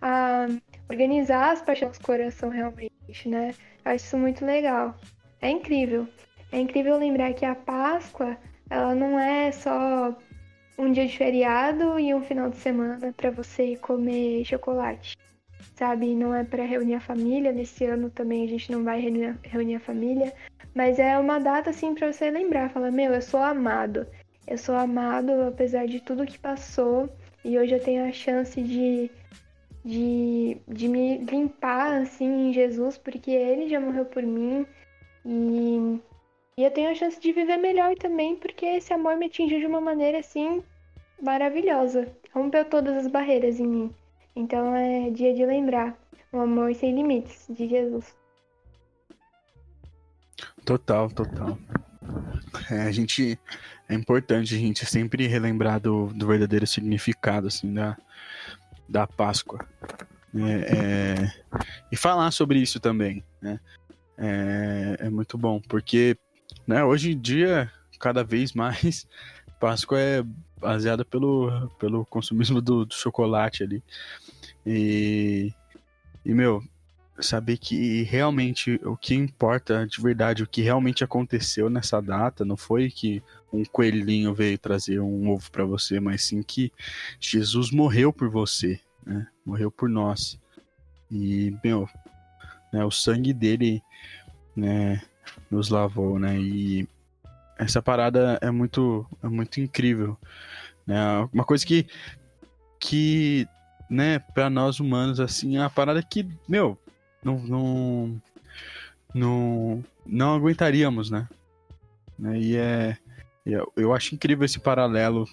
a 0.00 0.46
organizar 0.88 1.52
as 1.52 1.62
paixões 1.62 1.98
do 1.98 2.04
coração 2.04 2.48
realmente, 2.48 3.28
né? 3.28 3.54
Eu 3.84 3.92
acho 3.92 4.04
isso 4.04 4.18
muito 4.18 4.44
legal. 4.44 4.94
É 5.40 5.50
incrível. 5.50 6.06
É 6.50 6.58
incrível 6.58 6.96
lembrar 6.96 7.32
que 7.34 7.44
a 7.44 7.54
Páscoa, 7.54 8.36
ela 8.70 8.94
não 8.94 9.18
é 9.18 9.52
só 9.52 10.16
um 10.78 10.92
dia 10.92 11.06
de 11.06 11.16
feriado 11.16 11.98
e 11.98 12.14
um 12.14 12.22
final 12.22 12.48
de 12.48 12.56
semana 12.56 13.12
para 13.12 13.30
você 13.30 13.76
comer 13.76 14.44
chocolate, 14.44 15.16
sabe? 15.74 16.14
Não 16.14 16.34
é 16.34 16.44
para 16.44 16.64
reunir 16.64 16.94
a 16.94 17.00
família. 17.00 17.52
Nesse 17.52 17.84
ano 17.84 18.08
também 18.10 18.44
a 18.44 18.48
gente 18.48 18.70
não 18.72 18.84
vai 18.84 19.00
reunir, 19.00 19.36
reunir 19.42 19.74
a 19.76 19.80
família, 19.80 20.32
mas 20.74 20.98
é 20.98 21.18
uma 21.18 21.38
data 21.38 21.70
assim 21.70 21.94
para 21.94 22.12
você 22.12 22.30
lembrar, 22.30 22.70
falar: 22.70 22.90
meu, 22.90 23.12
eu 23.12 23.22
sou 23.22 23.40
amado. 23.40 24.06
Eu 24.46 24.56
sou 24.56 24.74
amado 24.74 25.30
apesar 25.42 25.86
de 25.86 26.00
tudo 26.00 26.24
que 26.24 26.38
passou 26.38 27.10
e 27.44 27.58
hoje 27.58 27.74
eu 27.74 27.82
tenho 27.82 28.08
a 28.08 28.12
chance 28.12 28.62
de 28.62 29.10
de, 29.88 30.58
de 30.68 30.86
me 30.86 31.16
limpar 31.24 32.02
assim 32.02 32.50
em 32.50 32.52
Jesus, 32.52 32.98
porque 32.98 33.30
ele 33.30 33.70
já 33.70 33.80
morreu 33.80 34.04
por 34.04 34.22
mim 34.22 34.66
e, 35.24 35.98
e 36.58 36.62
eu 36.62 36.70
tenho 36.70 36.90
a 36.90 36.94
chance 36.94 37.18
de 37.18 37.32
viver 37.32 37.56
melhor 37.56 37.94
também, 37.96 38.36
porque 38.36 38.66
esse 38.66 38.92
amor 38.92 39.16
me 39.16 39.26
atingiu 39.26 39.58
de 39.58 39.66
uma 39.66 39.80
maneira 39.80 40.18
assim 40.18 40.62
maravilhosa, 41.22 42.06
rompeu 42.34 42.66
todas 42.66 42.98
as 42.98 43.06
barreiras 43.06 43.58
em 43.58 43.66
mim. 43.66 43.94
Então 44.36 44.76
é 44.76 45.08
dia 45.08 45.32
de 45.34 45.46
lembrar 45.46 45.96
um 46.34 46.40
amor 46.40 46.74
sem 46.74 46.94
limites 46.94 47.46
de 47.48 47.66
Jesus. 47.66 48.14
Total, 50.66 51.08
total. 51.08 51.58
É, 52.70 52.82
a 52.82 52.92
gente 52.92 53.38
é 53.88 53.94
importante 53.94 54.54
a 54.54 54.58
gente 54.58 54.84
sempre 54.84 55.26
relembrar 55.26 55.80
do, 55.80 56.08
do 56.08 56.26
verdadeiro 56.26 56.66
significado 56.66 57.46
assim 57.46 57.72
da, 57.72 57.96
da 58.88 59.06
Páscoa. 59.06 59.64
É, 60.34 60.76
é, 60.76 61.32
e 61.90 61.96
falar 61.96 62.30
sobre 62.30 62.58
isso 62.58 62.78
também, 62.78 63.24
né? 63.40 63.58
É, 64.16 64.96
é, 65.00 65.10
muito 65.10 65.38
bom, 65.38 65.60
porque 65.60 66.16
né, 66.66 66.82
hoje 66.84 67.12
em 67.12 67.18
dia, 67.18 67.70
cada 67.98 68.24
vez 68.24 68.52
mais, 68.52 69.06
Páscoa 69.60 69.98
é 70.00 70.24
baseada 70.60 71.04
pelo, 71.04 71.68
pelo 71.78 72.04
consumismo 72.06 72.60
do, 72.60 72.84
do 72.84 72.94
chocolate 72.94 73.62
ali. 73.62 73.82
E, 74.66 75.52
e, 76.24 76.34
meu, 76.34 76.62
saber 77.20 77.58
que 77.58 78.02
realmente 78.02 78.80
o 78.84 78.96
que 78.96 79.14
importa 79.14 79.86
de 79.86 80.00
verdade, 80.00 80.42
o 80.42 80.48
que 80.48 80.62
realmente 80.62 81.02
aconteceu 81.02 81.70
nessa 81.70 82.00
data, 82.00 82.44
não 82.44 82.56
foi 82.56 82.90
que 82.90 83.22
um 83.52 83.64
coelhinho 83.64 84.34
veio 84.34 84.58
trazer 84.58 85.00
um 85.00 85.30
ovo 85.30 85.50
para 85.50 85.64
você, 85.64 86.00
mas 86.00 86.24
sim 86.24 86.42
que 86.42 86.72
Jesus 87.18 87.70
morreu 87.70 88.12
por 88.12 88.28
você, 88.28 88.80
né? 89.04 89.26
Morreu 89.44 89.70
por 89.70 89.88
nós. 89.88 90.38
E, 91.10 91.56
meu, 91.64 91.88
né, 92.72 92.84
o 92.84 92.90
sangue 92.90 93.32
dele, 93.32 93.82
né, 94.54 95.00
nos 95.50 95.70
lavou, 95.70 96.18
né? 96.18 96.38
E 96.38 96.86
essa 97.58 97.82
parada 97.82 98.38
é 98.42 98.50
muito, 98.50 99.06
é 99.22 99.28
muito 99.28 99.60
incrível, 99.60 100.16
né? 100.86 100.96
Uma 101.32 101.44
coisa 101.44 101.64
que, 101.64 101.86
que, 102.78 103.48
né, 103.88 104.18
para 104.18 104.50
nós 104.50 104.78
humanos 104.78 105.20
assim, 105.20 105.56
é 105.56 105.60
uma 105.60 105.70
parada 105.70 106.02
que, 106.02 106.28
meu, 106.46 106.78
não, 107.22 107.38
não, 107.38 108.22
não, 109.14 109.84
não 110.06 110.34
aguentaríamos, 110.34 111.10
né? 111.10 111.26
E 112.36 112.56
é, 112.56 112.98
eu, 113.76 113.94
acho 113.94 114.14
incrível 114.14 114.44
esse 114.44 114.58
paralelo 114.58 115.26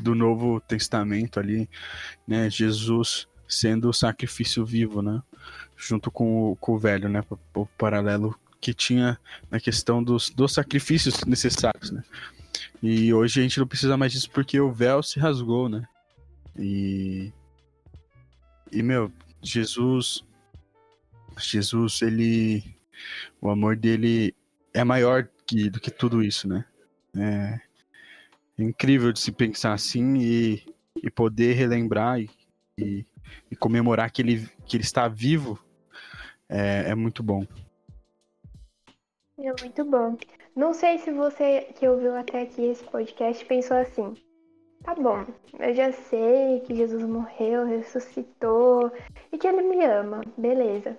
do 0.00 0.14
Novo 0.14 0.60
Testamento 0.60 1.40
ali, 1.40 1.68
né? 2.26 2.50
Jesus 2.50 3.26
sendo 3.48 3.88
o 3.88 3.94
sacrifício 3.94 4.64
vivo, 4.64 5.00
né? 5.00 5.22
Junto 5.76 6.10
com 6.10 6.52
o, 6.52 6.56
com 6.56 6.72
o 6.72 6.78
velho, 6.78 7.08
né? 7.08 7.22
O 7.54 7.66
paralelo 7.66 8.38
que 8.60 8.74
tinha 8.74 9.18
na 9.50 9.58
questão 9.60 10.02
dos, 10.02 10.30
dos 10.30 10.52
sacrifícios 10.52 11.24
necessários, 11.24 11.90
né? 11.90 12.02
E 12.82 13.12
hoje 13.12 13.40
a 13.40 13.42
gente 13.42 13.58
não 13.58 13.66
precisa 13.66 13.96
mais 13.96 14.12
disso 14.12 14.30
porque 14.30 14.60
o 14.60 14.72
véu 14.72 15.02
se 15.02 15.18
rasgou, 15.18 15.68
né? 15.68 15.86
E. 16.58 17.32
E, 18.70 18.82
meu, 18.82 19.10
Jesus. 19.42 20.22
Jesus, 21.38 22.02
ele. 22.02 22.76
O 23.40 23.48
amor 23.48 23.76
dele 23.76 24.34
é 24.74 24.82
maior 24.84 25.28
que, 25.46 25.70
do 25.70 25.80
que 25.80 25.90
tudo 25.90 26.22
isso, 26.22 26.48
né? 26.48 26.64
É, 27.18 27.60
incrível 28.58 29.12
de 29.12 29.20
se 29.20 29.30
pensar 29.30 29.72
assim 29.72 30.16
e, 30.16 30.62
e 31.02 31.10
poder 31.10 31.54
relembrar 31.54 32.20
e, 32.20 32.28
e, 32.76 33.06
e, 33.50 33.56
comemorar 33.56 34.10
que 34.10 34.22
ele, 34.22 34.48
que 34.66 34.76
ele 34.76 34.84
está 34.84 35.06
vivo 35.06 35.58
é, 36.48 36.90
é 36.90 36.94
muito 36.94 37.22
bom. 37.22 37.46
É 39.38 39.62
muito 39.62 39.84
bom. 39.84 40.16
Não 40.56 40.74
sei 40.74 40.98
se 40.98 41.12
você 41.12 41.72
que 41.78 41.86
ouviu 41.86 42.16
até 42.16 42.42
aqui 42.42 42.62
esse 42.64 42.82
podcast 42.84 43.44
pensou 43.44 43.76
assim: 43.76 44.14
tá 44.82 44.94
bom, 44.94 45.24
eu 45.58 45.74
já 45.74 45.92
sei 45.92 46.60
que 46.60 46.74
Jesus 46.74 47.04
morreu, 47.04 47.64
ressuscitou 47.64 48.90
e 49.30 49.38
que 49.38 49.46
ele 49.46 49.62
me 49.62 49.84
ama, 49.84 50.22
beleza. 50.36 50.98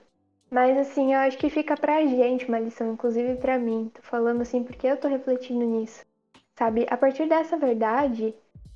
Mas 0.50 0.78
assim, 0.78 1.14
eu 1.14 1.20
acho 1.20 1.38
que 1.38 1.50
fica 1.50 1.78
pra 1.78 2.06
gente 2.06 2.48
uma 2.48 2.60
lição, 2.60 2.94
inclusive 2.94 3.36
pra 3.36 3.60
mim. 3.60 3.92
Tô 3.94 4.02
falando 4.02 4.42
assim 4.42 4.64
porque 4.64 4.88
eu 4.88 4.98
tô 4.98 5.08
refletindo 5.08 5.64
nisso. 5.64 6.04
Sabe? 6.60 6.86
A 6.90 6.98
partir 6.98 7.26
dessa 7.26 7.56
verdade, 7.56 8.36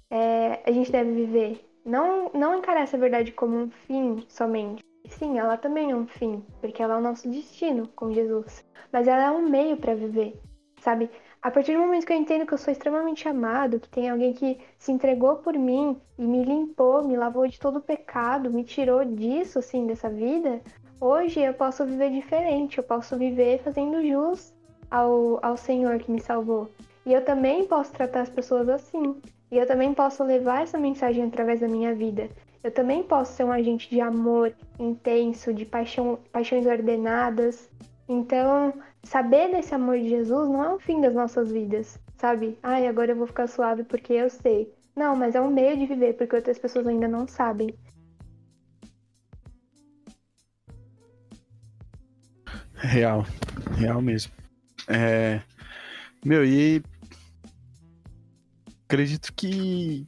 é, 0.10 0.62
a 0.66 0.72
gente 0.72 0.90
deve 0.90 1.12
viver. 1.12 1.70
Não, 1.86 2.32
não 2.34 2.58
encarar 2.58 2.84
essa 2.84 2.98
verdade 2.98 3.34
como 3.34 3.58
um 3.58 3.70
fim 3.70 4.24
somente. 4.30 4.82
Sim, 5.10 5.38
ela 5.38 5.58
também 5.58 5.92
é 5.92 5.96
um 5.96 6.08
fim, 6.08 6.42
porque 6.62 6.82
ela 6.82 6.94
é 6.94 6.98
o 6.98 7.02
nosso 7.02 7.30
destino 7.30 7.90
com 7.90 8.14
Jesus. 8.14 8.64
Mas 8.90 9.06
ela 9.06 9.26
é 9.26 9.32
um 9.32 9.50
meio 9.50 9.76
para 9.76 9.94
viver, 9.94 10.40
sabe? 10.80 11.10
A 11.42 11.52
partir 11.52 11.74
do 11.74 11.80
momento 11.80 12.06
que 12.06 12.14
eu 12.14 12.18
entendo 12.18 12.46
que 12.46 12.54
eu 12.54 12.58
sou 12.58 12.72
extremamente 12.72 13.28
amado, 13.28 13.82
que 13.82 13.90
tem 13.90 14.10
alguém 14.10 14.32
que 14.32 14.58
se 14.78 14.94
entregou 14.94 15.36
por 15.40 15.54
mim 15.54 16.00
e 16.18 16.24
me 16.24 16.42
limpou, 16.42 17.04
me 17.06 17.18
lavou 17.18 17.46
de 17.50 17.60
todo 17.60 17.80
o 17.80 17.82
pecado, 17.82 18.50
me 18.50 18.64
tirou 18.64 19.04
disso, 19.04 19.60
assim, 19.60 19.86
dessa 19.86 20.10
vida, 20.10 20.62
hoje 21.02 21.42
eu 21.42 21.54
posso 21.54 21.86
viver 21.86 22.12
diferente, 22.12 22.78
eu 22.78 22.84
posso 22.86 23.18
viver 23.18 23.60
fazendo 23.62 24.08
jus 24.08 24.54
ao, 24.90 25.46
ao 25.46 25.58
Senhor 25.58 26.00
que 26.00 26.10
me 26.10 26.22
salvou. 26.22 26.72
E 27.06 27.14
eu 27.14 27.24
também 27.24 27.66
posso 27.66 27.92
tratar 27.92 28.22
as 28.22 28.30
pessoas 28.30 28.70
assim. 28.70 29.22
E 29.52 29.58
eu 29.58 29.68
também 29.68 29.94
posso 29.94 30.24
levar 30.24 30.64
essa 30.64 30.78
mensagem 30.78 31.26
através 31.26 31.60
da 31.60 31.68
minha 31.68 31.94
vida. 31.94 32.30
Eu 32.64 32.72
também 32.72 33.04
posso 33.04 33.34
ser 33.34 33.44
um 33.44 33.52
agente 33.52 33.90
de 33.90 34.00
amor 34.00 34.54
intenso, 34.80 35.54
de 35.54 35.66
paixão, 35.66 36.18
paixões 36.32 36.66
ordenadas. 36.66 37.70
Então, 38.08 38.74
saber 39.04 39.52
desse 39.52 39.76
amor 39.76 40.00
de 40.00 40.10
Jesus 40.10 40.48
não 40.48 40.64
é 40.64 40.74
o 40.74 40.80
fim 40.80 41.02
das 41.02 41.14
nossas 41.14 41.52
vidas, 41.52 42.00
sabe? 42.18 42.58
Ai, 42.64 42.88
agora 42.88 43.12
eu 43.12 43.18
vou 43.18 43.28
ficar 43.28 43.48
suave 43.48 43.84
porque 43.84 44.14
eu 44.14 44.30
sei. 44.30 44.74
Não, 44.96 45.16
mas 45.16 45.36
é 45.36 45.42
um 45.42 45.52
meio 45.52 45.78
de 45.78 45.86
viver 45.86 46.14
porque 46.14 46.36
outras 46.36 46.58
pessoas 46.58 46.88
ainda 46.88 47.08
não 47.08 47.28
sabem. 47.28 47.76
Real, 52.76 53.26
real 53.78 54.02
mesmo. 54.02 54.32
É... 54.88 55.42
Meu, 56.24 56.46
e 56.46 56.82
acredito 58.94 59.34
que 59.34 60.06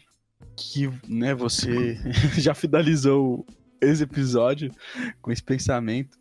que 0.55 0.87
né, 1.07 1.33
você 1.33 1.97
já 2.39 2.53
finalizou 2.53 3.45
esse 3.81 4.03
episódio 4.03 4.71
com 5.21 5.31
esse 5.31 5.43
pensamento. 5.43 6.17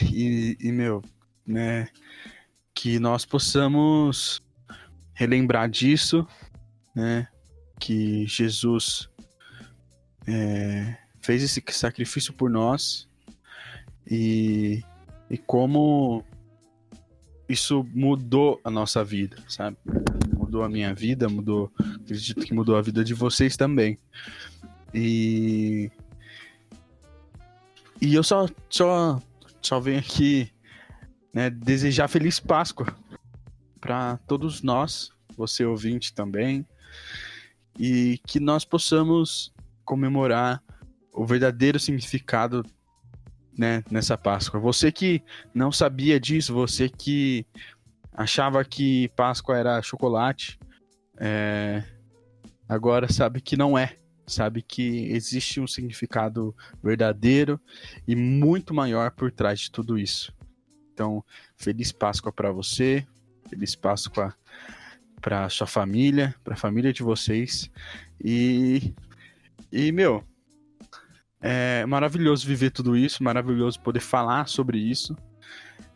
E, 0.00 0.56
e, 0.60 0.72
meu, 0.72 1.02
né, 1.44 1.88
que 2.72 2.98
nós 2.98 3.26
possamos 3.26 4.40
relembrar 5.12 5.68
disso, 5.68 6.26
né, 6.94 7.28
que 7.78 8.26
Jesus 8.26 9.10
é, 10.26 10.96
fez 11.20 11.42
esse 11.42 11.62
sacrifício 11.72 12.32
por 12.32 12.48
nós 12.48 13.08
e, 14.08 14.82
e 15.28 15.36
como 15.36 16.24
isso 17.48 17.84
mudou 17.92 18.60
a 18.64 18.70
nossa 18.70 19.04
vida, 19.04 19.36
sabe? 19.48 19.76
Mudou 20.50 20.64
a 20.64 20.68
minha 20.68 20.92
vida, 20.92 21.28
mudou, 21.28 21.72
acredito 22.02 22.44
que 22.44 22.52
mudou 22.52 22.76
a 22.76 22.82
vida 22.82 23.04
de 23.04 23.14
vocês 23.14 23.56
também. 23.56 23.96
E 24.92 25.88
e 28.00 28.14
eu 28.14 28.24
só 28.24 28.48
só 28.68 29.22
só 29.62 29.78
venho 29.78 30.00
aqui 30.00 30.50
né, 31.32 31.48
desejar 31.50 32.08
feliz 32.08 32.40
Páscoa 32.40 32.92
para 33.80 34.16
todos 34.26 34.60
nós, 34.60 35.12
você 35.36 35.64
ouvinte 35.64 36.12
também, 36.12 36.66
e 37.78 38.18
que 38.26 38.40
nós 38.40 38.64
possamos 38.64 39.52
comemorar 39.84 40.60
o 41.12 41.24
verdadeiro 41.24 41.78
significado 41.78 42.64
né, 43.56 43.84
nessa 43.88 44.18
Páscoa. 44.18 44.58
Você 44.58 44.90
que 44.90 45.22
não 45.54 45.70
sabia 45.70 46.18
disso, 46.18 46.52
você 46.52 46.88
que 46.88 47.46
achava 48.12 48.64
que 48.64 49.08
Páscoa 49.16 49.56
era 49.56 49.82
chocolate, 49.82 50.58
é... 51.16 51.82
agora 52.68 53.10
sabe 53.12 53.40
que 53.40 53.56
não 53.56 53.78
é. 53.78 53.96
Sabe 54.26 54.62
que 54.62 55.10
existe 55.10 55.60
um 55.60 55.66
significado 55.66 56.54
verdadeiro 56.80 57.60
e 58.06 58.14
muito 58.14 58.72
maior 58.72 59.10
por 59.10 59.32
trás 59.32 59.58
de 59.58 59.72
tudo 59.72 59.98
isso. 59.98 60.32
Então, 60.92 61.24
feliz 61.56 61.90
Páscoa 61.90 62.32
para 62.32 62.52
você, 62.52 63.04
feliz 63.48 63.74
Páscoa 63.74 64.32
para 65.20 65.48
sua 65.48 65.66
família, 65.66 66.32
para 66.44 66.54
a 66.54 66.56
família 66.56 66.92
de 66.92 67.02
vocês. 67.02 67.68
E, 68.22 68.94
e 69.72 69.90
meu, 69.90 70.22
é 71.40 71.84
maravilhoso 71.86 72.46
viver 72.46 72.70
tudo 72.70 72.96
isso, 72.96 73.24
maravilhoso 73.24 73.80
poder 73.80 74.00
falar 74.00 74.46
sobre 74.46 74.78
isso 74.78 75.16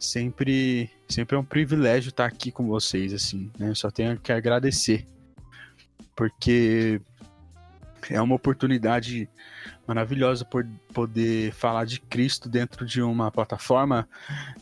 sempre, 0.04 0.90
sempre 1.08 1.36
é 1.36 1.38
um 1.38 1.44
privilégio 1.44 2.10
estar 2.10 2.26
aqui 2.26 2.50
com 2.50 2.66
vocês, 2.66 3.12
assim, 3.12 3.50
né? 3.58 3.74
Só 3.74 3.90
tenho 3.90 4.18
que 4.18 4.32
agradecer, 4.32 5.06
porque 6.14 7.00
é 8.10 8.20
uma 8.20 8.34
oportunidade 8.34 9.28
maravilhosa 9.86 10.44
por 10.44 10.66
poder 10.92 11.52
falar 11.52 11.84
de 11.84 12.00
Cristo 12.00 12.48
dentro 12.48 12.86
de 12.86 13.02
uma 13.02 13.30
plataforma 13.30 14.08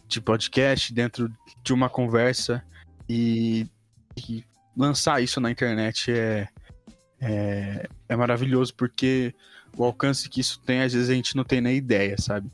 de 0.07 0.21
podcast, 0.21 0.93
dentro 0.93 1.31
de 1.63 1.73
uma 1.73 1.89
conversa 1.89 2.63
e, 3.09 3.67
e 4.17 4.45
lançar 4.77 5.23
isso 5.23 5.41
na 5.41 5.51
internet 5.51 6.11
é, 6.11 6.49
é, 7.21 7.89
é 8.09 8.17
maravilhoso 8.17 8.75
porque 8.75 9.35
o 9.77 9.85
alcance 9.85 10.29
que 10.29 10.41
isso 10.41 10.61
tem, 10.61 10.83
às 10.83 10.93
vezes 10.93 11.09
a 11.09 11.15
gente 11.15 11.37
não 11.37 11.45
tem 11.45 11.61
nem 11.61 11.77
ideia, 11.77 12.17
sabe? 12.19 12.51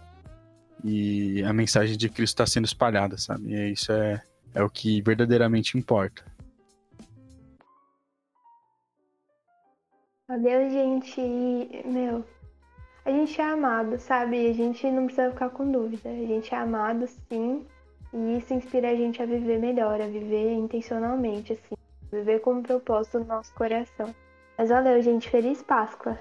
E 0.85 1.43
a 1.45 1.53
mensagem 1.53 1.97
de 1.97 2.09
Cristo 2.09 2.35
está 2.35 2.47
sendo 2.47 2.67
espalhada, 2.67 3.17
sabe? 3.19 3.53
E 3.53 3.73
isso 3.73 3.93
é, 3.93 4.23
é 4.55 4.63
o 4.63 4.71
que 4.71 5.03
verdadeiramente 5.03 5.77
importa. 5.77 6.25
Adeus, 10.29 10.73
gente. 10.73 11.21
Meu, 11.87 12.25
a 13.05 13.11
gente 13.11 13.41
é 13.41 13.45
amado, 13.45 13.99
sabe? 13.99 14.51
A 14.51 14.53
gente 14.53 14.91
não 14.91 15.07
precisa 15.07 15.31
ficar 15.31 15.51
com 15.51 15.71
dúvida. 15.71 16.11
A 16.11 16.27
gente 16.27 16.55
é 16.55 16.59
amado, 16.59 17.07
sim. 17.07 17.67
E 18.13 18.37
isso 18.37 18.53
inspira 18.53 18.91
a 18.91 18.95
gente 18.95 19.23
a 19.23 19.27
viver 19.27 19.59
melhor, 19.59 20.01
a 20.01 20.07
viver 20.07 20.53
intencionalmente, 20.53 21.55
assim. 21.55 21.75
Viver 22.13 22.41
com 22.41 22.55
um 22.55 22.63
propósito 22.63 23.21
no 23.21 23.25
nosso 23.25 23.55
coração. 23.55 24.15
Mas 24.57 24.69
valeu, 24.69 25.01
gente. 25.03 25.29
Feliz 25.31 25.63
Páscoa! 25.63 26.19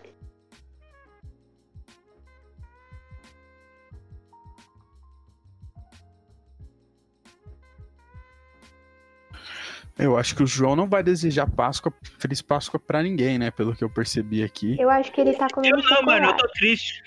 Eu 9.99 10.15
acho 10.15 10.35
que 10.35 10.43
o 10.43 10.47
João 10.47 10.75
não 10.75 10.87
vai 10.87 11.01
desejar 11.01 11.47
Páscoa, 11.47 11.91
Feliz 12.19 12.41
Páscoa 12.41 12.79
pra 12.79 13.01
ninguém, 13.01 13.39
né? 13.39 13.49
Pelo 13.49 13.75
que 13.75 13.83
eu 13.83 13.89
percebi 13.89 14.43
aqui. 14.43 14.75
Eu 14.79 14.89
acho 14.89 15.11
que 15.11 15.19
ele 15.21 15.33
tá 15.33 15.47
comendo 15.51 15.75
Eu 15.75 15.81
não, 15.81 15.87
chocolate. 15.87 16.21
mano, 16.21 16.31
eu 16.31 16.37
tô 16.37 16.47
triste. 16.49 17.03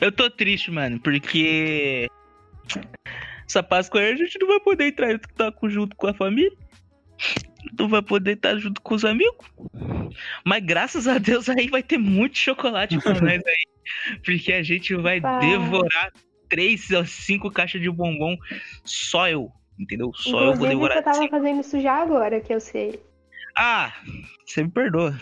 Eu 0.00 0.12
tô 0.12 0.30
triste, 0.30 0.70
mano, 0.70 1.00
porque. 1.00 2.08
Essa 3.48 3.62
Páscoa 3.62 4.00
aí 4.00 4.12
a 4.12 4.16
gente 4.16 4.38
não 4.38 4.48
vai 4.48 4.60
poder 4.60 4.88
entrar 4.88 5.10
estar 5.12 5.52
junto 5.64 5.96
com 5.96 6.06
a 6.06 6.14
família. 6.14 6.52
Não 7.78 7.88
vai 7.88 8.02
poder 8.02 8.32
estar 8.32 8.56
junto 8.58 8.80
com 8.82 8.94
os 8.94 9.04
amigos. 9.04 9.46
Mas 10.44 10.62
graças 10.64 11.08
a 11.08 11.16
Deus 11.18 11.48
aí 11.48 11.68
vai 11.68 11.82
ter 11.82 11.98
muito 11.98 12.36
chocolate 12.36 12.98
pra 12.98 13.14
nós 13.20 13.42
aí. 13.44 14.18
Porque 14.22 14.52
a 14.52 14.62
gente 14.62 14.94
vai 14.94 15.20
Pá. 15.20 15.38
devorar 15.38 16.12
três 16.50 16.90
ou 16.90 17.06
cinco 17.06 17.50
caixas 17.50 17.80
de 17.80 17.90
bombom. 17.90 18.36
Só 18.84 19.28
eu. 19.28 19.50
Entendeu? 19.78 20.10
Só 20.14 20.30
eu 20.30 20.32
vou 20.32 20.66
Inclusive, 20.66 20.68
devorar. 20.74 20.96
você 20.98 21.02
tava 21.04 21.28
fazendo 21.28 21.60
isso 21.60 21.80
já 21.80 22.02
agora, 22.02 22.40
que 22.40 22.52
eu 22.52 22.60
sei. 22.60 23.00
Ah, 23.56 23.92
você 24.46 24.62
me 24.64 24.70
perdoa. 24.70 25.18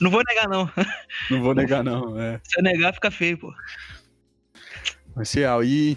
não 0.00 0.10
vou 0.10 0.22
negar, 0.26 0.48
não. 0.48 0.70
Não 1.30 1.42
vou 1.42 1.54
negar, 1.54 1.82
não. 1.82 2.18
É. 2.20 2.40
Se 2.44 2.58
eu 2.58 2.62
negar, 2.62 2.92
fica 2.94 3.10
feio, 3.10 3.38
pô. 3.38 3.52
Real. 5.34 5.62
E 5.64 5.96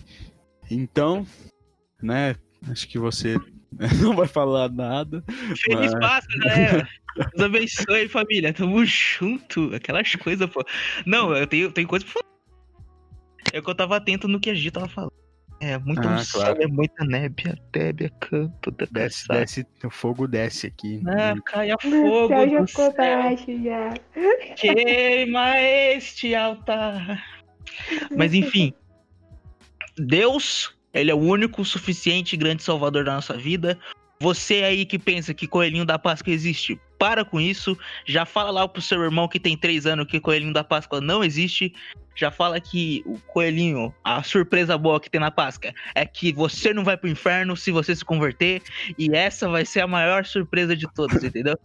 então, 0.70 1.26
né? 2.02 2.36
Acho 2.70 2.88
que 2.88 2.98
você 3.00 3.36
não 4.02 4.16
vai 4.16 4.28
falar 4.28 4.70
nada. 4.70 5.24
Feliz 5.58 5.92
Mas- 5.94 6.00
Páscoa, 6.00 6.38
galera. 6.40 6.88
Deus 7.16 7.42
abençoe, 7.44 8.10
família. 8.10 8.54
Tamo 8.54 8.84
junto. 8.86 9.74
Aquelas 9.74 10.14
coisas, 10.16 10.50
pô. 10.50 10.64
Não, 11.06 11.36
eu 11.36 11.48
tenho, 11.48 11.72
tenho 11.72 11.88
coisa 11.88 12.06
pra 12.06 12.14
falar. 12.14 12.26
É 13.54 13.62
que 13.62 13.70
eu 13.70 13.76
tava 13.76 13.96
atento 13.98 14.28
no 14.28 14.40
que 14.40 14.50
a 14.50 14.54
Gi 14.56 14.72
tava 14.72 14.88
falando. 14.90 15.14
É 15.66 15.80
muito 15.80 16.08
Ah, 16.08 16.20
céu, 16.20 16.42
claro. 16.42 16.62
é 16.62 16.68
muita 16.68 17.04
nébia, 17.04 17.58
tébia, 17.72 18.12
canto 18.20 18.70
da 18.70 18.86
Desce, 18.92 19.28
desce, 19.28 19.68
o 19.84 19.90
fogo 19.90 20.28
desce 20.28 20.68
aqui. 20.68 21.02
Ah, 21.08 21.34
caia 21.44 21.76
O 21.76 21.82
céu 21.82 21.92
fogo 22.04 22.50
já 22.50 22.68
ficou 22.68 22.92
céu, 22.92 22.96
baixo 22.96 23.64
já. 23.64 23.94
queima 24.56 25.60
este 25.60 26.36
altar. 26.36 27.24
Mas 28.16 28.36
enfim, 28.36 28.74
Deus, 29.98 30.78
ele 30.94 31.10
é 31.10 31.16
o 31.16 31.20
único, 31.20 31.66
suficiente 31.66 32.34
e 32.34 32.38
grande 32.38 32.62
salvador 32.62 33.04
da 33.04 33.16
nossa 33.16 33.36
vida. 33.36 33.80
Você 34.20 34.64
aí 34.64 34.86
que 34.86 34.98
pensa 34.98 35.34
que 35.34 35.48
Coelhinho 35.48 35.86
da 35.86 36.00
Páscoa 36.00 36.32
existe, 36.32 36.80
para 36.98 37.26
com 37.26 37.40
isso. 37.40 37.78
Já 38.06 38.26
fala 38.26 38.50
lá 38.50 38.68
pro 38.68 38.82
seu 38.82 39.02
irmão 39.04 39.28
que 39.28 39.40
tem 39.40 39.58
três 39.58 39.86
anos 39.86 40.08
que 40.08 40.20
Coelhinho 40.20 40.54
da 40.54 40.64
Páscoa 40.64 41.02
não 41.02 41.24
existe. 41.24 41.74
Já 42.16 42.32
fala 42.32 42.62
que 42.62 43.04
o 43.06 43.20
Coelhinho, 43.20 43.94
a 44.02 44.24
surpresa 44.24 44.78
boa 44.78 45.02
que 45.02 45.10
tem 45.10 45.20
na 45.20 45.32
Páscoa 45.32 45.74
é 45.94 46.06
que 46.06 46.32
você 46.32 46.74
não 46.74 46.84
vai 46.84 46.96
pro 46.96 47.10
inferno 47.10 47.58
se 47.58 47.72
você 47.72 47.94
se 47.94 48.06
converter. 48.06 48.62
E 48.98 49.14
essa 49.14 49.50
vai 49.50 49.66
ser 49.66 49.82
a 49.82 49.88
maior 49.88 50.26
surpresa 50.26 50.76
de 50.76 50.88
todas, 50.94 51.22
entendeu? 51.24 51.58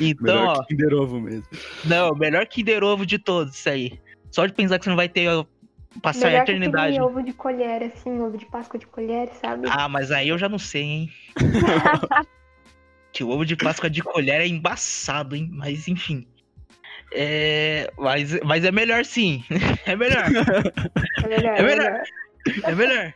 Então, 0.00 0.44
ó. 0.44 0.52
Melhor 0.52 0.66
que 0.66 0.76
Kinder 0.76 0.94
Ovo 0.94 1.20
mesmo. 1.20 1.46
Não, 1.84 2.14
melhor 2.14 2.46
Kinder 2.46 2.84
Ovo 2.84 3.04
de 3.04 3.18
todos, 3.18 3.56
isso 3.56 3.68
aí. 3.68 3.98
Só 4.30 4.46
de 4.46 4.52
pensar 4.52 4.78
que 4.78 4.84
você 4.84 4.90
não 4.90 4.96
vai 4.96 5.08
ter 5.08 5.28
ó, 5.28 5.44
passar 6.02 6.26
a 6.28 6.30
Melhor 6.30 6.44
que 6.44 6.50
eternidade. 6.52 6.86
aquele 6.86 7.00
ovo 7.00 7.22
de 7.22 7.32
colher, 7.32 7.82
assim, 7.82 8.20
ovo 8.20 8.36
de 8.36 8.46
Páscoa 8.46 8.78
de 8.78 8.86
colher, 8.86 9.28
sabe? 9.40 9.68
Ah, 9.70 9.88
mas 9.88 10.10
aí 10.10 10.28
eu 10.28 10.38
já 10.38 10.48
não 10.48 10.58
sei, 10.58 10.82
hein? 10.82 11.12
que 13.12 13.24
o 13.24 13.30
ovo 13.30 13.44
de 13.44 13.56
Páscoa 13.56 13.88
de 13.88 14.02
colher 14.02 14.40
é 14.40 14.46
embaçado, 14.46 15.34
hein? 15.36 15.48
Mas 15.52 15.88
enfim. 15.88 16.26
É... 17.12 17.90
Mas, 17.96 18.38
mas 18.40 18.64
é 18.64 18.70
melhor 18.72 19.04
sim. 19.04 19.44
É 19.86 19.96
melhor. 19.96 20.24
É 21.24 21.28
melhor. 21.28 21.56
É 21.56 21.62
melhor. 21.62 22.02
É 22.64 22.74
melhor. 22.74 23.14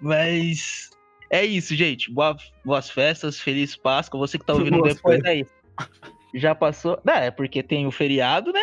Mas 0.00 0.90
é 1.30 1.44
isso, 1.44 1.74
gente. 1.74 2.10
Boa- 2.12 2.36
boas 2.64 2.90
festas, 2.90 3.40
feliz 3.40 3.76
Páscoa. 3.76 4.18
Você 4.20 4.38
que 4.38 4.44
tá 4.44 4.52
ouvindo 4.52 4.78
Boas 4.78 4.94
depois 4.94 5.24
aí. 5.24 5.46
Já 6.34 6.54
passou. 6.54 7.00
Não, 7.04 7.14
é 7.14 7.30
porque 7.30 7.62
tem 7.62 7.86
o 7.86 7.90
feriado, 7.90 8.52
né? 8.52 8.60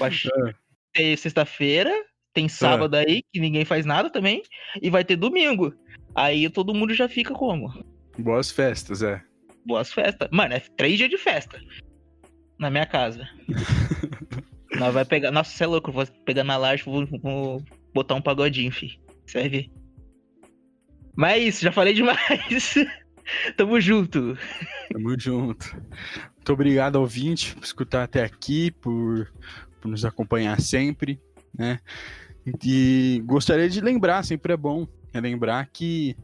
Acho- 0.00 0.28
É. 0.48 0.54
Tem 0.92 1.16
sexta-feira, 1.16 1.92
tem 2.32 2.48
sábado 2.48 2.94
aí, 2.94 3.22
que 3.32 3.40
ninguém 3.40 3.64
faz 3.64 3.84
nada 3.84 4.10
também. 4.10 4.42
E 4.80 4.90
vai 4.90 5.04
ter 5.04 5.16
domingo. 5.16 5.74
Aí 6.14 6.48
todo 6.48 6.74
mundo 6.74 6.94
já 6.94 7.08
fica 7.08 7.34
como? 7.34 7.72
Boas 8.18 8.50
festas, 8.50 9.02
é. 9.02 9.22
Boas 9.64 9.92
festas. 9.92 10.28
Mano, 10.30 10.54
é 10.54 10.60
três 10.76 10.96
dias 10.96 11.10
de 11.10 11.18
festa. 11.18 11.60
Na 12.58 12.70
minha 12.70 12.86
casa. 12.86 13.28
Nós 14.78 14.94
vai 14.94 15.04
pegar. 15.04 15.30
Nossa, 15.30 15.50
você 15.50 15.64
é 15.64 15.66
louco, 15.66 15.92
vou 15.92 16.06
pegar 16.24 16.44
na 16.44 16.56
laje, 16.56 16.84
vou, 16.84 17.06
vou 17.06 17.64
botar 17.92 18.14
um 18.14 18.22
pagodinho, 18.22 18.70
fi. 18.70 19.00
Ver. 19.26 19.70
Mas 21.16 21.32
é 21.32 21.38
isso, 21.38 21.62
já 21.62 21.72
falei 21.72 21.94
demais. 21.94 22.74
Tamo 23.56 23.80
junto. 23.80 24.36
Tamo 24.92 25.18
junto. 25.18 25.72
Muito 26.36 26.52
obrigado, 26.52 26.96
ouvinte, 26.96 27.54
por 27.54 27.64
escutar 27.64 28.04
até 28.04 28.24
aqui, 28.24 28.70
por, 28.70 29.32
por 29.80 29.88
nos 29.88 30.04
acompanhar 30.04 30.60
sempre, 30.60 31.20
né? 31.56 31.78
E 32.62 33.22
gostaria 33.26 33.68
de 33.68 33.80
lembrar, 33.80 34.24
sempre 34.24 34.52
é 34.52 34.56
bom 34.56 34.86
lembrar 35.14 35.66
que 35.66 36.16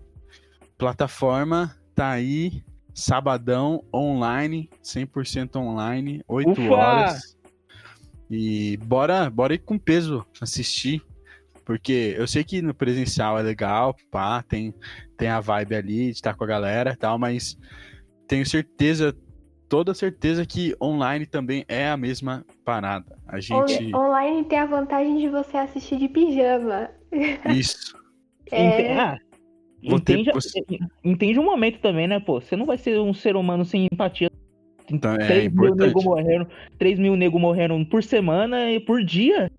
plataforma 0.79 1.75
tá 1.95 2.11
aí, 2.11 2.63
sabadão, 2.95 3.83
online, 3.93 4.71
100% 4.83 5.57
online, 5.57 6.23
8 6.29 6.51
Ufa! 6.51 6.63
horas. 6.63 7.37
E 8.31 8.77
bora, 8.79 9.31
bora 9.31 9.55
ir 9.55 9.59
com 9.59 9.79
peso 9.79 10.27
assistir, 10.41 11.03
porque 11.65 12.15
eu 12.19 12.27
sei 12.27 12.43
que 12.43 12.61
no 12.61 12.75
presencial 12.75 13.39
é 13.39 13.43
legal, 13.43 13.95
pá, 14.11 14.43
tem, 14.43 14.75
tem 15.17 15.29
a 15.29 15.41
vibe 15.41 15.75
ali 15.75 16.07
de 16.07 16.13
estar 16.13 16.35
com 16.35 16.45
a 16.45 16.47
galera 16.47 16.93
e 16.93 16.97
tal, 16.97 17.19
mas 17.19 17.57
tenho 18.27 18.45
certeza, 18.45 19.17
toda 19.69 19.95
certeza 19.95 20.45
que 20.47 20.75
online 20.81 21.27
também 21.27 21.65
é 21.69 21.89
a 21.89 21.97
mesma 21.97 22.45
parada. 22.65 23.17
A 23.27 23.41
gente. 23.41 23.95
On- 23.95 23.99
Online 24.07 24.45
tem 24.45 24.59
a 24.59 24.67
vantagem 24.67 25.17
de 25.19 25.29
você 25.29 25.57
assistir 25.57 25.99
de 25.99 26.09
pijama. 26.09 26.91
Isso. 27.55 27.95
É. 28.53 28.93
Ah, 28.97 29.19
entende, 29.83 30.31
poss- 30.31 30.53
entende 31.03 31.37
um 31.37 31.45
momento 31.45 31.81
também, 31.81 32.07
né, 32.07 32.21
pô? 32.21 32.41
Você 32.41 32.55
não 32.55 32.65
vai 32.65 32.79
ser 32.79 32.97
um 33.01 33.13
ser 33.13 33.35
humano 33.35 33.65
sem 33.65 33.89
empatia. 33.93 34.31
Então, 34.89 35.15
é 35.15 35.27
3 35.27 35.53
mil 35.53 35.65
importante. 35.65 35.87
nego 35.89 36.03
morrendo, 36.05 36.49
3 36.79 36.97
mil 36.97 37.17
nego 37.17 37.41
morrendo 37.41 37.85
por 37.87 38.05
semana 38.05 38.71
e 38.71 38.79
por 38.79 39.03
dia. 39.03 39.51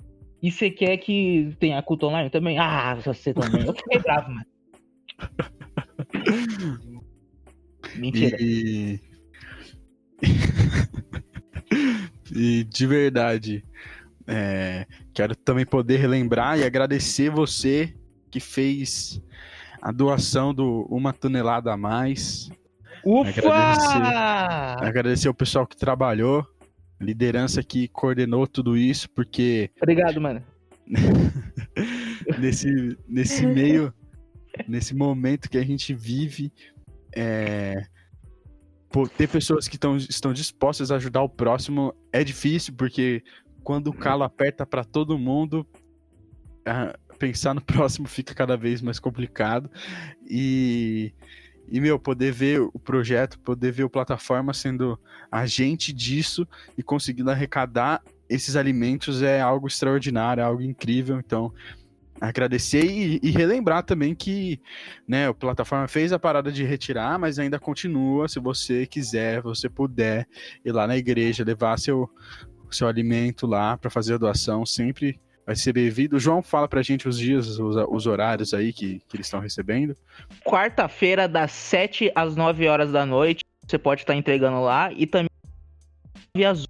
E 0.41 0.49
você 0.49 0.69
quer 0.71 0.95
que 0.99 1.53
tenha 1.59 1.81
culto 1.81 2.05
online 2.07 2.29
também? 2.29 2.57
Ah, 2.57 2.95
você 2.95 3.33
também. 3.33 3.65
Eu 3.65 3.73
fiquei 3.73 3.99
bravo, 3.99 4.31
mano. 4.31 4.45
Mentira. 7.97 8.37
E... 8.39 9.01
e 12.33 12.63
de 12.63 12.87
verdade, 12.87 13.63
é, 14.27 14.85
quero 15.13 15.35
também 15.35 15.65
poder 15.65 15.97
relembrar 15.97 16.59
e 16.59 16.63
agradecer 16.63 17.29
você 17.29 17.93
que 18.29 18.39
fez 18.39 19.21
a 19.81 19.91
doação 19.91 20.53
do 20.53 20.85
Uma 20.89 21.13
Tonelada 21.13 21.71
a 21.71 21.77
Mais. 21.77 22.49
Ufa! 23.05 24.75
Agradecer 24.79 25.29
o 25.29 25.33
pessoal 25.33 25.65
que 25.65 25.77
trabalhou, 25.77 26.45
liderança 26.99 27.63
que 27.63 27.87
coordenou 27.87 28.47
tudo 28.47 28.75
isso, 28.75 29.09
porque 29.11 29.69
Obrigado, 29.81 30.19
mano. 30.19 30.43
nesse, 32.39 32.97
nesse 33.07 33.45
meio, 33.45 33.93
nesse 34.67 34.95
momento 34.95 35.49
que 35.49 35.57
a 35.57 35.63
gente 35.63 35.93
vive, 35.93 36.51
é, 37.15 37.85
pô, 38.89 39.07
ter 39.07 39.27
pessoas 39.27 39.67
que 39.67 39.77
tão, 39.77 39.97
estão 39.97 40.33
dispostas 40.33 40.91
a 40.91 40.95
ajudar 40.95 41.21
o 41.21 41.29
próximo 41.29 41.93
é 42.11 42.23
difícil, 42.23 42.73
porque 42.75 43.23
quando 43.63 43.87
o 43.87 43.93
calo 43.93 44.23
aperta 44.23 44.65
para 44.65 44.83
todo 44.83 45.17
mundo, 45.17 45.67
ah, 46.65 46.97
pensar 47.17 47.53
no 47.53 47.61
próximo 47.65 48.07
fica 48.07 48.33
cada 48.33 48.55
vez 48.55 48.81
mais 48.81 48.99
complicado. 48.99 49.69
E, 50.29 51.13
e, 51.69 51.81
meu, 51.81 51.99
poder 51.99 52.31
ver 52.31 52.61
o 52.61 52.79
projeto, 52.79 53.39
poder 53.39 53.71
ver 53.71 53.83
o 53.83 53.89
plataforma 53.89 54.53
sendo 54.53 54.99
agente 55.31 55.91
disso 55.91 56.47
e 56.77 56.83
conseguindo 56.83 57.29
arrecadar 57.29 58.01
esses 58.29 58.55
alimentos 58.55 59.21
é 59.21 59.41
algo 59.41 59.67
extraordinário, 59.67 60.41
é 60.41 60.43
algo 60.43 60.61
incrível. 60.61 61.19
Então, 61.19 61.53
agradecer 62.19 62.83
e, 62.83 63.19
e 63.21 63.31
relembrar 63.31 63.83
também 63.83 64.13
que 64.15 64.59
né, 65.07 65.27
a 65.27 65.33
plataforma 65.33 65.87
fez 65.87 66.11
a 66.11 66.19
parada 66.19 66.51
de 66.51 66.63
retirar, 66.63 67.17
mas 67.17 67.39
ainda 67.39 67.59
continua. 67.59 68.27
Se 68.27 68.39
você 68.39 68.85
quiser, 68.85 69.41
você 69.41 69.69
puder 69.69 70.27
ir 70.63 70.71
lá 70.71 70.87
na 70.87 70.97
igreja, 70.97 71.43
levar 71.43 71.77
seu, 71.79 72.09
seu 72.69 72.87
alimento 72.87 73.45
lá 73.45 73.77
para 73.77 73.89
fazer 73.89 74.15
a 74.15 74.17
doação, 74.17 74.65
sempre 74.65 75.19
vai 75.45 75.55
ser 75.55 75.73
bem-vindo. 75.73 76.19
João 76.19 76.43
fala 76.43 76.67
pra 76.67 76.81
gente 76.81 77.07
os 77.07 77.17
dias, 77.17 77.59
os, 77.59 77.75
os 77.89 78.05
horários 78.05 78.53
aí 78.53 78.73
que, 78.73 78.99
que 79.07 79.15
eles 79.15 79.27
estão 79.27 79.39
recebendo. 79.39 79.95
Quarta-feira, 80.43 81.27
das 81.27 81.51
7 81.51 82.11
às 82.13 82.35
9 82.35 82.67
horas 82.67 82.91
da 82.91 83.05
noite. 83.05 83.43
Você 83.65 83.77
pode 83.77 84.01
estar 84.01 84.15
entregando 84.15 84.61
lá. 84.61 84.91
E 84.91 85.05
também 85.05 85.29
via 86.35 86.53
Zoom. 86.53 86.67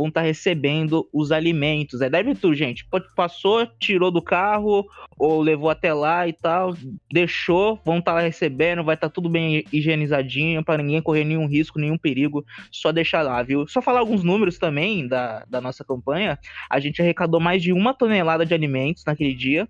Vão 0.00 0.08
estar 0.08 0.22
tá 0.22 0.26
recebendo 0.26 1.06
os 1.12 1.30
alimentos. 1.30 2.00
É 2.00 2.08
tudo, 2.34 2.54
gente. 2.54 2.88
Passou, 3.14 3.66
tirou 3.78 4.10
do 4.10 4.22
carro 4.22 4.86
ou 5.18 5.42
levou 5.42 5.68
até 5.68 5.92
lá 5.92 6.26
e 6.26 6.32
tal, 6.32 6.74
deixou, 7.12 7.78
vão 7.84 7.98
estar 7.98 8.12
tá 8.12 8.14
lá 8.14 8.20
recebendo, 8.22 8.82
vai 8.82 8.94
estar 8.94 9.10
tá 9.10 9.12
tudo 9.12 9.28
bem 9.28 9.62
higienizadinho 9.70 10.64
para 10.64 10.82
ninguém 10.82 11.02
correr 11.02 11.24
nenhum 11.24 11.46
risco, 11.46 11.78
nenhum 11.78 11.98
perigo. 11.98 12.42
Só 12.72 12.90
deixar 12.90 13.20
lá, 13.20 13.42
viu? 13.42 13.68
Só 13.68 13.82
falar 13.82 14.00
alguns 14.00 14.24
números 14.24 14.58
também 14.58 15.06
da, 15.06 15.44
da 15.50 15.60
nossa 15.60 15.84
campanha. 15.84 16.38
A 16.70 16.80
gente 16.80 17.02
arrecadou 17.02 17.38
mais 17.38 17.62
de 17.62 17.70
uma 17.70 17.92
tonelada 17.92 18.46
de 18.46 18.54
alimentos 18.54 19.04
naquele 19.04 19.34
dia 19.34 19.68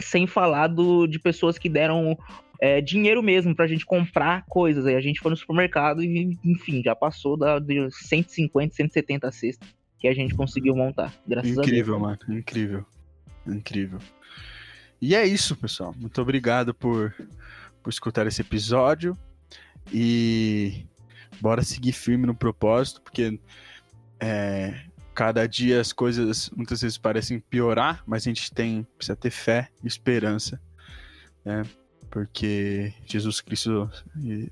sem 0.00 0.26
falar 0.26 0.66
do, 0.66 1.06
de 1.06 1.18
pessoas 1.18 1.58
que 1.58 1.68
deram 1.68 2.18
é, 2.60 2.80
dinheiro 2.80 3.22
mesmo 3.22 3.54
pra 3.54 3.66
gente 3.66 3.84
comprar 3.84 4.44
coisas. 4.46 4.86
Aí 4.86 4.94
a 4.94 5.00
gente 5.00 5.20
foi 5.20 5.30
no 5.30 5.36
supermercado 5.36 6.02
e, 6.02 6.38
enfim, 6.44 6.82
já 6.82 6.94
passou 6.94 7.36
da, 7.36 7.58
de 7.58 7.90
150, 7.90 8.74
170 8.74 9.30
cestas 9.32 9.68
que 9.98 10.08
a 10.08 10.14
gente 10.14 10.34
conseguiu 10.34 10.74
montar. 10.74 11.12
Graças 11.26 11.52
incrível, 11.52 11.96
a 11.96 11.98
Deus. 11.98 12.18
mano. 12.28 12.38
Incrível. 12.38 12.86
Incrível. 13.46 13.98
E 15.00 15.14
é 15.14 15.26
isso, 15.26 15.56
pessoal. 15.56 15.94
Muito 15.98 16.20
obrigado 16.20 16.74
por, 16.74 17.14
por 17.82 17.90
escutar 17.90 18.26
esse 18.26 18.40
episódio. 18.40 19.16
E 19.92 20.84
bora 21.40 21.62
seguir 21.62 21.92
firme 21.92 22.26
no 22.26 22.34
propósito, 22.34 23.00
porque 23.02 23.38
é, 24.18 24.74
cada 25.14 25.46
dia 25.46 25.80
as 25.80 25.92
coisas 25.92 26.50
muitas 26.50 26.80
vezes 26.80 26.98
parecem 26.98 27.38
piorar, 27.38 28.02
mas 28.06 28.22
a 28.22 28.30
gente 28.30 28.52
tem 28.52 28.86
precisa 28.96 29.16
ter 29.16 29.30
fé 29.30 29.68
e 29.82 29.86
esperança. 29.86 30.60
Né? 31.44 31.62
Porque 32.16 32.94
Jesus 33.04 33.42
Cristo 33.42 33.90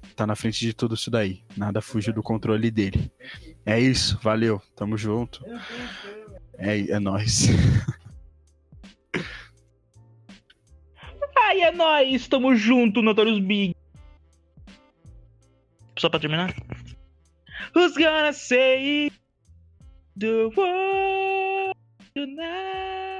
está 0.02 0.26
na 0.26 0.36
frente 0.36 0.60
de 0.60 0.74
tudo 0.74 0.94
isso 0.94 1.10
daí. 1.10 1.42
Nada 1.56 1.80
fugiu 1.80 2.12
do 2.12 2.22
controle 2.22 2.70
dele. 2.70 3.10
É 3.64 3.80
isso, 3.80 4.20
valeu, 4.22 4.60
tamo 4.76 4.98
junto. 4.98 5.42
É, 6.58 6.78
é 6.90 7.00
nóis. 7.00 7.48
Ai, 11.38 11.62
é 11.62 11.72
nóis, 11.72 12.28
tamo 12.28 12.54
junto, 12.54 13.00
Notorious 13.00 13.38
Big. 13.38 13.74
Só 15.98 16.10
pra 16.10 16.20
terminar. 16.20 16.54
Who's 17.74 17.96
gonna 17.96 18.34
say 18.34 19.10
the 20.18 20.50
word 20.54 21.74
tonight? 22.14 23.13